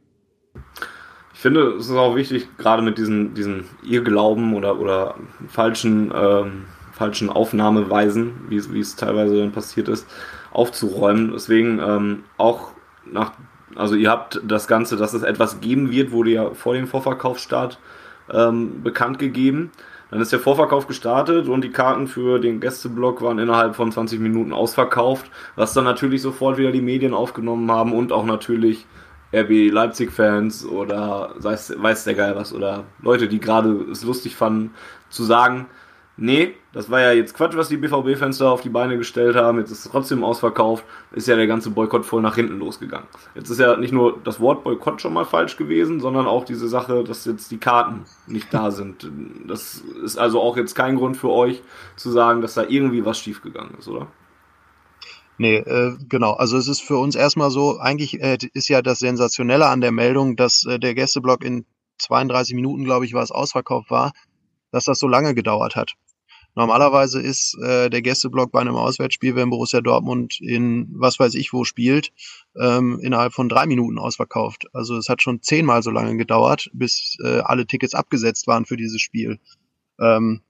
[1.34, 5.16] Ich finde, es ist auch wichtig, gerade mit diesen, diesen Irrglauben oder, oder
[5.48, 10.08] falschen, ähm, falschen Aufnahmeweisen, wie es, wie es teilweise dann passiert ist,
[10.52, 11.32] aufzuräumen.
[11.32, 12.74] Deswegen ähm, auch
[13.12, 13.32] nach,
[13.76, 17.80] also ihr habt das Ganze, dass es etwas geben wird, wurde ja vor dem Vorverkaufsstart
[18.32, 19.72] ähm, bekannt gegeben.
[20.12, 24.20] Dann ist der Vorverkauf gestartet und die Karten für den Gästeblock waren innerhalb von 20
[24.20, 28.86] Minuten ausverkauft, was dann natürlich sofort wieder die Medien aufgenommen haben und auch natürlich
[29.34, 34.74] RB Leipzig-Fans oder weiß, weiß der Geil was oder Leute, die gerade es lustig fanden,
[35.10, 35.68] zu sagen,
[36.18, 39.60] nee, das war ja jetzt Quatsch, was die BVB-Fans da auf die Beine gestellt haben,
[39.60, 43.08] jetzt ist es trotzdem ausverkauft, ist ja der ganze Boykott voll nach hinten losgegangen.
[43.36, 46.68] Jetzt ist ja nicht nur das Wort Boykott schon mal falsch gewesen, sondern auch diese
[46.68, 49.10] Sache, dass jetzt die Karten nicht da sind.
[49.48, 51.62] Das ist also auch jetzt kein Grund für euch
[51.96, 54.08] zu sagen, dass da irgendwie was schiefgegangen ist, oder?
[55.38, 56.34] Nee, äh, genau.
[56.34, 59.92] Also es ist für uns erstmal so, eigentlich äh, ist ja das Sensationelle an der
[59.92, 61.66] Meldung, dass äh, der Gästeblock in
[61.98, 64.12] 32 Minuten, glaube ich, war es ausverkauft war,
[64.72, 65.96] dass das so lange gedauert hat.
[66.54, 71.54] Normalerweise ist äh, der Gästeblock bei einem Auswärtsspiel, wenn Borussia Dortmund in was weiß ich
[71.54, 72.12] wo spielt,
[72.60, 74.66] ähm, innerhalb von drei Minuten ausverkauft.
[74.74, 78.76] Also es hat schon zehnmal so lange gedauert, bis äh, alle Tickets abgesetzt waren für
[78.76, 79.40] dieses Spiel.
[79.98, 80.42] Ähm,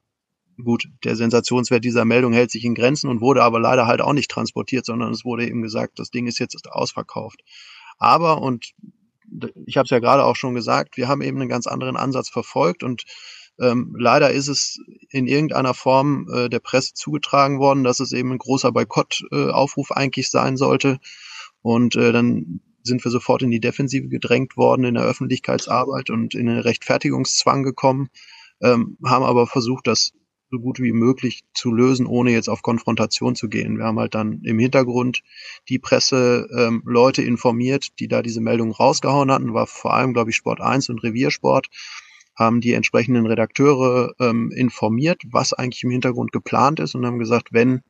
[0.64, 4.14] gut, der Sensationswert dieser Meldung hält sich in Grenzen und wurde aber leider halt auch
[4.14, 7.42] nicht transportiert, sondern es wurde eben gesagt, das Ding ist jetzt ausverkauft.
[8.00, 8.74] Aber, und
[9.68, 12.30] ich habe es ja gerade auch schon gesagt, wir haben eben einen ganz anderen Ansatz
[12.30, 13.04] verfolgt und
[13.62, 14.80] ähm, leider ist es
[15.10, 19.94] in irgendeiner Form äh, der Presse zugetragen worden, dass es eben ein großer Boykottaufruf äh,
[19.94, 21.00] eigentlich sein sollte.
[21.62, 26.34] Und äh, dann sind wir sofort in die Defensive gedrängt worden in der Öffentlichkeitsarbeit und
[26.34, 28.10] in den Rechtfertigungszwang gekommen,
[28.62, 30.14] ähm, haben aber versucht, das
[30.50, 33.78] so gut wie möglich zu lösen, ohne jetzt auf Konfrontation zu gehen.
[33.78, 35.22] Wir haben halt dann im Hintergrund
[35.70, 40.32] die Presse ähm, Leute informiert, die da diese Meldung rausgehauen hatten, war vor allem, glaube
[40.32, 41.68] ich, Sport 1 und Reviersport
[42.42, 47.54] haben die entsprechenden Redakteure ähm, informiert, was eigentlich im Hintergrund geplant ist und haben gesagt,
[47.54, 47.82] wenn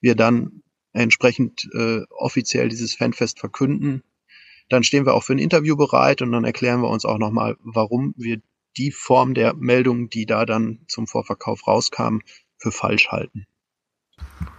[0.00, 0.62] wir dann
[0.92, 4.02] entsprechend äh, offiziell dieses Fanfest verkünden,
[4.68, 7.56] dann stehen wir auch für ein Interview bereit und dann erklären wir uns auch nochmal,
[7.62, 8.40] warum wir
[8.76, 12.18] die Form der Meldung, die da dann zum Vorverkauf rauskam,
[12.58, 13.46] für falsch halten.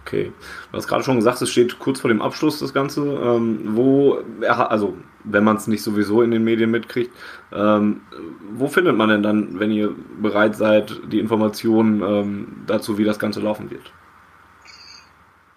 [0.02, 0.32] Okay.
[0.70, 3.02] Du hast gerade schon gesagt, es steht kurz vor dem Abschluss das Ganze.
[3.02, 7.12] Ähm, wo, also wenn man es nicht sowieso in den Medien mitkriegt,
[7.52, 8.02] ähm,
[8.52, 13.18] wo findet man denn dann, wenn ihr bereit seid, die Informationen ähm, dazu, wie das
[13.18, 13.92] Ganze laufen wird?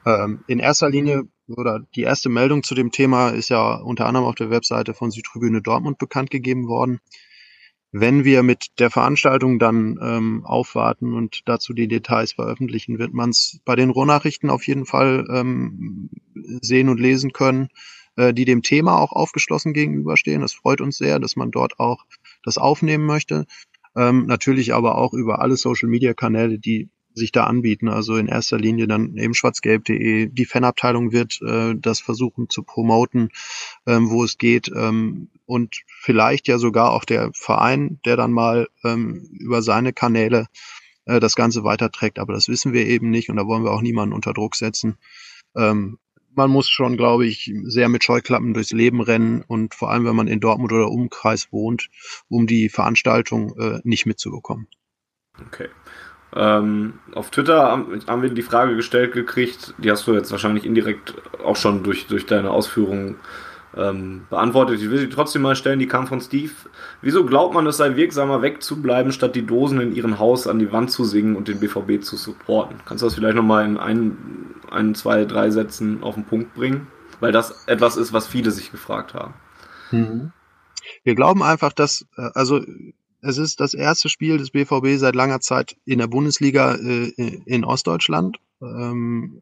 [0.05, 4.25] Ähm, in erster Linie oder die erste Meldung zu dem Thema ist ja unter anderem
[4.25, 6.99] auf der Webseite von Südtribüne Dortmund bekannt gegeben worden.
[7.91, 13.29] Wenn wir mit der Veranstaltung dann ähm, aufwarten und dazu die Details veröffentlichen, wird man
[13.29, 17.69] es bei den Rohnachrichten auf jeden Fall ähm, sehen und lesen können,
[18.15, 20.41] äh, die dem Thema auch aufgeschlossen gegenüberstehen.
[20.41, 22.05] Das freut uns sehr, dass man dort auch
[22.43, 23.45] das aufnehmen möchte.
[23.95, 27.87] Ähm, natürlich aber auch über alle Social-Media-Kanäle, die sich da anbieten.
[27.89, 30.27] Also in erster Linie dann eben schwarzgelb.de.
[30.27, 33.29] Die Fanabteilung wird äh, das versuchen zu promoten,
[33.85, 34.71] ähm, wo es geht.
[34.75, 40.47] Ähm, und vielleicht ja sogar auch der Verein, der dann mal ähm, über seine Kanäle
[41.05, 42.19] äh, das Ganze weiterträgt.
[42.19, 44.97] Aber das wissen wir eben nicht und da wollen wir auch niemanden unter Druck setzen.
[45.55, 45.99] Ähm,
[46.35, 50.15] man muss schon, glaube ich, sehr mit Scheuklappen durchs Leben rennen und vor allem, wenn
[50.15, 51.89] man in Dortmund oder Umkreis wohnt,
[52.29, 54.67] um die Veranstaltung äh, nicht mitzubekommen.
[55.47, 55.69] Okay.
[56.35, 57.63] Ähm, auf Twitter
[58.07, 62.07] haben wir die Frage gestellt gekriegt, die hast du jetzt wahrscheinlich indirekt auch schon durch,
[62.07, 63.17] durch deine Ausführungen
[63.75, 64.81] ähm, beantwortet.
[64.81, 66.51] Ich will sie trotzdem mal stellen, die kam von Steve.
[67.01, 70.71] Wieso glaubt man, es sei wirksamer wegzubleiben, statt die Dosen in ihrem Haus an die
[70.71, 72.77] Wand zu singen und den BVB zu supporten?
[72.85, 74.17] Kannst du das vielleicht nochmal in ein,
[74.69, 76.87] ein, zwei, drei Sätzen auf den Punkt bringen?
[77.19, 79.33] Weil das etwas ist, was viele sich gefragt haben.
[79.91, 80.31] Mhm.
[81.03, 82.61] Wir glauben einfach, dass, äh, also
[83.21, 87.09] es ist das erste Spiel des BVB seit langer Zeit in der Bundesliga äh,
[87.45, 88.37] in Ostdeutschland.
[88.61, 89.41] Ähm,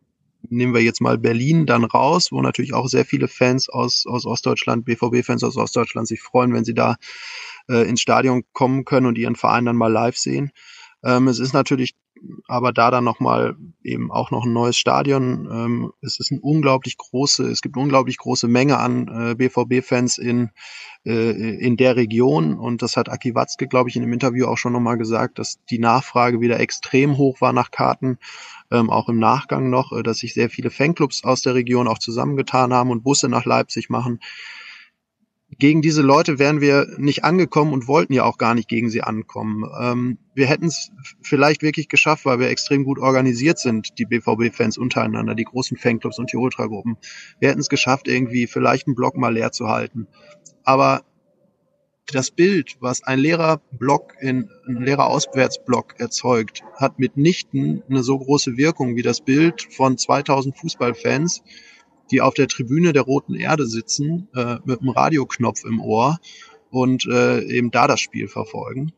[0.49, 4.25] nehmen wir jetzt mal Berlin dann raus, wo natürlich auch sehr viele Fans aus, aus
[4.25, 6.97] Ostdeutschland, BVB-Fans aus Ostdeutschland sich freuen, wenn sie da
[7.69, 10.51] äh, ins Stadion kommen können und ihren Verein dann mal live sehen.
[11.03, 11.95] Ähm, es ist natürlich
[12.47, 15.47] aber da dann nochmal eben auch noch ein neues Stadion.
[15.51, 20.51] Ähm, es ist ein unglaublich große, es gibt unglaublich große Menge an äh, BVB-Fans in,
[21.05, 22.57] äh, in der Region.
[22.57, 25.59] Und das hat Aki Watzke, glaube ich, in dem Interview auch schon nochmal gesagt, dass
[25.69, 28.17] die Nachfrage wieder extrem hoch war nach Karten,
[28.69, 31.99] ähm, auch im Nachgang noch, äh, dass sich sehr viele Fanclubs aus der Region auch
[31.99, 34.19] zusammengetan haben und Busse nach Leipzig machen
[35.59, 39.01] gegen diese Leute wären wir nicht angekommen und wollten ja auch gar nicht gegen sie
[39.01, 39.69] ankommen.
[39.79, 40.91] Ähm, wir hätten es
[41.21, 46.19] vielleicht wirklich geschafft, weil wir extrem gut organisiert sind, die BVB-Fans untereinander, die großen Fanclubs
[46.19, 46.97] und die Ultragruppen.
[47.39, 50.07] Wir hätten es geschafft, irgendwie vielleicht einen Block mal leer zu halten.
[50.63, 51.03] Aber
[52.07, 58.17] das Bild, was ein leerer Block in ein leerer Auswärtsblock erzeugt, hat mitnichten eine so
[58.17, 61.43] große Wirkung wie das Bild von 2000 Fußballfans,
[62.11, 66.19] die auf der Tribüne der Roten Erde sitzen, äh, mit einem Radioknopf im Ohr
[66.69, 68.93] und äh, eben da das Spiel verfolgen.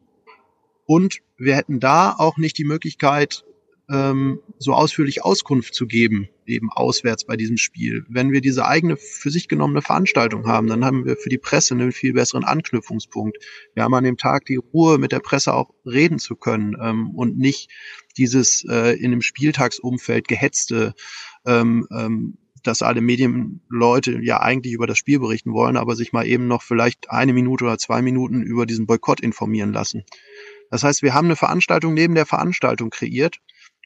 [0.86, 3.46] Und wir hätten da auch nicht die Möglichkeit,
[3.90, 8.06] ähm, so ausführlich Auskunft zu geben, eben auswärts bei diesem Spiel.
[8.10, 11.74] Wenn wir diese eigene für sich genommene Veranstaltung haben, dann haben wir für die Presse
[11.74, 13.38] einen viel besseren Anknüpfungspunkt.
[13.74, 17.12] Wir haben an dem Tag die Ruhe, mit der Presse auch reden zu können ähm,
[17.12, 17.70] und nicht
[18.18, 20.94] dieses äh, in dem Spieltagsumfeld gehetzte
[21.46, 26.26] ähm, ähm, dass alle Medienleute ja eigentlich über das Spiel berichten wollen, aber sich mal
[26.26, 30.04] eben noch vielleicht eine Minute oder zwei Minuten über diesen Boykott informieren lassen.
[30.70, 33.40] Das heißt, wir haben eine Veranstaltung neben der Veranstaltung kreiert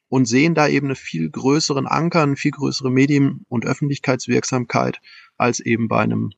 [0.09, 5.01] und sehen da eben einen viel größeren Anker, eine viel größere Medien- und Öffentlichkeitswirksamkeit
[5.37, 6.31] als eben bei einem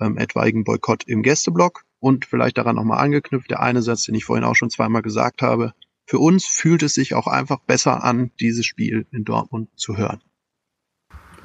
[0.00, 1.84] ähm, etwaigen Boykott im Gästeblock.
[2.00, 5.40] Und vielleicht daran nochmal angeknüpft, der eine Satz, den ich vorhin auch schon zweimal gesagt
[5.40, 5.72] habe.
[6.04, 10.20] Für uns fühlt es sich auch einfach besser an, dieses Spiel in Dortmund zu hören.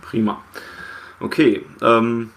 [0.09, 0.41] Prima.
[1.19, 2.31] Okay, ähm,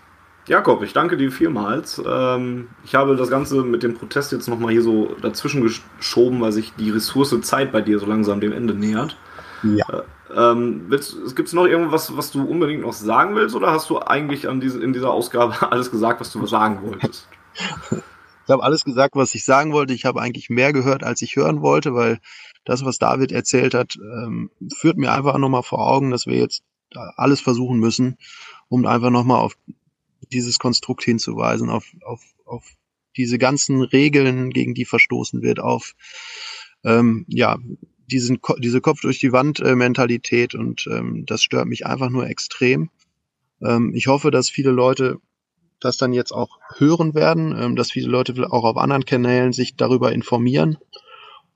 [0.46, 2.02] Jakob, ich danke dir vielmals.
[2.04, 6.50] Ähm, ich habe das Ganze mit dem Protest jetzt nochmal hier so dazwischen geschoben, weil
[6.50, 9.16] sich die Ressource Zeit bei dir so langsam dem Ende nähert.
[9.62, 9.84] Ja.
[9.88, 10.02] Äh,
[10.34, 14.48] ähm, Gibt es noch irgendwas, was du unbedingt noch sagen willst, oder hast du eigentlich
[14.60, 17.28] diese, in dieser Ausgabe alles gesagt, was du sagen wolltest?
[18.46, 19.94] Ich habe alles gesagt, was ich sagen wollte.
[19.94, 22.18] Ich habe eigentlich mehr gehört, als ich hören wollte, weil
[22.64, 26.64] das, was David erzählt hat, ähm, führt mir einfach nochmal vor Augen, dass wir jetzt
[26.94, 28.18] alles versuchen müssen,
[28.68, 29.56] um einfach nochmal auf
[30.32, 32.72] dieses Konstrukt hinzuweisen, auf, auf, auf
[33.16, 35.94] diese ganzen Regeln, gegen die verstoßen wird, auf
[36.84, 37.58] ähm, ja,
[38.06, 39.74] diesen, diese Kopf durch die Wand äh,
[40.54, 42.90] und ähm, das stört mich einfach nur extrem.
[43.62, 45.18] Ähm, ich hoffe, dass viele Leute
[45.80, 49.76] das dann jetzt auch hören werden, ähm, dass viele Leute auch auf anderen Kanälen sich
[49.76, 50.78] darüber informieren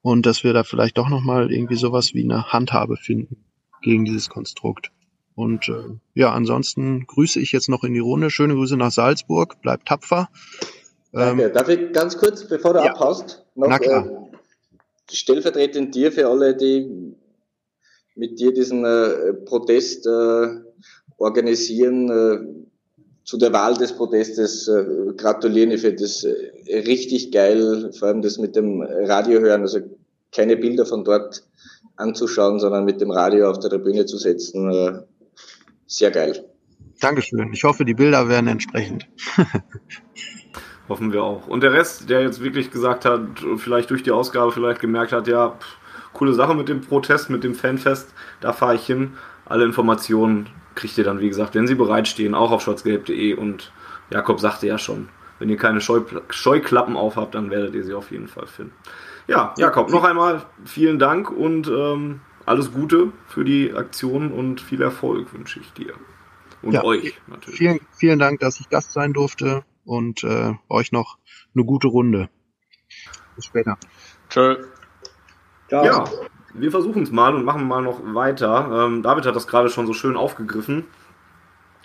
[0.02, 3.44] und dass wir da vielleicht doch nochmal irgendwie sowas wie eine Handhabe finden
[3.82, 4.90] gegen dieses Konstrukt.
[5.34, 8.30] Und äh, ja, ansonsten grüße ich jetzt noch in die Runde.
[8.30, 9.60] Schöne Grüße nach Salzburg.
[9.62, 10.28] Bleibt tapfer.
[11.12, 11.44] Danke.
[11.44, 12.92] Ähm, Darf ich ganz kurz, bevor du ja.
[12.92, 14.04] abhaust, noch äh,
[15.10, 17.14] stellvertretend dir für alle, die
[18.16, 20.48] mit dir diesen äh, Protest äh,
[21.18, 22.64] organisieren, äh,
[23.24, 25.70] zu der Wahl des Protestes äh, gratulieren.
[25.70, 29.80] Ich finde das äh, richtig geil, vor allem das mit dem Radio hören, also
[30.30, 31.42] keine Bilder von dort
[31.96, 34.70] anzuschauen, sondern mit dem Radio auf der Tribüne zu setzen.
[34.70, 34.98] Äh,
[35.86, 36.44] sehr geil.
[37.00, 37.52] Dankeschön.
[37.52, 39.08] Ich hoffe, die Bilder werden entsprechend.
[40.88, 41.46] Hoffen wir auch.
[41.48, 43.20] Und der Rest, der jetzt wirklich gesagt hat,
[43.56, 45.76] vielleicht durch die Ausgabe vielleicht gemerkt hat, ja, pff,
[46.12, 49.14] coole Sache mit dem Protest, mit dem Fanfest, da fahre ich hin.
[49.46, 53.34] Alle Informationen kriegt ihr dann, wie gesagt, wenn sie bereitstehen, auch auf schwarzgelb.de.
[53.34, 53.72] Und
[54.10, 55.08] Jakob sagte ja schon,
[55.38, 58.72] wenn ihr keine Scheu Scheuklappen aufhabt, dann werdet ihr sie auf jeden Fall finden.
[59.26, 64.82] Ja, Jakob, noch einmal vielen Dank und ähm, alles Gute für die Aktion und viel
[64.82, 65.94] Erfolg wünsche ich dir.
[66.62, 67.58] Und ja, euch natürlich.
[67.58, 71.18] Vielen, vielen Dank, dass ich Gast sein durfte und äh, euch noch
[71.54, 72.28] eine gute Runde.
[73.36, 73.76] Bis später.
[74.28, 74.64] Tschö.
[75.68, 75.84] Ciao.
[75.84, 76.04] Ja,
[76.54, 78.86] wir versuchen es mal und machen mal noch weiter.
[78.86, 80.84] Ähm, David hat das gerade schon so schön aufgegriffen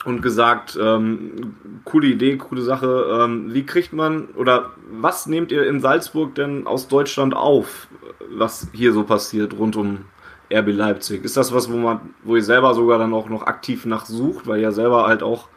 [0.05, 3.05] und gesagt, ähm, coole Idee, coole Sache.
[3.11, 7.87] Ähm, wie kriegt man oder was nehmt ihr in Salzburg denn aus Deutschland auf,
[8.29, 10.05] was hier so passiert rund um
[10.51, 11.23] RB Leipzig?
[11.23, 14.61] Ist das was, wo man, wo ihr selber sogar dann auch noch aktiv nachsucht, weil
[14.61, 15.49] ihr selber halt auch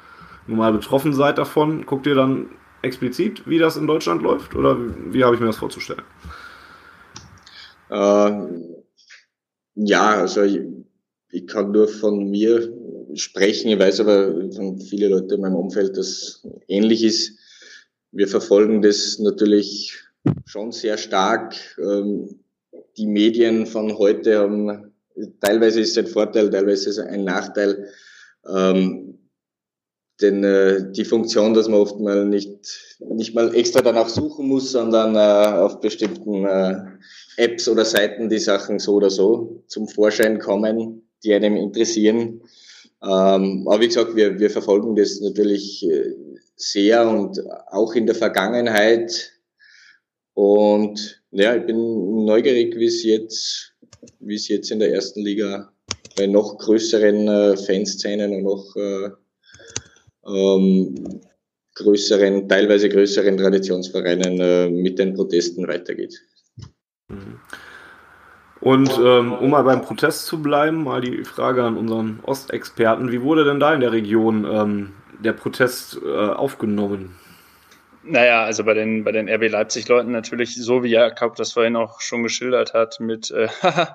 [0.47, 1.87] nun mal betroffen seid davon?
[1.87, 2.51] Guckt ihr dann
[2.83, 4.77] explizit, wie das in Deutschland läuft oder
[5.13, 6.03] wie, habe ich mir das vorzustellen?
[7.91, 8.33] Äh,
[9.75, 10.61] ja, also ich,
[11.31, 12.73] ich kann nur von mir
[13.15, 13.71] sprechen.
[13.71, 17.39] Ich weiß aber von vielen Leuten in meinem Umfeld, dass ähnlich ist.
[18.11, 19.97] Wir verfolgen das natürlich
[20.45, 21.55] schon sehr stark.
[21.79, 22.42] Ähm,
[22.97, 24.93] die Medien von heute haben,
[25.41, 27.89] teilweise ist es ein Vorteil, teilweise ist es ein Nachteil.
[28.47, 29.19] Ähm,
[30.21, 34.73] denn äh, die Funktion, dass man oft mal nicht, nicht mal extra danach suchen muss,
[34.73, 36.77] sondern äh, auf bestimmten äh,
[37.37, 42.43] Apps oder Seiten die Sachen so oder so zum Vorschein kommen, die einem interessieren.
[43.03, 46.15] Ähm, aber wie gesagt, wir, wir verfolgen das natürlich äh,
[46.55, 49.33] sehr und auch in der Vergangenheit.
[50.35, 53.75] Und ja, ich bin neugierig, wie es jetzt,
[54.21, 55.73] wie es jetzt in der ersten Liga
[56.17, 59.11] bei noch größeren äh, Fanszenen und noch äh,
[60.27, 61.21] ähm,
[61.75, 66.21] größeren, teilweise größeren Traditionsvereinen äh, mit den Protesten weitergeht.
[67.09, 67.41] Mhm.
[68.61, 73.11] Und ähm, um mal beim Protest zu bleiben, mal die Frage an unseren Ostexperten.
[73.11, 77.17] Wie wurde denn da in der Region ähm, der Protest äh, aufgenommen?
[78.05, 82.01] Naja, also bei den, bei den RB Leipzig-Leuten natürlich so, wie Jakob das vorhin auch
[82.01, 83.49] schon geschildert hat, mit äh,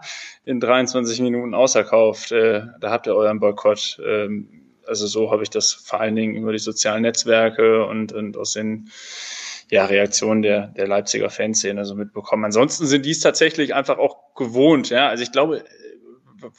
[0.46, 2.32] in 23 Minuten ausverkauft.
[2.32, 4.00] Äh, da habt ihr euren Boykott.
[4.06, 8.38] Ähm, also so habe ich das vor allen Dingen über die sozialen Netzwerke und, und
[8.38, 8.90] aus den
[9.70, 12.46] ja, Reaktion der, der Leipziger Fanszene so mitbekommen.
[12.46, 14.90] Ansonsten sind die es tatsächlich einfach auch gewohnt.
[14.90, 15.66] Ja, also ich glaube,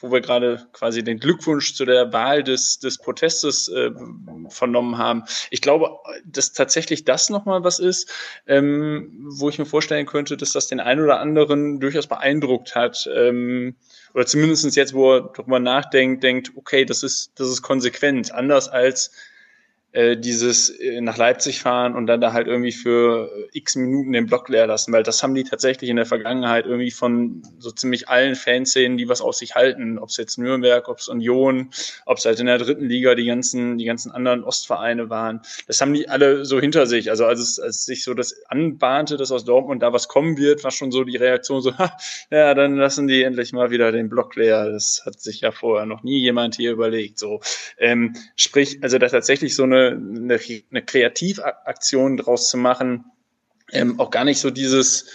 [0.00, 3.90] wo wir gerade quasi den Glückwunsch zu der Wahl des, des Protestes äh,
[4.48, 5.24] vernommen haben.
[5.50, 8.10] Ich glaube, dass tatsächlich das nochmal was ist,
[8.46, 13.08] ähm, wo ich mir vorstellen könnte, dass das den einen oder anderen durchaus beeindruckt hat.
[13.14, 13.76] Ähm,
[14.14, 18.68] oder zumindestens jetzt, wo er darüber nachdenkt, denkt, okay, das ist, das ist konsequent, anders
[18.68, 19.12] als
[19.92, 24.12] äh, dieses äh, nach Leipzig fahren und dann da halt irgendwie für äh, x Minuten
[24.12, 27.70] den Block leer lassen, weil das haben die tatsächlich in der Vergangenheit irgendwie von so
[27.70, 31.70] ziemlich allen Fanszenen, die was aus sich halten, ob es jetzt Nürnberg, ob es Union,
[32.04, 35.40] ob es halt in der dritten Liga die ganzen, die ganzen anderen Ostvereine waren.
[35.66, 37.08] Das haben die alle so hinter sich.
[37.08, 40.64] Also als es, als sich so das anbahnte, dass aus Dortmund da was kommen wird,
[40.64, 41.96] war schon so die Reaktion so, ha,
[42.30, 44.70] ja, dann lassen die endlich mal wieder den Block leer.
[44.70, 47.18] Das hat sich ja vorher noch nie jemand hier überlegt.
[47.18, 47.40] So,
[47.78, 50.38] ähm, sprich, also da tatsächlich so eine eine,
[50.70, 53.04] eine Kreativaktion draus zu machen.
[53.70, 55.06] Ähm, auch gar nicht so dieses,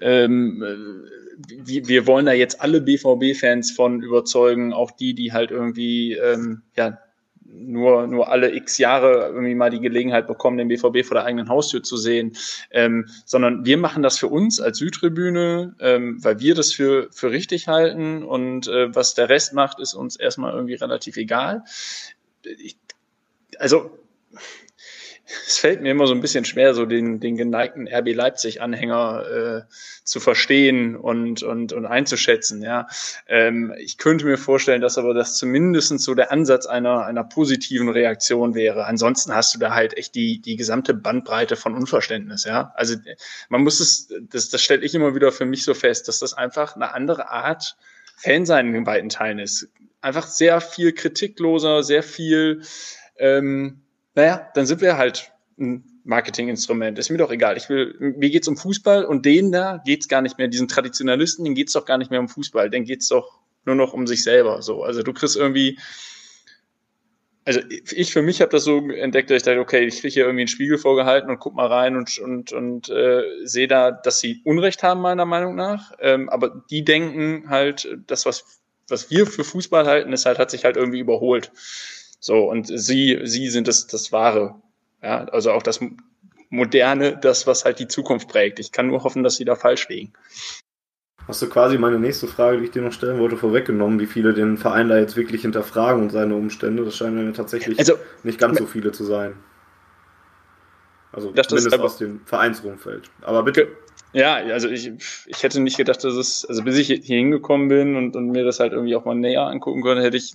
[0.00, 1.04] ähm,
[1.46, 6.62] wir, wir wollen da jetzt alle BVB-Fans von überzeugen, auch die, die halt irgendwie ähm,
[6.76, 6.98] ja
[7.50, 11.48] nur, nur alle x Jahre irgendwie mal die Gelegenheit bekommen, den BVB vor der eigenen
[11.48, 12.36] Haustür zu sehen,
[12.70, 17.30] ähm, sondern wir machen das für uns als Südtribüne, ähm, weil wir das für, für
[17.30, 21.64] richtig halten und äh, was der Rest macht, ist uns erstmal irgendwie relativ egal.
[22.44, 22.76] Ich,
[23.58, 23.97] also
[25.46, 29.72] es fällt mir immer so ein bisschen schwer, so den, den geneigten RB Leipzig-Anhänger äh,
[30.04, 32.62] zu verstehen und, und, und einzuschätzen.
[32.62, 32.86] Ja.
[33.26, 37.88] Ähm, ich könnte mir vorstellen, dass aber das zumindest so der Ansatz einer, einer positiven
[37.88, 38.86] Reaktion wäre.
[38.86, 42.44] Ansonsten hast du da halt echt die, die gesamte Bandbreite von Unverständnis.
[42.44, 42.72] Ja.
[42.74, 42.96] Also
[43.48, 46.34] man muss es, das, das stelle ich immer wieder für mich so fest, dass das
[46.34, 47.76] einfach eine andere Art
[48.16, 49.68] Fan sein in beiden Teilen ist
[50.00, 52.62] einfach sehr viel kritikloser, sehr viel,
[53.18, 53.82] ähm,
[54.18, 55.30] naja, dann sind wir halt
[55.60, 56.98] ein Marketinginstrument.
[56.98, 57.56] Ist mir doch egal.
[57.56, 61.44] Ich will, mir geht's um Fußball und denen da geht's gar nicht mehr, diesen Traditionalisten,
[61.44, 64.24] denen geht's doch gar nicht mehr um Fußball, denen geht's doch nur noch um sich
[64.24, 64.60] selber.
[64.60, 65.78] So, also du kriegst irgendwie,
[67.44, 70.24] also ich für mich habe das so entdeckt, dass ich dachte, okay, ich kriege hier
[70.24, 74.18] irgendwie einen Spiegel vorgehalten und guck mal rein und und und äh, sehe da, dass
[74.18, 75.92] sie Unrecht haben meiner Meinung nach.
[76.00, 78.58] Ähm, aber die denken halt, das was
[78.88, 81.52] was wir für Fußball halten, ist halt hat sich halt irgendwie überholt.
[82.20, 84.56] So und sie sie sind das das wahre.
[85.02, 85.80] Ja, also auch das
[86.50, 88.58] moderne, das was halt die Zukunft prägt.
[88.58, 90.12] Ich kann nur hoffen, dass sie da falsch liegen.
[91.28, 94.32] Hast du quasi meine nächste Frage, die ich dir noch stellen wollte, vorweggenommen, wie viele
[94.32, 96.84] den Verein da jetzt wirklich hinterfragen und seine Umstände?
[96.84, 99.34] Das scheinen ja tatsächlich also, nicht ganz so viele zu sein.
[101.12, 103.10] Also das zumindest aus dem Vereinsumfeld.
[103.20, 103.68] Aber bitte.
[104.14, 104.90] Ja, also ich,
[105.26, 108.44] ich hätte nicht gedacht, dass es, also bis ich hier hingekommen bin und, und mir
[108.44, 110.34] das halt irgendwie auch mal näher angucken konnte, hätte ich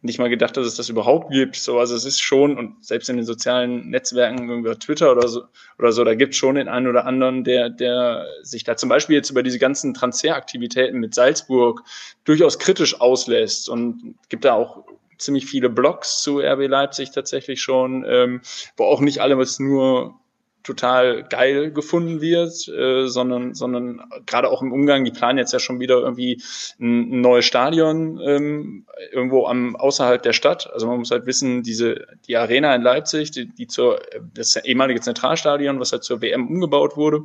[0.00, 1.56] nicht mal gedacht, dass es das überhaupt gibt.
[1.56, 5.42] So, also es ist schon, und selbst in den sozialen Netzwerken, über Twitter oder so,
[5.78, 8.88] oder so, da gibt es schon den einen oder anderen, der, der sich da zum
[8.88, 11.82] Beispiel jetzt über diese ganzen Transferaktivitäten mit Salzburg
[12.24, 14.84] durchaus kritisch auslässt und gibt da auch
[15.18, 18.40] ziemlich viele Blogs zu RB Leipzig tatsächlich schon, ähm,
[18.76, 20.14] wo auch nicht alle was nur
[20.62, 25.58] total geil gefunden wird, äh, sondern, sondern gerade auch im Umgang, die planen jetzt ja
[25.58, 26.42] schon wieder irgendwie
[26.78, 30.70] ein, ein neues Stadion ähm, irgendwo am außerhalb der Stadt.
[30.72, 34.00] Also man muss halt wissen, diese die Arena in Leipzig, die, die zur
[34.34, 37.22] das ehemalige Zentralstadion, was halt zur WM umgebaut wurde,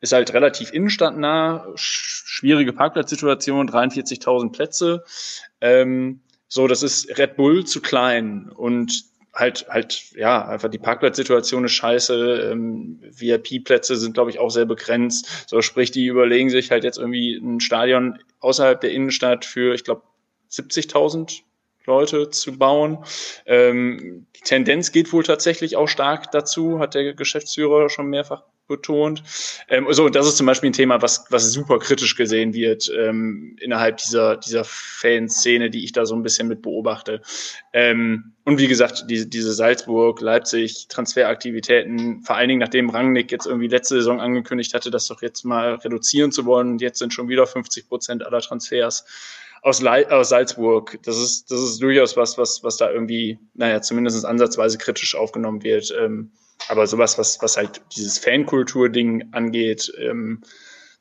[0.00, 5.04] ist halt relativ innenstadtnah, schwierige Parkplatzsituation, 43.000 Plätze.
[5.60, 11.64] Ähm, so, das ist Red Bull zu klein und halt, halt, ja, einfach die Parkplatzsituation
[11.64, 12.50] ist scheiße.
[12.52, 15.48] Ähm, VIP-Plätze sind, glaube ich, auch sehr begrenzt.
[15.48, 19.84] So, sprich, die überlegen sich halt jetzt irgendwie ein Stadion außerhalb der Innenstadt für, ich
[19.84, 20.02] glaube,
[20.50, 21.42] 70.000
[21.86, 23.04] Leute zu bauen.
[23.46, 29.22] Ähm, die Tendenz geht wohl tatsächlich auch stark dazu, hat der Geschäftsführer schon mehrfach betont.
[29.68, 33.56] Ähm, so, das ist zum Beispiel ein Thema, was, was super kritisch gesehen wird ähm,
[33.60, 37.20] innerhalb dieser, dieser Fanszene, die ich da so ein bisschen mit beobachte.
[37.74, 43.46] Ähm, und wie gesagt, diese, diese Salzburg, Leipzig, Transferaktivitäten, vor allen Dingen nachdem Rangnick jetzt
[43.46, 46.70] irgendwie letzte Saison angekündigt hatte, das doch jetzt mal reduzieren zu wollen.
[46.70, 49.04] Und jetzt sind schon wieder 50 Prozent aller Transfers
[49.62, 50.98] aus, aus Salzburg.
[51.02, 55.62] Das ist, das ist durchaus was, was, was da irgendwie, naja, zumindest ansatzweise kritisch aufgenommen
[55.62, 55.94] wird.
[55.98, 56.32] Ähm,
[56.68, 60.42] aber sowas, was, was halt dieses Fankultur-Ding angeht, ähm,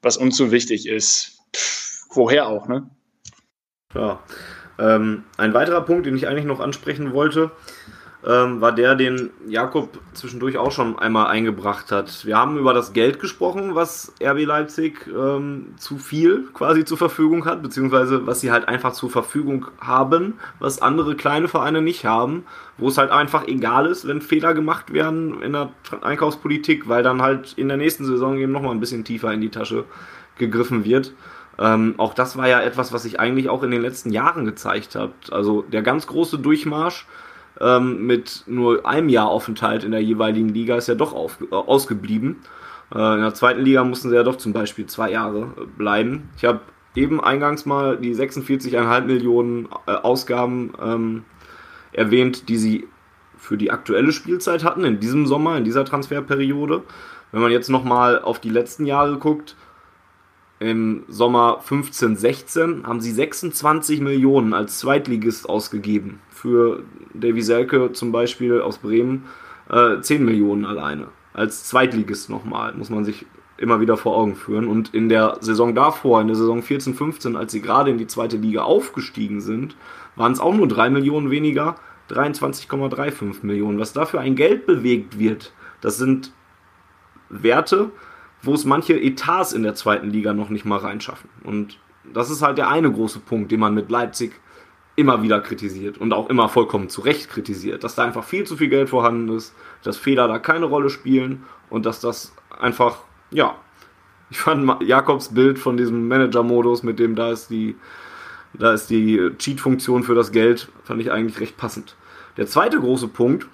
[0.02, 2.90] was uns so wichtig ist, pff, woher auch, ne?
[3.94, 4.24] Ja.
[4.78, 7.52] Ähm, ein weiterer Punkt, den ich eigentlich noch ansprechen wollte,
[8.26, 12.26] ähm, war der, den Jakob zwischendurch auch schon einmal eingebracht hat.
[12.26, 17.46] Wir haben über das Geld gesprochen, was RB Leipzig ähm, zu viel quasi zur Verfügung
[17.46, 22.44] hat, beziehungsweise was sie halt einfach zur Verfügung haben, was andere kleine Vereine nicht haben,
[22.78, 25.72] wo es halt einfach egal ist, wenn Fehler gemacht werden in der
[26.02, 29.50] Einkaufspolitik, weil dann halt in der nächsten Saison eben nochmal ein bisschen tiefer in die
[29.50, 29.86] Tasche
[30.38, 31.14] gegriffen wird.
[31.58, 34.96] Ähm, auch das war ja etwas, was sich eigentlich auch in den letzten Jahren gezeigt
[34.96, 35.12] hat.
[35.32, 37.06] Also der ganz große Durchmarsch
[37.60, 41.56] ähm, mit nur einem Jahr Aufenthalt in der jeweiligen Liga ist ja doch auf, äh,
[41.56, 42.38] ausgeblieben.
[42.94, 46.30] Äh, in der zweiten Liga mussten sie ja doch zum Beispiel zwei Jahre äh, bleiben.
[46.38, 46.62] Ich habe
[46.96, 51.24] eben eingangs mal die 46,5 Millionen äh, Ausgaben ähm,
[51.92, 52.88] erwähnt, die sie
[53.38, 56.84] für die aktuelle Spielzeit hatten, in diesem Sommer, in dieser Transferperiode.
[57.32, 59.56] Wenn man jetzt nochmal auf die letzten Jahre guckt,
[60.60, 66.20] im Sommer 15, 16 haben sie 26 Millionen als Zweitligist ausgegeben.
[66.30, 66.84] Für
[67.14, 69.26] Davy Selke zum Beispiel aus Bremen
[69.70, 71.08] äh, 10 Millionen alleine.
[71.34, 73.26] Als Zweitligist nochmal, muss man sich
[73.58, 74.68] immer wieder vor Augen führen.
[74.68, 78.08] Und in der Saison davor, in der Saison 14, 15, als sie gerade in die
[78.08, 79.78] zweite Liga aufgestiegen sind,
[80.16, 81.76] waren es auch nur 3 Millionen weniger,
[82.10, 83.80] 23,35 Millionen.
[83.80, 86.34] Was dafür ein Geld bewegt wird, das sind
[87.30, 87.92] Werte,
[88.42, 91.30] wo es manche Etats in der zweiten Liga noch nicht mal reinschaffen.
[91.44, 91.78] Und
[92.14, 94.34] das ist halt der eine große Punkt, den man mit Leipzig
[94.96, 98.58] immer wieder kritisiert und auch immer vollkommen zu Recht kritisiert, dass da einfach viel zu
[98.58, 102.98] viel Geld vorhanden ist, dass Fehler da keine Rolle spielen und dass das einfach,
[103.32, 103.56] ja,
[104.30, 107.76] ich fand Jakobs Bild von diesem Manager-Modus, mit dem da ist die,
[108.54, 111.96] da ist die Cheat-Funktion für das Geld, fand ich eigentlich recht passend.
[112.38, 113.48] Der zweite große Punkt,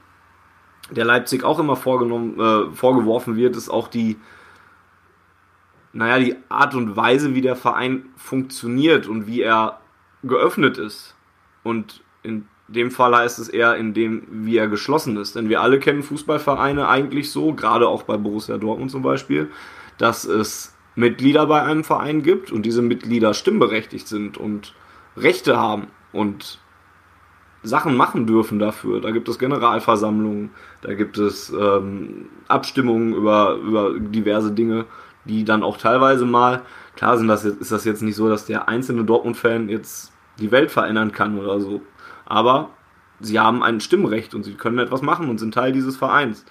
[0.91, 4.17] der Leipzig auch immer vorgenommen, äh, vorgeworfen wird, ist auch die,
[5.95, 9.80] naja, die Art und Weise, wie der Verein funktioniert und wie er
[10.23, 11.15] geöffnet ist.
[11.63, 15.38] Und in dem Fall heißt es eher in dem, wie er geschlossen ist.
[15.38, 19.49] Denn wir alle kennen Fußballvereine eigentlich so, gerade auch bei Borussia Dortmund zum Beispiel,
[19.97, 24.73] dass es Mitglieder bei einem Verein gibt und diese Mitglieder stimmberechtigt sind und
[25.15, 26.59] Rechte haben und
[27.63, 28.99] Sachen machen dürfen dafür.
[28.99, 30.51] Da gibt es Generalversammlungen,
[30.81, 34.85] da gibt es ähm, Abstimmungen über, über diverse Dinge,
[35.26, 36.61] die dann auch teilweise mal,
[36.95, 40.52] klar sind das jetzt, ist das jetzt nicht so, dass der einzelne Dortmund-Fan jetzt die
[40.52, 41.81] Welt verändern kann oder so.
[42.26, 42.69] Aber
[43.19, 46.45] sie haben ein Stimmrecht und sie können etwas machen und sind Teil dieses Vereins.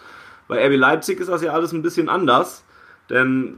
[0.48, 2.64] Bei RB Leipzig ist das ja alles ein bisschen anders,
[3.08, 3.56] denn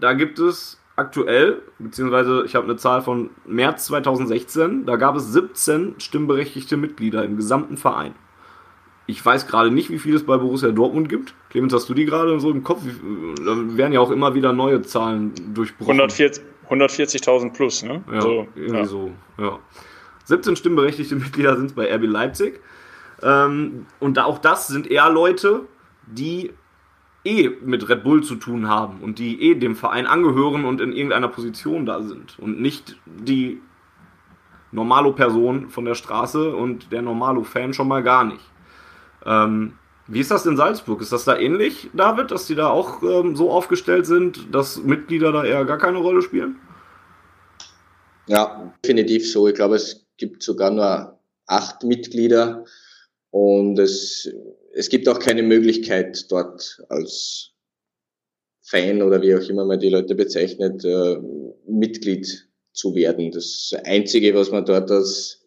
[0.00, 5.32] da gibt es aktuell, beziehungsweise ich habe eine Zahl von März 2016, da gab es
[5.32, 8.14] 17 stimmberechtigte Mitglieder im gesamten Verein.
[9.06, 11.34] Ich weiß gerade nicht, wie viel es bei Borussia Dortmund gibt.
[11.50, 12.82] Clemens, hast du die gerade so im Kopf?
[13.44, 16.00] Da werden ja auch immer wieder neue Zahlen durchbrochen.
[16.00, 18.02] 140.000 140 plus, ne?
[18.10, 18.84] Ja, so, irgendwie ja.
[18.84, 19.58] so, ja.
[20.24, 22.60] 17 stimmberechtigte Mitglieder sind es bei RB Leipzig.
[23.22, 25.66] Ähm, und auch das sind eher Leute,
[26.06, 26.52] die
[27.24, 30.92] eh mit Red Bull zu tun haben und die eh dem Verein angehören und in
[30.92, 33.60] irgendeiner Position da sind und nicht die
[34.72, 38.44] Normalo-Person von der Straße und der Normalo-Fan schon mal gar nicht.
[39.26, 41.00] Ähm, wie ist das in Salzburg?
[41.00, 45.32] Ist das da ähnlich, David, dass die da auch ähm, so aufgestellt sind, dass Mitglieder
[45.32, 46.56] da eher gar keine Rolle spielen?
[48.26, 49.48] Ja, definitiv so.
[49.48, 52.64] Ich glaube, es gibt sogar nur acht Mitglieder
[53.30, 54.28] und es
[54.74, 57.52] es gibt auch keine Möglichkeit dort als
[58.62, 61.18] Fan oder wie auch immer man die Leute bezeichnet, äh,
[61.66, 63.30] Mitglied zu werden.
[63.30, 65.43] Das Einzige, was man dort als,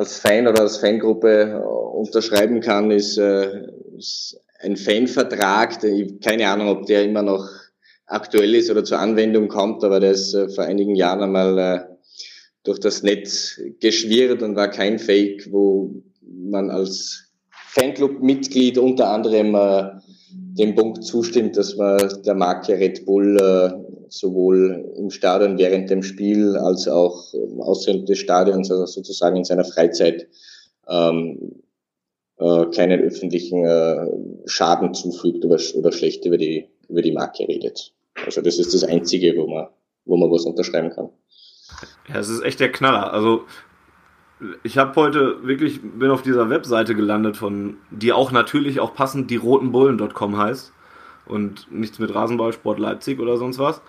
[0.00, 3.66] als Fan oder als Fangruppe äh, unterschreiben kann, ist, äh,
[3.98, 5.78] ist ein Fanvertrag.
[6.24, 7.46] Keine Ahnung, ob der immer noch
[8.06, 11.80] aktuell ist oder zur Anwendung kommt, aber der ist äh, vor einigen Jahren einmal äh,
[12.64, 20.00] durch das Netz geschwirrt und war kein Fake, wo man als Fanclub-Mitglied unter anderem äh,
[20.32, 26.02] dem Punkt zustimmt, dass man der Marke Red Bull äh, sowohl im Stadion während dem
[26.02, 30.28] Spiel als auch ähm, außerhalb des Stadions, also sozusagen in seiner Freizeit,
[30.88, 31.62] ähm,
[32.38, 34.06] äh, keinen öffentlichen äh,
[34.46, 37.92] Schaden zufügt oder, oder schlecht über die, über die Marke redet.
[38.24, 39.68] Also das ist das Einzige, wo man,
[40.04, 41.10] wo man was unterschreiben kann.
[42.08, 43.12] Ja, es ist echt der Knaller.
[43.12, 43.42] Also
[44.64, 49.30] ich habe heute wirklich, bin auf dieser Webseite gelandet von, die auch natürlich auch passend
[49.30, 50.72] die rotenbullen.com heißt
[51.30, 53.80] und nichts mit Rasenballsport Leipzig oder sonst was.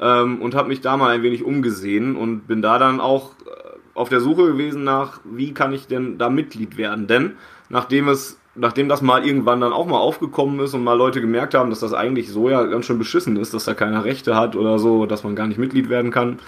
[0.00, 3.74] Ähm, und habe mich da mal ein wenig umgesehen und bin da dann auch äh,
[3.94, 7.06] auf der Suche gewesen nach, wie kann ich denn da Mitglied werden?
[7.06, 7.32] Denn
[7.68, 11.54] nachdem es, nachdem das mal irgendwann dann auch mal aufgekommen ist und mal Leute gemerkt
[11.54, 14.56] haben, dass das eigentlich so ja ganz schön beschissen ist, dass da keiner Rechte hat
[14.56, 16.38] oder so, dass man gar nicht Mitglied werden kann,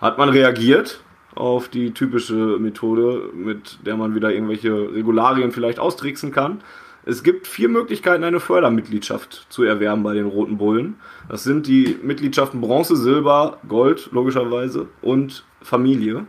[0.00, 1.00] hat man reagiert
[1.34, 6.62] auf die typische Methode, mit der man wieder irgendwelche Regularien vielleicht austricksen kann.
[7.08, 10.96] Es gibt vier Möglichkeiten, eine Fördermitgliedschaft zu erwerben bei den Roten Bullen.
[11.30, 16.26] Das sind die Mitgliedschaften Bronze, Silber, Gold, logischerweise, und Familie.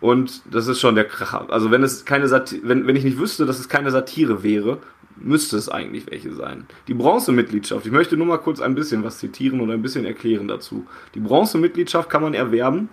[0.00, 1.44] Und das ist schon der Kracher.
[1.50, 2.30] Also wenn es keine
[2.62, 4.78] wenn, wenn ich nicht wüsste, dass es keine Satire wäre,
[5.16, 6.66] müsste es eigentlich welche sein.
[6.88, 10.48] Die Bronzemitgliedschaft, ich möchte nur mal kurz ein bisschen was zitieren und ein bisschen erklären
[10.48, 10.86] dazu.
[11.14, 12.88] Die Bronzemitgliedschaft kann man erwerben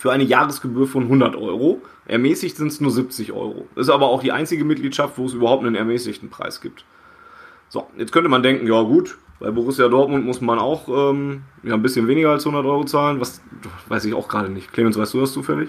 [0.00, 1.82] für eine Jahresgebühr von 100 Euro.
[2.06, 3.68] Ermäßigt sind es nur 70 Euro.
[3.76, 6.86] Ist aber auch die einzige Mitgliedschaft, wo es überhaupt einen ermäßigten Preis gibt.
[7.68, 11.74] So, jetzt könnte man denken, ja gut, bei Borussia Dortmund muss man auch ähm, ja,
[11.74, 13.20] ein bisschen weniger als 100 Euro zahlen.
[13.20, 13.42] Was
[13.88, 14.72] weiß ich auch gerade nicht.
[14.72, 15.68] Clemens, weißt du das zufällig?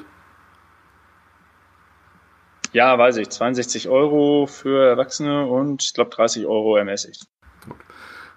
[2.72, 3.30] Ja, weiß ich.
[3.30, 7.26] 62 Euro für Erwachsene und ich glaube 30 Euro ermäßigt.
[7.68, 7.76] Gut.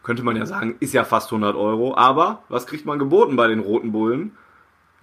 [0.02, 1.96] Könnte man ja sagen, ist ja fast 100 Euro.
[1.96, 4.36] Aber was kriegt man geboten bei den Roten Bullen?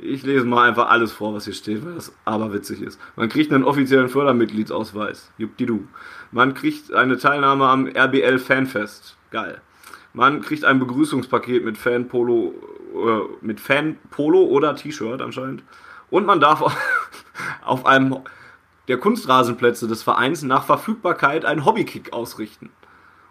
[0.04, 3.00] Ich lese mal einfach alles vor, was hier steht, weil das aber witzig ist.
[3.16, 5.32] Man kriegt einen offiziellen Fördermitgliedsausweis.
[5.68, 5.88] du.
[6.32, 9.16] Man kriegt eine Teilnahme am RBL Fanfest.
[9.30, 9.62] Geil.
[10.14, 12.56] Man kriegt ein Begrüßungspaket mit Fanpolo,
[12.96, 15.64] äh, mit Fanpolo oder T-Shirt anscheinend.
[16.10, 16.62] Und man darf
[17.64, 18.18] auf einem
[18.88, 22.72] der Kunstrasenplätze des Vereins nach Verfügbarkeit einen Hobbykick ausrichten.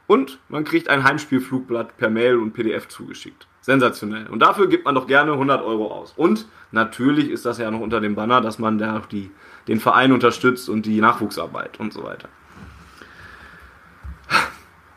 [0.07, 3.49] Und man kriegt ein Heimspielflugblatt per Mail und PDF zugeschickt.
[3.61, 4.27] Sensationell.
[4.29, 6.15] Und dafür gibt man doch gerne 100 Euro aus.
[6.17, 9.31] Und natürlich ist das ja noch unter dem Banner, dass man da auch die,
[9.69, 12.29] den Verein unterstützt und die Nachwuchsarbeit und so weiter.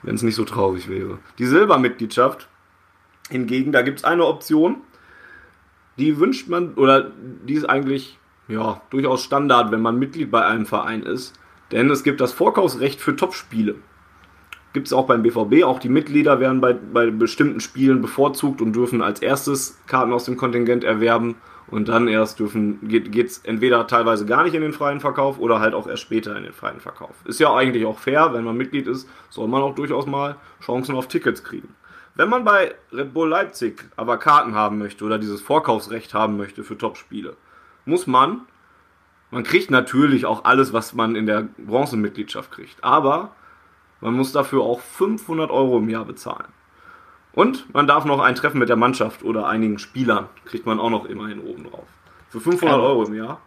[0.02, 1.20] Wenn es nicht so traurig wäre.
[1.40, 2.48] Die Silbermitgliedschaft
[3.30, 4.78] hingegen, da gibt es eine Option,
[5.98, 7.12] die wünscht man, oder
[7.46, 8.18] die ist eigentlich
[8.48, 11.34] ja, durchaus Standard, wenn man Mitglied bei einem Verein ist.
[11.72, 13.76] Denn es gibt das Vorkaufsrecht für Topspiele
[14.74, 15.64] gibt es auch beim BVB.
[15.64, 20.26] Auch die Mitglieder werden bei, bei bestimmten Spielen bevorzugt und dürfen als erstes Karten aus
[20.26, 21.36] dem Kontingent erwerben.
[21.68, 25.60] Und dann erst dürfen, geht es entweder teilweise gar nicht in den freien Verkauf oder
[25.60, 27.16] halt auch erst später in den freien Verkauf.
[27.26, 30.96] Ist ja eigentlich auch fair, wenn man Mitglied ist, soll man auch durchaus mal Chancen
[30.96, 31.74] auf Tickets kriegen.
[32.16, 36.64] Wenn man bei Red Bull Leipzig aber Karten haben möchte oder dieses Vorkaufsrecht haben möchte
[36.64, 37.36] für Topspiele,
[37.86, 38.42] muss man,
[39.32, 43.32] man kriegt natürlich auch alles, was man in der Bronzemitgliedschaft kriegt, aber
[44.04, 46.48] man muss dafür auch 500 Euro im Jahr bezahlen.
[47.34, 50.90] Und man darf noch ein Treffen mit der Mannschaft oder einigen Spielern, kriegt man auch
[50.90, 51.88] noch immerhin oben drauf.
[52.30, 53.42] Für 500 Euro im Jahr.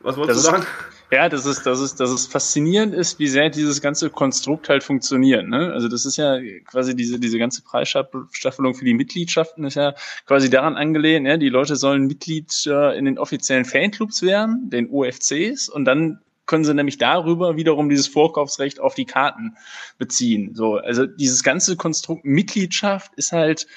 [0.00, 0.66] Was wolltest du sagen?
[1.10, 4.84] Ja, das ist, das ist, das ist faszinierend ist, wie sehr dieses ganze Konstrukt halt
[4.84, 5.48] funktioniert.
[5.48, 5.72] Ne?
[5.72, 9.94] Also das ist ja quasi diese, diese ganze Preisstaffelung für die Mitgliedschaften ist ja
[10.26, 15.70] quasi daran angelehnt, ja, die Leute sollen Mitglied in den offiziellen Fanclubs werden, den OFCs,
[15.70, 19.56] und dann können sie nämlich darüber wiederum dieses Vorkaufsrecht auf die Karten
[19.98, 20.56] beziehen.
[20.56, 23.68] So, also dieses ganze Konstrukt Mitgliedschaft ist halt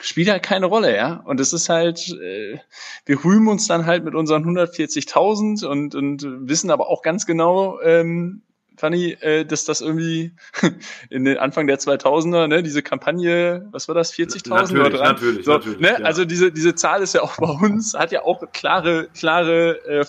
[0.00, 1.22] spielt halt keine Rolle, ja.
[1.24, 2.58] Und es ist halt, äh,
[3.04, 7.80] wir rühmen uns dann halt mit unseren 140.000 und, und wissen aber auch ganz genau,
[7.80, 8.42] ähm,
[8.76, 10.32] Fanny, äh, dass das irgendwie
[11.10, 15.14] in den Anfang der 2000er, ne, diese Kampagne, was war das, 40.000 oder dran?
[15.14, 15.96] Natürlich, so, natürlich, ne?
[15.98, 16.04] Ja.
[16.04, 20.04] Also diese, diese Zahl ist ja auch bei uns, hat ja auch klare, klare, äh,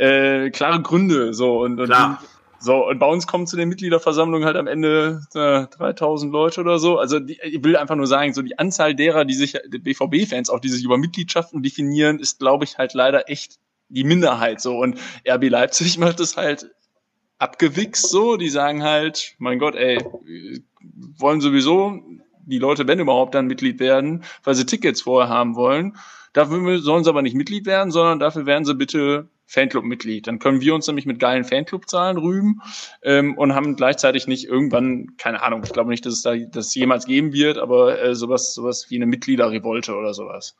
[0.00, 1.88] äh, klare Gründe, so, und, und.
[2.62, 6.78] So, und bei uns kommen zu den Mitgliederversammlungen halt am Ende äh, 3000 Leute oder
[6.78, 6.98] so.
[6.98, 10.60] Also die, ich will einfach nur sagen, so die Anzahl derer, die sich, BVB-Fans auch,
[10.60, 13.58] die sich über Mitgliedschaften definieren, ist, glaube ich, halt leider echt
[13.88, 14.76] die Minderheit so.
[14.76, 16.70] Und RB Leipzig macht es halt
[17.38, 18.36] abgewichst so.
[18.36, 20.04] Die sagen halt, mein Gott, ey,
[21.16, 21.98] wollen sowieso
[22.44, 25.96] die Leute, wenn überhaupt, dann Mitglied werden, weil sie Tickets vorher haben wollen.
[26.32, 30.26] Dafür sollen sie aber nicht Mitglied werden, sondern dafür werden sie bitte Fanclub-Mitglied.
[30.28, 32.62] Dann können wir uns nämlich mit geilen Fanclub-Zahlen rühmen
[33.02, 36.74] ähm, und haben gleichzeitig nicht irgendwann, keine Ahnung, ich glaube nicht, dass es da das
[36.74, 40.56] jemals geben wird, aber äh, sowas, sowas wie eine Mitgliederrevolte oder sowas.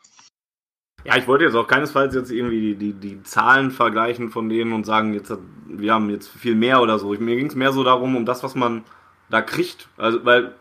[1.05, 4.73] Ja, ich wollte jetzt auch keinesfalls jetzt irgendwie die, die, die Zahlen vergleichen von denen
[4.73, 5.33] und sagen, jetzt
[5.67, 7.09] wir haben jetzt viel mehr oder so.
[7.09, 8.85] Mir ging es mehr so darum, um das, was man
[9.31, 9.89] da kriegt.
[9.97, 10.55] Also, weil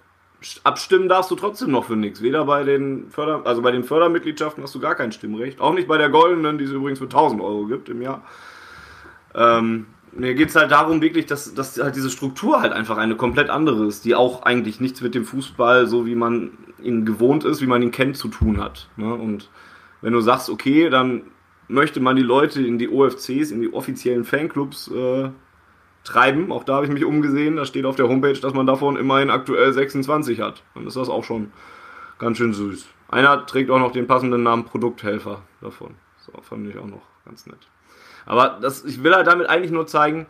[0.64, 2.22] abstimmen darfst du trotzdem noch für nichts.
[2.22, 5.60] Weder bei den Förder, also bei den Fördermitgliedschaften hast du gar kein Stimmrecht.
[5.60, 8.24] Auch nicht bei der goldenen, die es übrigens für 1000 Euro gibt im Jahr.
[9.36, 13.16] Ähm, mir geht es halt darum, wirklich, dass, dass halt diese Struktur halt einfach eine
[13.16, 16.52] komplett andere ist, die auch eigentlich nichts mit dem Fußball, so wie man
[16.82, 18.90] ihn gewohnt ist, wie man ihn kennt, zu tun hat.
[18.95, 19.14] Ne?
[19.14, 19.49] Und
[20.02, 21.24] wenn du sagst, okay, dann
[21.68, 25.30] möchte man die Leute in die OFCs, in die offiziellen Fanclubs äh,
[26.10, 26.52] treiben.
[26.52, 27.56] Auch da habe ich mich umgesehen.
[27.56, 30.64] Da steht auf der Homepage, dass man davon immerhin aktuell 26 hat.
[30.73, 31.52] Dann ist das auch schon
[32.18, 32.88] ganz schön süß.
[33.10, 35.95] Einer trägt auch noch den passenden Namen Produkthelfer davon.
[36.18, 37.68] So, fand ich auch noch ganz nett.
[38.26, 40.27] Aber das, ich will halt damit eigentlich nur zeigen,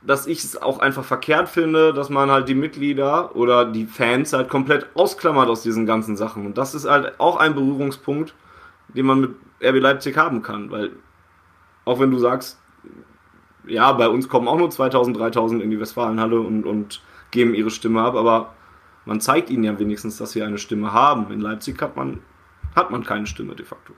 [0.00, 4.32] dass ich es auch einfach verkehrt finde, dass man halt die Mitglieder oder die Fans
[4.32, 6.46] halt komplett ausklammert aus diesen ganzen Sachen.
[6.46, 8.34] Und das ist halt auch ein Berührungspunkt,
[8.88, 9.30] den man mit
[9.62, 10.92] RB Leipzig haben kann, weil
[11.84, 12.58] auch wenn du sagst,
[13.68, 17.70] ja, bei uns kommen auch nur 2000, 3000 in die Westfalenhalle und, und geben ihre
[17.70, 18.54] Stimme ab, aber
[19.04, 21.32] man zeigt ihnen ja wenigstens, dass sie eine Stimme haben.
[21.32, 22.20] In Leipzig hat man,
[22.74, 23.94] hat man keine Stimme de facto.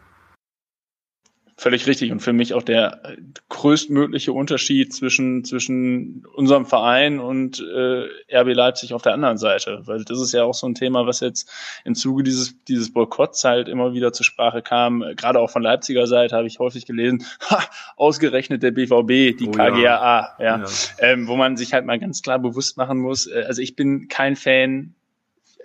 [1.61, 3.03] Völlig richtig und für mich auch der
[3.51, 9.82] größtmögliche Unterschied zwischen, zwischen unserem Verein und äh, RB Leipzig auf der anderen Seite.
[9.85, 11.53] Weil das ist ja auch so ein Thema, was jetzt
[11.85, 15.05] im Zuge dieses, dieses Boykotts halt immer wieder zur Sprache kam.
[15.16, 17.62] Gerade auch von Leipziger Seite habe ich häufig gelesen, ha,
[17.99, 20.35] ausgerechnet der BVB, die oh, KGAA, ja.
[20.39, 20.39] ja.
[20.39, 20.65] ja.
[21.01, 24.09] Ähm, wo man sich halt mal ganz klar bewusst machen muss, äh, also ich bin
[24.09, 24.95] kein Fan,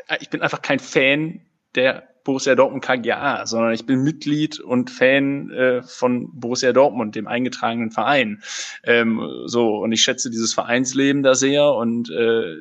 [0.10, 1.40] äh, ich bin einfach kein Fan
[1.74, 7.28] der Borussia Dortmund KGA, sondern ich bin Mitglied und Fan äh, von Borussia Dortmund, dem
[7.28, 8.42] eingetragenen Verein.
[8.84, 12.56] Ähm, so und ich schätze dieses Vereinsleben da sehr und äh,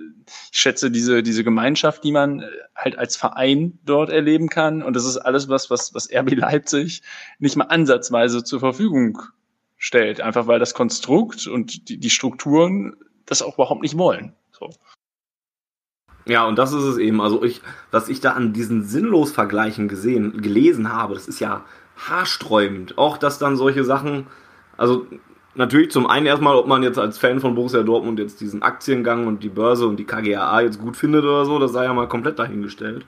[0.52, 2.46] ich schätze diese diese Gemeinschaft, die man äh,
[2.76, 4.82] halt als Verein dort erleben kann.
[4.82, 7.02] Und das ist alles was was was RB Leipzig
[7.38, 9.22] nicht mal ansatzweise zur Verfügung
[9.78, 14.34] stellt, einfach weil das Konstrukt und die, die Strukturen das auch überhaupt nicht wollen.
[14.52, 14.70] So.
[16.26, 17.20] Ja, und das ist es eben.
[17.20, 17.60] Also ich,
[17.90, 21.64] was ich da an diesen sinnlos Vergleichen gesehen, gelesen habe, das ist ja
[21.96, 22.96] haarsträubend.
[22.98, 24.26] Auch, dass dann solche Sachen,
[24.76, 25.06] also
[25.54, 29.26] natürlich zum einen erstmal, ob man jetzt als Fan von Borussia Dortmund jetzt diesen Aktiengang
[29.26, 32.08] und die Börse und die KGAA jetzt gut findet oder so, das sei ja mal
[32.08, 33.06] komplett dahingestellt.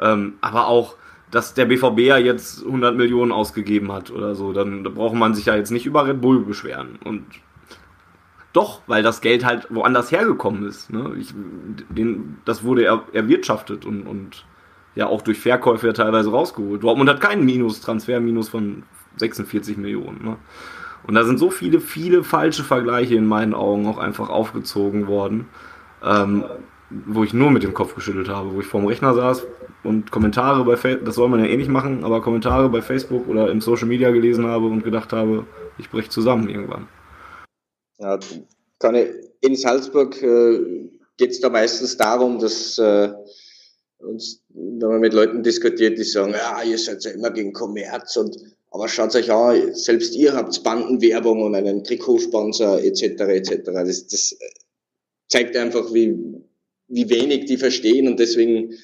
[0.00, 0.96] Ähm, aber auch,
[1.30, 5.34] dass der BVB ja jetzt 100 Millionen ausgegeben hat oder so, dann da braucht man
[5.34, 6.98] sich ja jetzt nicht über Red Bull beschweren.
[7.04, 7.24] Und
[8.56, 10.90] doch, weil das Geld halt woanders hergekommen ist.
[10.90, 11.12] Ne?
[11.18, 11.34] Ich,
[11.90, 14.44] den, das wurde er, erwirtschaftet und, und
[14.94, 16.82] ja auch durch Verkäufe ja teilweise rausgeholt.
[16.82, 18.84] Dortmund hat keinen Minus, Transferminus von
[19.18, 20.24] 46 Millionen.
[20.24, 20.36] Ne?
[21.06, 25.46] Und da sind so viele, viele falsche Vergleiche in meinen Augen auch einfach aufgezogen worden,
[26.02, 26.44] ähm,
[26.90, 29.46] wo ich nur mit dem Kopf geschüttelt habe, wo ich vorm Rechner saß
[29.84, 33.28] und Kommentare bei Facebook, das soll man ja eh nicht machen, aber Kommentare bei Facebook
[33.28, 35.44] oder im Social Media gelesen habe und gedacht habe,
[35.78, 36.88] ich breche zusammen irgendwann.
[37.98, 39.08] Ja, ich,
[39.40, 43.12] in Salzburg äh, geht es da meistens darum, dass äh,
[43.98, 48.16] und wenn man mit Leuten diskutiert, die sagen, ja, ihr seid ja immer gegen Kommerz
[48.16, 48.36] und
[48.70, 53.02] aber schaut euch an, selbst ihr habt Bandenwerbung und einen Trikotsponsor etc.
[53.02, 53.60] etc.
[53.64, 54.36] Das, das
[55.28, 56.14] zeigt einfach, wie,
[56.88, 58.74] wie wenig die verstehen und deswegen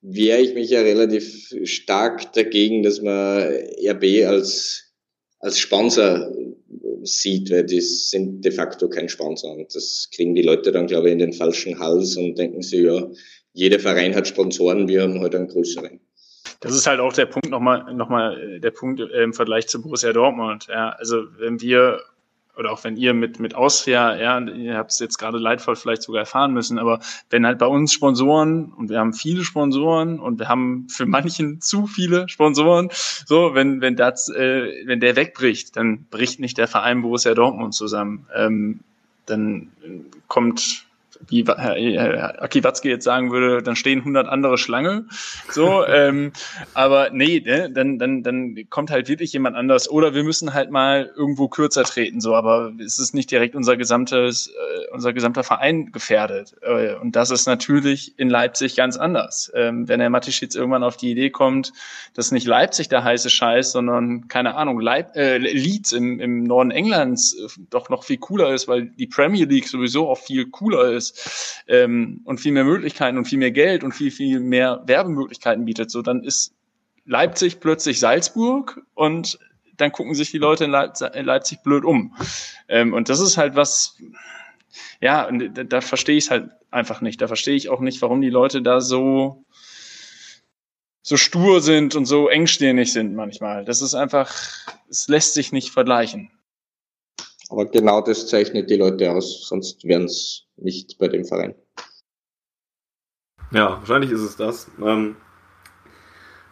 [0.00, 3.42] wehre ich mich ja relativ stark dagegen, dass man
[3.86, 4.84] RB als,
[5.38, 6.32] als Sponsor
[7.04, 11.08] sieht, weil die sind de facto kein Sponsor und das kriegen die Leute dann, glaube
[11.08, 13.06] ich, in den falschen Hals und denken sich, ja,
[13.52, 16.00] jeder Verein hat Sponsoren, wir haben heute halt einen größeren.
[16.60, 20.68] Das ist halt auch der Punkt nochmal, nochmal der Punkt im Vergleich zu Borussia Dortmund.
[20.68, 22.00] Ja, also wenn wir
[22.56, 26.02] oder auch wenn ihr mit, mit Austria, ja, ihr habt es jetzt gerade leidvoll vielleicht
[26.02, 27.00] sogar erfahren müssen, aber
[27.30, 31.60] wenn halt bei uns Sponsoren und wir haben viele Sponsoren und wir haben für manchen
[31.60, 36.68] zu viele Sponsoren, so, wenn, wenn das, äh, wenn der wegbricht, dann bricht nicht der
[36.68, 38.26] Verein Borussia Dortmund zusammen.
[38.34, 38.80] Ähm,
[39.26, 39.70] dann
[40.28, 40.86] kommt
[41.28, 45.06] wie Herr Aki Watzke jetzt sagen würde, dann stehen 100 andere Schlange.
[45.50, 46.32] So, ähm,
[46.74, 49.90] aber nee, ne, dann, dann, dann kommt halt wirklich jemand anders.
[49.90, 52.20] Oder wir müssen halt mal irgendwo kürzer treten.
[52.20, 56.54] So, aber es ist nicht direkt unser gesamtes, äh, unser gesamter Verein gefährdet.
[56.62, 59.50] Äh, und das ist natürlich in Leipzig ganz anders.
[59.54, 61.72] Ähm, wenn der Matischitz irgendwann auf die Idee kommt,
[62.14, 66.70] dass nicht Leipzig der heiße Scheiß, sondern keine Ahnung, Leip äh, Leeds im, im Norden
[66.70, 70.90] Englands äh, doch noch viel cooler ist, weil die Premier League sowieso auch viel cooler
[70.92, 71.11] ist
[71.68, 75.90] ähm, und viel mehr Möglichkeiten und viel mehr Geld und viel, viel mehr Werbemöglichkeiten bietet,
[75.90, 76.54] so dann ist
[77.04, 79.38] Leipzig plötzlich Salzburg und
[79.76, 82.14] dann gucken sich die Leute in, Leip in Leipzig blöd um.
[82.68, 83.96] Ähm, und das ist halt was,
[85.00, 87.20] ja, und da, da verstehe ich es halt einfach nicht.
[87.20, 89.44] Da verstehe ich auch nicht, warum die Leute da so
[91.02, 93.64] so stur sind und so engstirnig sind manchmal.
[93.64, 94.32] Das ist einfach,
[94.88, 96.30] es lässt sich nicht vergleichen.
[97.50, 101.54] Aber genau das zeichnet die Leute aus, sonst wären es nicht bei dem Verein.
[103.52, 104.70] Ja, wahrscheinlich ist es das.
[104.82, 105.16] Ähm,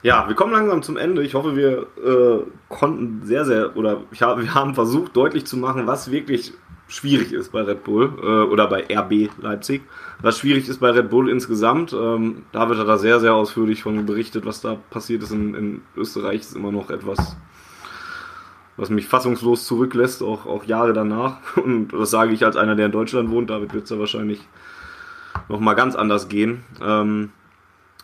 [0.02, 1.22] ja, wir kommen langsam zum Ende.
[1.22, 5.86] Ich hoffe, wir äh, konnten sehr, sehr, oder hab, wir haben versucht, deutlich zu machen,
[5.86, 6.52] was wirklich
[6.88, 9.82] schwierig ist bei Red Bull äh, oder bei RB Leipzig.
[10.20, 11.92] Was schwierig ist bei Red Bull insgesamt.
[11.92, 15.82] Ähm, David hat da sehr, sehr ausführlich von berichtet, was da passiert ist in, in
[15.96, 16.40] Österreich.
[16.40, 17.36] Ist immer noch etwas
[18.80, 21.56] was mich fassungslos zurücklässt, auch, auch Jahre danach.
[21.62, 23.50] Und das sage ich als einer, der in Deutschland wohnt.
[23.50, 24.40] David wird es ja wahrscheinlich
[25.50, 26.64] nochmal ganz anders gehen.
[26.82, 27.30] Ähm,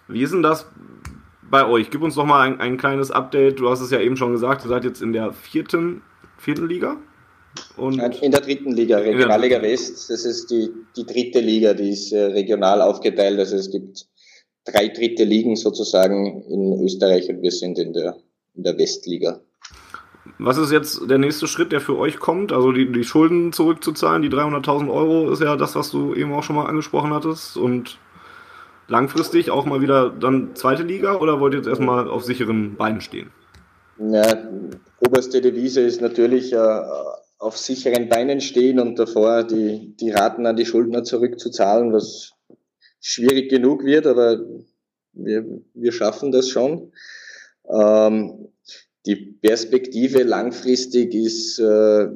[0.06, 0.66] wie ist denn das
[1.50, 1.90] bei euch?
[1.90, 3.58] Gib uns doch mal ein, ein kleines Update.
[3.58, 6.02] Du hast es ja eben schon gesagt, ihr seid jetzt in der vierten,
[6.36, 6.98] vierten Liga?
[7.78, 10.10] Und in der dritten Liga, Regionalliga West.
[10.10, 13.38] Das ist die, die dritte Liga, die ist äh, regional aufgeteilt.
[13.38, 14.06] Also es gibt
[14.66, 18.18] drei dritte Ligen sozusagen in Österreich und wir sind in der,
[18.54, 19.40] in der Westliga.
[20.38, 22.52] Was ist jetzt der nächste Schritt, der für euch kommt?
[22.52, 26.42] Also die, die Schulden zurückzuzahlen, die 300.000 Euro ist ja das, was du eben auch
[26.42, 27.56] schon mal angesprochen hattest.
[27.56, 27.98] Und
[28.88, 33.00] langfristig auch mal wieder dann zweite Liga oder wollt ihr jetzt erstmal auf sicheren Beinen
[33.00, 33.30] stehen?
[33.98, 34.50] Ja,
[35.00, 36.82] oberste Devise ist natürlich äh,
[37.38, 42.32] auf sicheren Beinen stehen und davor die, die Raten an die Schuldner zurückzuzahlen, was
[43.00, 44.40] schwierig genug wird, aber
[45.12, 45.44] wir,
[45.74, 46.92] wir schaffen das schon.
[47.68, 48.48] Ähm,
[49.06, 52.08] die Perspektive langfristig ist äh,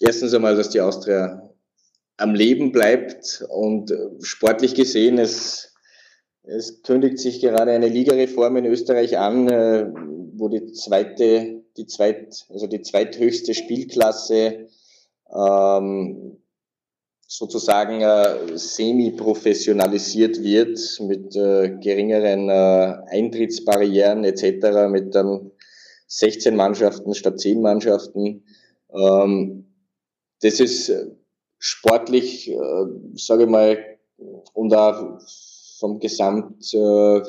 [0.00, 1.48] erstens einmal, dass die Austria
[2.16, 5.74] am Leben bleibt und äh, sportlich gesehen, es,
[6.42, 9.86] es kündigt sich gerade eine Ligareform in Österreich an, äh,
[10.34, 14.66] wo die zweite, die zweit, also die zweithöchste Spielklasse
[15.32, 16.38] ähm,
[17.28, 25.50] sozusagen äh, semi-professionalisiert wird mit äh, geringeren äh, Eintrittsbarrieren etc., mit dann
[26.06, 28.44] 16 Mannschaften statt 10 Mannschaften.
[28.90, 29.66] Ähm,
[30.40, 31.06] das ist äh,
[31.58, 33.78] sportlich, äh, sage ich mal,
[34.52, 35.18] und auch
[35.78, 37.22] vom Gesamt äh,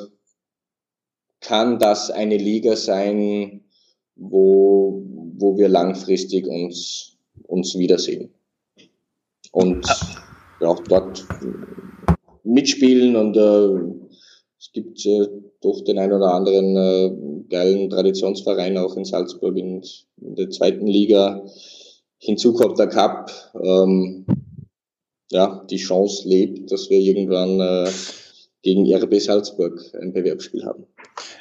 [1.40, 3.64] kann das eine Liga sein,
[4.16, 5.02] wo,
[5.36, 8.32] wo wir langfristig uns, uns wiedersehen.
[9.52, 9.86] Und
[10.60, 11.26] ja, auch dort
[12.44, 14.07] mitspielen und äh,
[14.60, 15.28] es gibt äh,
[15.60, 19.82] doch den ein oder anderen äh, geilen Traditionsverein auch in Salzburg in,
[20.20, 21.44] in der zweiten Liga.
[22.18, 23.30] Hinzu kommt der Cup.
[23.62, 24.26] Ähm,
[25.30, 27.90] ja, die Chance lebt, dass wir irgendwann äh,
[28.62, 30.86] gegen RB Salzburg ein Bewerbsspiel haben.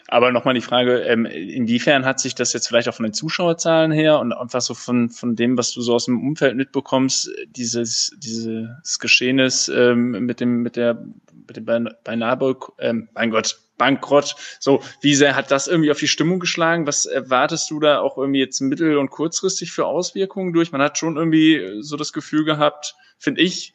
[0.07, 3.91] Aber nochmal die Frage, ähm, inwiefern hat sich das jetzt vielleicht auch von den Zuschauerzahlen
[3.91, 8.15] her und einfach so von, von dem, was du so aus dem Umfeld mitbekommst, dieses,
[8.17, 11.03] dieses Geschehnis ähm, mit dem, mit der,
[11.47, 14.35] beinahe, ähm, mein Gott, Bankrott.
[14.59, 16.87] So, wie sehr hat das irgendwie auf die Stimmung geschlagen?
[16.87, 20.71] Was erwartest du da auch irgendwie jetzt mittel- und kurzfristig für Auswirkungen durch?
[20.71, 23.73] Man hat schon irgendwie so das Gefühl gehabt, finde ich,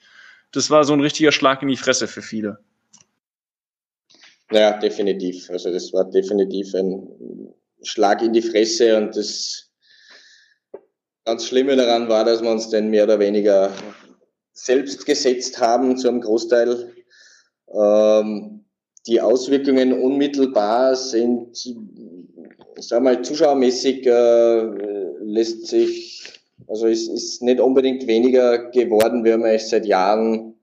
[0.53, 2.59] das war so ein richtiger Schlag in die Fresse für viele.
[4.51, 5.49] Ja, definitiv.
[5.49, 9.71] Also das war definitiv ein Schlag in die Fresse und das
[11.25, 13.73] ganz Schlimme daran war, dass wir uns den mehr oder weniger
[14.53, 16.93] selbst gesetzt haben zu einem Großteil.
[17.73, 18.65] Ähm,
[19.07, 21.57] die Auswirkungen unmittelbar sind,
[22.77, 24.63] sag mal, zuschauermäßig äh,
[25.21, 26.25] lässt sich,
[26.69, 29.25] also es ist nicht unbedingt weniger geworden.
[29.25, 30.55] Wir haben eigentlich seit Jahren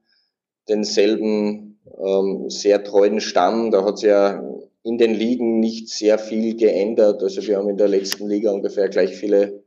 [0.68, 3.70] denselben ähm, sehr treuen Stamm.
[3.70, 4.42] Da hat es ja
[4.82, 7.22] in den Ligen nicht sehr viel geändert.
[7.22, 9.62] Also wir haben in der letzten Liga ungefähr gleich viele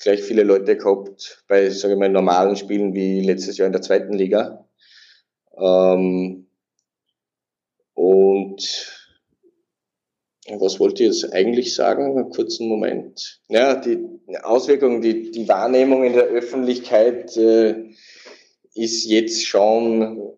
[0.00, 3.82] gleich viele Leute gehabt bei, sage ich mal, normalen Spielen wie letztes Jahr in der
[3.82, 4.66] zweiten Liga.
[5.58, 6.39] Ähm,
[8.10, 8.60] und
[10.48, 12.18] was wollte ich jetzt eigentlich sagen?
[12.18, 13.40] Einen kurzen Moment.
[13.48, 13.98] Ja, die
[14.42, 17.90] Auswirkungen, die, die Wahrnehmung in der Öffentlichkeit äh,
[18.74, 20.32] ist jetzt schon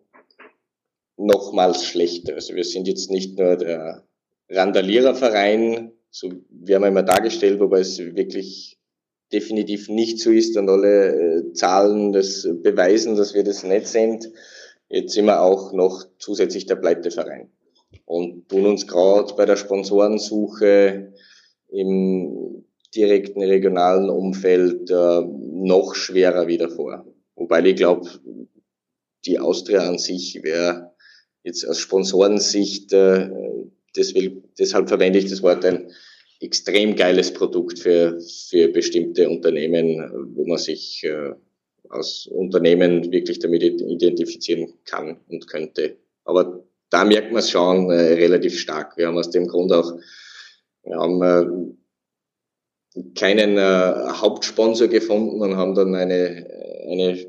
[1.17, 2.35] nochmals schlechter.
[2.35, 4.03] Also wir sind jetzt nicht nur der
[4.49, 8.77] Randaliererverein, so wir haben immer dargestellt, wobei es wirklich
[9.31, 14.29] definitiv nicht so ist und alle äh, Zahlen das beweisen, dass wir das nicht sind.
[14.89, 17.49] Jetzt sind wir auch noch zusätzlich der Pleiteverein
[18.05, 21.13] und tun uns gerade bei der Sponsorensuche
[21.69, 22.65] im
[22.95, 27.05] direkten regionalen Umfeld äh, noch schwerer wieder vor.
[27.35, 28.09] Wobei ich glaube,
[29.25, 30.91] die Austria an sich wäre
[31.43, 33.29] jetzt aus Sponsorensicht, äh,
[33.95, 35.91] deswegen, deshalb verwende ich das Wort, ein
[36.39, 41.31] extrem geiles Produkt für, für bestimmte Unternehmen, wo man sich äh,
[41.89, 45.97] als Unternehmen wirklich damit identifizieren kann und könnte.
[46.25, 46.63] Aber
[46.93, 48.95] da merkt man es schon äh, relativ stark.
[48.97, 49.93] Wir haben aus dem Grund auch,
[50.83, 51.75] wir haben
[52.95, 56.47] äh, keinen äh, Hauptsponsor gefunden und haben dann eine,
[56.87, 57.25] eine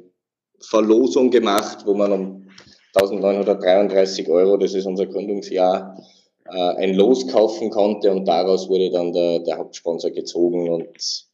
[0.60, 2.48] Verlosung gemacht, wo man um
[2.94, 5.98] 1933 Euro, das ist unser Gründungsjahr,
[6.44, 11.26] äh, ein Los kaufen konnte und daraus wurde dann der, der Hauptsponsor gezogen und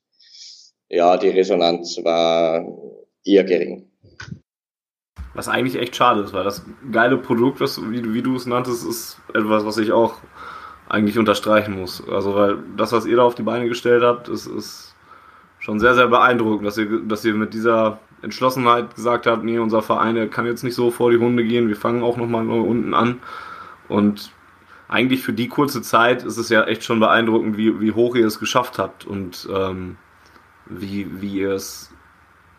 [0.88, 2.64] ja, die Resonanz war
[3.24, 3.89] eher gering.
[5.34, 8.86] Was eigentlich echt schade ist, weil das geile Produkt, was, wie, wie du es nanntest,
[8.86, 10.16] ist etwas, was ich auch
[10.88, 12.02] eigentlich unterstreichen muss.
[12.08, 14.94] Also, weil das, was ihr da auf die Beine gestellt habt, ist, ist
[15.60, 19.82] schon sehr, sehr beeindruckend, dass ihr, dass ihr mit dieser Entschlossenheit gesagt habt, nee, unser
[19.82, 23.20] Verein kann jetzt nicht so vor die Hunde gehen, wir fangen auch nochmal unten an.
[23.88, 24.32] Und
[24.88, 28.26] eigentlich für die kurze Zeit ist es ja echt schon beeindruckend, wie, wie hoch ihr
[28.26, 29.96] es geschafft habt und ähm,
[30.66, 31.92] wie, wie ihr es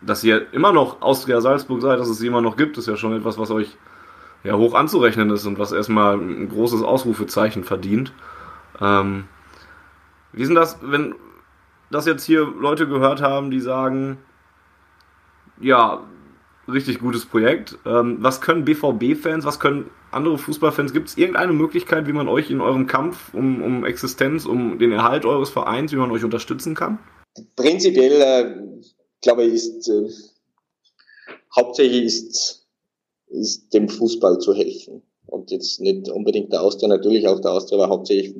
[0.04, 2.96] dass ihr immer noch Austria Salzburg seid, dass es sie immer noch gibt, ist ja
[2.96, 3.76] schon etwas, was euch
[4.44, 8.12] ja hoch anzurechnen ist und was erstmal ein großes Ausrufezeichen verdient.
[8.80, 9.24] Ähm,
[10.32, 11.14] wie denn das, wenn
[11.90, 14.18] das jetzt hier Leute gehört haben, die sagen,
[15.60, 16.02] ja,
[16.68, 17.78] richtig gutes Projekt.
[17.84, 20.92] Ähm, was können BVB-Fans, was können andere Fußballfans?
[20.92, 24.92] Gibt es irgendeine Möglichkeit, wie man euch in eurem Kampf um, um Existenz, um den
[24.92, 26.98] Erhalt eures Vereins, wie man euch unterstützen kann?
[27.56, 28.82] Prinzipiell äh,
[29.22, 30.08] glaube ist äh,
[31.56, 32.66] hauptsächlich ist,
[33.28, 35.02] ist dem Fußball zu helfen.
[35.26, 38.34] Und jetzt nicht unbedingt der Austria, natürlich auch der Austria, aber hauptsächlich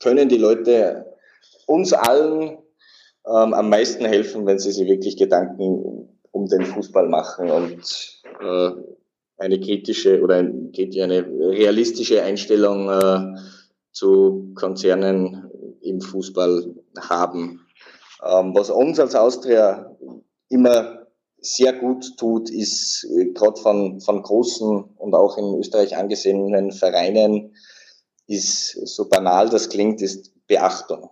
[0.00, 1.04] können die Leute
[1.66, 2.58] uns allen
[3.26, 8.70] ähm, am meisten helfen, wenn sie sich wirklich Gedanken um den Fußball machen und äh,
[9.36, 13.38] eine kritische oder ein, eine realistische Einstellung äh,
[13.92, 17.67] zu Konzernen im Fußball haben.
[18.22, 19.96] Ähm, was uns als Austria
[20.48, 21.06] immer
[21.40, 27.54] sehr gut tut, ist äh, gerade von, von großen und auch in Österreich angesehenen Vereinen,
[28.26, 31.10] ist so banal das klingt, ist Beachtung.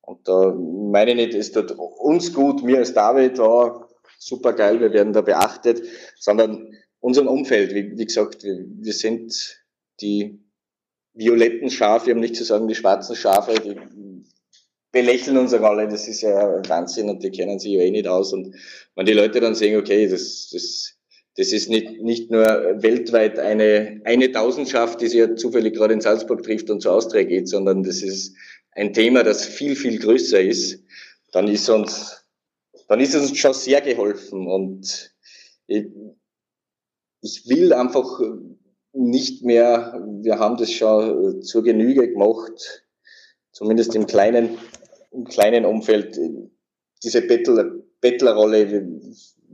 [0.00, 3.84] Und da meine ich nicht, es tut uns gut, mir als David, oh,
[4.18, 5.82] super geil, wir werden da beachtet,
[6.18, 9.62] sondern unserem Umfeld, wie, wie gesagt, wir, wir sind
[10.00, 10.40] die
[11.14, 13.76] violetten Schafe, um nicht zu sagen die schwarzen Schafe, die
[14.92, 18.08] belächeln uns auch alle, das ist ja Wahnsinn und die kennen sich ja eh nicht
[18.08, 18.32] aus.
[18.32, 18.54] Und
[18.96, 20.94] wenn die Leute dann sehen, okay, das, das,
[21.36, 22.44] das ist nicht, nicht nur
[22.82, 27.22] weltweit eine, eine Tausendschaft, die sich ja zufällig gerade in Salzburg trifft und zur Austria
[27.22, 28.34] geht, sondern das ist
[28.72, 30.82] ein Thema, das viel, viel größer ist,
[31.32, 32.24] dann ist uns,
[32.88, 35.14] dann ist uns schon sehr geholfen und
[35.66, 35.86] ich,
[37.22, 38.20] ich will einfach
[38.92, 42.84] nicht mehr, wir haben das schon zur Genüge gemacht,
[43.52, 44.58] zumindest im kleinen
[45.12, 46.18] im kleinen Umfeld
[47.02, 48.82] diese Bettler, Bettlerrolle, wir,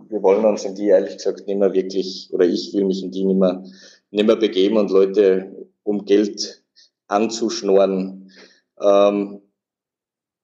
[0.08, 3.10] wir wollen uns in die ehrlich gesagt nicht mehr wirklich, oder ich will mich in
[3.10, 3.64] die nicht mehr,
[4.10, 6.62] nicht mehr begeben und Leute um Geld
[7.08, 8.30] anzuschnorren.
[8.80, 9.40] Ähm,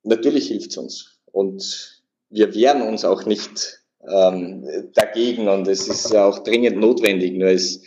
[0.03, 1.19] natürlich hilft's uns.
[1.27, 7.35] Und wir wehren uns auch nicht ähm, dagegen und es ist ja auch dringend notwendig.
[7.35, 7.83] Nur es,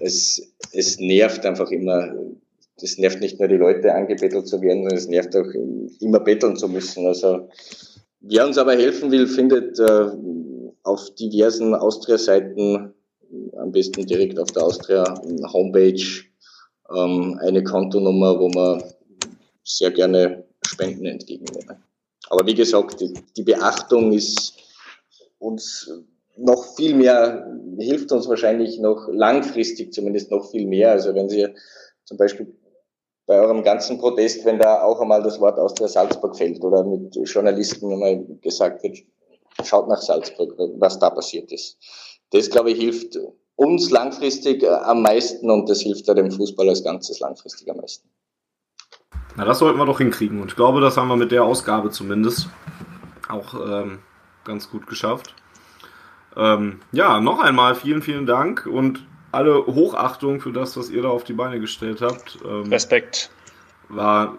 [0.00, 2.14] es, es nervt einfach immer.
[2.82, 5.46] Es nervt nicht nur die Leute, angebettelt zu werden, sondern es nervt auch
[6.00, 7.06] immer betteln zu müssen.
[7.06, 7.48] Also
[8.20, 10.10] wer uns aber helfen will, findet äh,
[10.82, 12.92] auf diversen Austria-Seiten,
[13.56, 16.24] am besten direkt auf der Austria-Homepage,
[16.94, 18.82] ähm, eine Kontonummer, wo man
[19.62, 21.82] sehr gerne Spenden entgegennehmen.
[22.28, 24.54] Aber wie gesagt, die, die Beachtung ist
[25.38, 25.90] uns
[26.36, 27.46] noch viel mehr,
[27.78, 30.92] hilft uns wahrscheinlich noch langfristig zumindest noch viel mehr.
[30.92, 31.46] Also wenn Sie
[32.04, 32.54] zum Beispiel
[33.26, 36.84] bei eurem ganzen Protest, wenn da auch einmal das Wort aus der Salzburg fällt oder
[36.84, 38.98] mit Journalisten einmal gesagt wird,
[39.62, 41.78] schaut nach Salzburg, was da passiert ist.
[42.30, 43.18] Das, glaube ich, hilft
[43.56, 47.76] uns langfristig äh, am meisten und das hilft ja dem Fußball als Ganzes langfristig am
[47.76, 48.08] meisten.
[49.36, 50.40] Na, das sollten wir doch hinkriegen.
[50.40, 52.48] Und ich glaube, das haben wir mit der Ausgabe zumindest
[53.28, 54.00] auch ähm,
[54.44, 55.34] ganz gut geschafft.
[56.36, 61.08] Ähm, ja, noch einmal vielen, vielen Dank und alle Hochachtung für das, was ihr da
[61.08, 62.38] auf die Beine gestellt habt.
[62.44, 63.30] Ähm, Respekt.
[63.88, 64.38] War,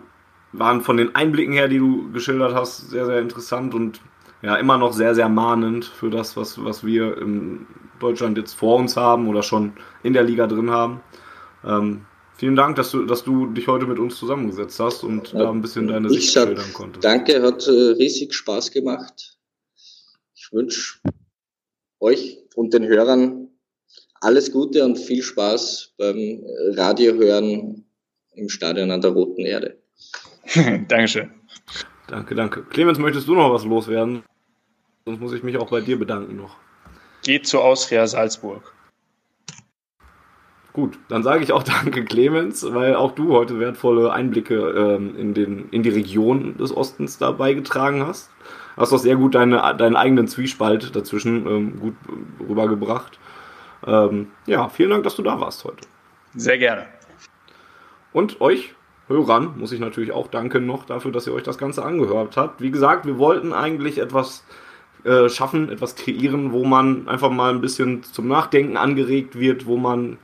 [0.52, 4.02] waren von den Einblicken her, die du geschildert hast, sehr, sehr interessant und
[4.42, 7.66] ja, immer noch sehr, sehr mahnend für das, was, was wir in
[8.00, 9.74] Deutschland jetzt vor uns haben oder schon
[10.04, 11.02] in der Liga drin haben.
[11.64, 12.06] Ähm,
[12.36, 15.50] vielen Dank, dass du, dass du dich heute mit uns zusammengesetzt hast und ja, da
[15.50, 17.04] ein bisschen deine Sicht schildern konntest.
[17.04, 19.38] Danke, hat äh, riesig Spaß gemacht.
[20.36, 21.00] Ich wünsche
[22.00, 23.45] euch und den Hörern
[24.26, 26.44] alles Gute und viel Spaß beim
[26.74, 27.86] Radiohören
[28.34, 29.78] im Stadion an der Roten Erde.
[30.88, 31.30] Dankeschön.
[32.08, 32.64] Danke, danke.
[32.64, 34.24] Clemens, möchtest du noch was loswerden?
[35.06, 36.58] Sonst muss ich mich auch bei dir bedanken noch.
[37.24, 38.74] Geht zur Austria Salzburg.
[40.74, 45.34] Gut, dann sage ich auch danke Clemens, weil auch du heute wertvolle Einblicke ähm, in,
[45.36, 48.32] den, in die Region des Ostens da beigetragen hast.
[48.76, 51.96] Hast auch sehr gut deine, deinen eigenen Zwiespalt dazwischen ähm, gut
[52.40, 53.20] rübergebracht.
[53.86, 55.88] Ähm, ja, vielen Dank, dass du da warst heute.
[56.36, 56.86] Sehr gerne.
[58.14, 58.76] Und euch
[59.08, 62.62] Hörern muss ich natürlich auch danken noch dafür, dass ihr euch das Ganze angehört habt.
[62.62, 64.44] Wie gesagt, wir wollten eigentlich etwas
[65.04, 69.78] äh, schaffen, etwas kreieren, wo man einfach mal ein bisschen zum Nachdenken angeregt wird, wo
[69.78, 70.18] man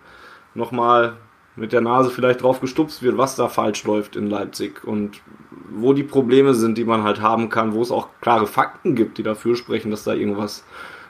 [0.56, 1.18] nochmal
[1.56, 5.22] mit der Nase vielleicht drauf gestupst wird, was da falsch läuft in Leipzig und
[5.70, 9.18] wo die Probleme sind, die man halt haben kann, wo es auch klare Fakten gibt,
[9.18, 10.66] die dafür sprechen, dass da irgendwas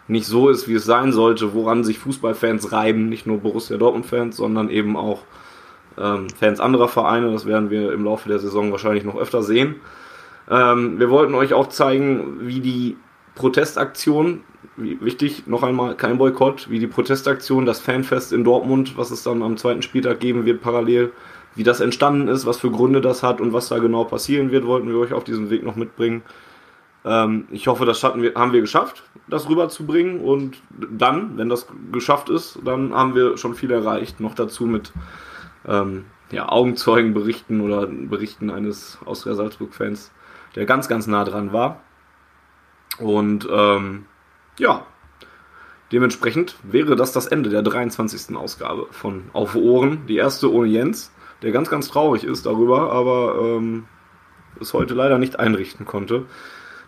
[0.07, 4.35] nicht so ist, wie es sein sollte, woran sich Fußballfans reiben, nicht nur Borussia Dortmund-Fans,
[4.35, 5.23] sondern eben auch
[5.97, 7.31] ähm, Fans anderer Vereine.
[7.31, 9.75] Das werden wir im Laufe der Saison wahrscheinlich noch öfter sehen.
[10.49, 12.97] Ähm, wir wollten euch auch zeigen, wie die
[13.35, 14.41] Protestaktion,
[14.75, 19.23] wie, wichtig, noch einmal kein Boykott, wie die Protestaktion, das Fanfest in Dortmund, was es
[19.23, 21.11] dann am zweiten Spieltag geben wird, parallel,
[21.55, 24.65] wie das entstanden ist, was für Gründe das hat und was da genau passieren wird,
[24.65, 26.23] wollten wir euch auf diesem Weg noch mitbringen.
[27.03, 32.29] Ähm, ich hoffe, das wir, haben wir geschafft, das rüberzubringen und dann, wenn das geschafft
[32.29, 34.19] ist, dann haben wir schon viel erreicht.
[34.19, 34.91] Noch dazu mit
[35.67, 40.11] ähm, ja, Augenzeugenberichten oder Berichten eines Austria Salzburg-Fans,
[40.55, 41.81] der ganz, ganz nah dran war.
[42.99, 44.05] Und ähm,
[44.59, 44.85] ja,
[45.91, 48.35] dementsprechend wäre das das Ende der 23.
[48.35, 50.05] Ausgabe von Auf Ohren.
[50.07, 51.11] Die erste ohne Jens,
[51.41, 53.85] der ganz, ganz traurig ist darüber, aber ähm,
[54.59, 56.25] es heute leider nicht einrichten konnte.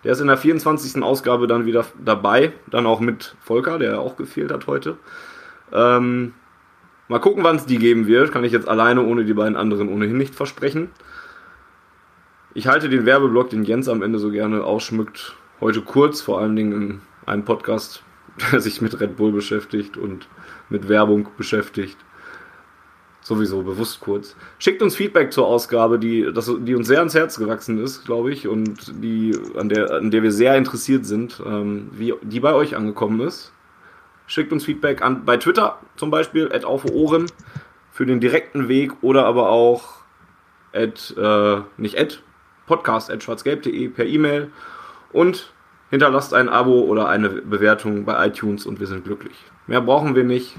[0.04, 1.02] Der ist in der 24.
[1.02, 4.98] Ausgabe dann wieder dabei, dann auch mit Volker, der auch gefehlt hat heute.
[5.72, 6.34] Ähm,
[7.08, 8.32] mal gucken, wann es die geben wird.
[8.32, 10.90] Kann ich jetzt alleine ohne die beiden anderen ohnehin nicht versprechen.
[12.54, 16.56] Ich halte den Werbeblock, den Jens am Ende so gerne ausschmückt, heute kurz, vor allen
[16.56, 18.04] Dingen in einem Podcast,
[18.52, 20.28] der sich mit Red Bull beschäftigt und
[20.70, 21.98] mit Werbung beschäftigt.
[23.24, 24.36] Sowieso, bewusst kurz.
[24.60, 28.34] Schickt uns Feedback zur Ausgabe, die, das, die uns sehr ans Herz gewachsen ist, glaube
[28.34, 32.54] ich, und die, an, der, an der wir sehr interessiert sind, ähm, wie die bei
[32.54, 33.54] euch angekommen ist.
[34.28, 37.28] Schickt uns Feedback an bei Twitter zum Beispiel, at Ohren,
[37.92, 40.00] für den direkten Weg oder aber auch
[40.74, 42.22] at, äh, nicht at,
[42.66, 44.52] podcast at schwarzgelb.de per E-Mail
[45.14, 45.54] und
[45.92, 49.36] hinterlasst ein Abo oder eine Bewertung bei iTunes und wir sind glücklich.
[49.68, 50.58] Mehr brauchen wir nicht.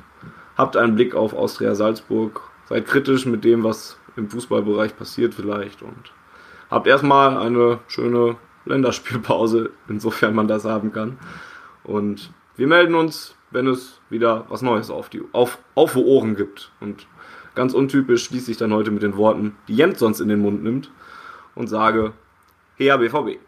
[0.57, 2.41] Habt einen Blick auf Austria Salzburg.
[2.75, 6.13] Seid kritisch mit dem, was im Fußballbereich passiert vielleicht und
[6.73, 8.35] habt erstmal eine schöne
[8.65, 11.17] Länderspielpause, insofern man das haben kann.
[11.85, 16.73] Und wir melden uns, wenn es wieder was Neues auf die auf, auf Ohren gibt.
[16.81, 17.07] Und
[17.55, 20.65] ganz untypisch schließe ich dann heute mit den Worten, die Jens sonst in den Mund
[20.65, 20.91] nimmt
[21.55, 22.13] und sage,
[22.75, 23.39] Hea BVB.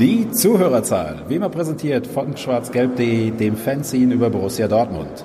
[0.00, 5.24] Die Zuhörerzahl, wie immer präsentiert von schwarzgelb.de, dem Fanzine über Borussia Dortmund.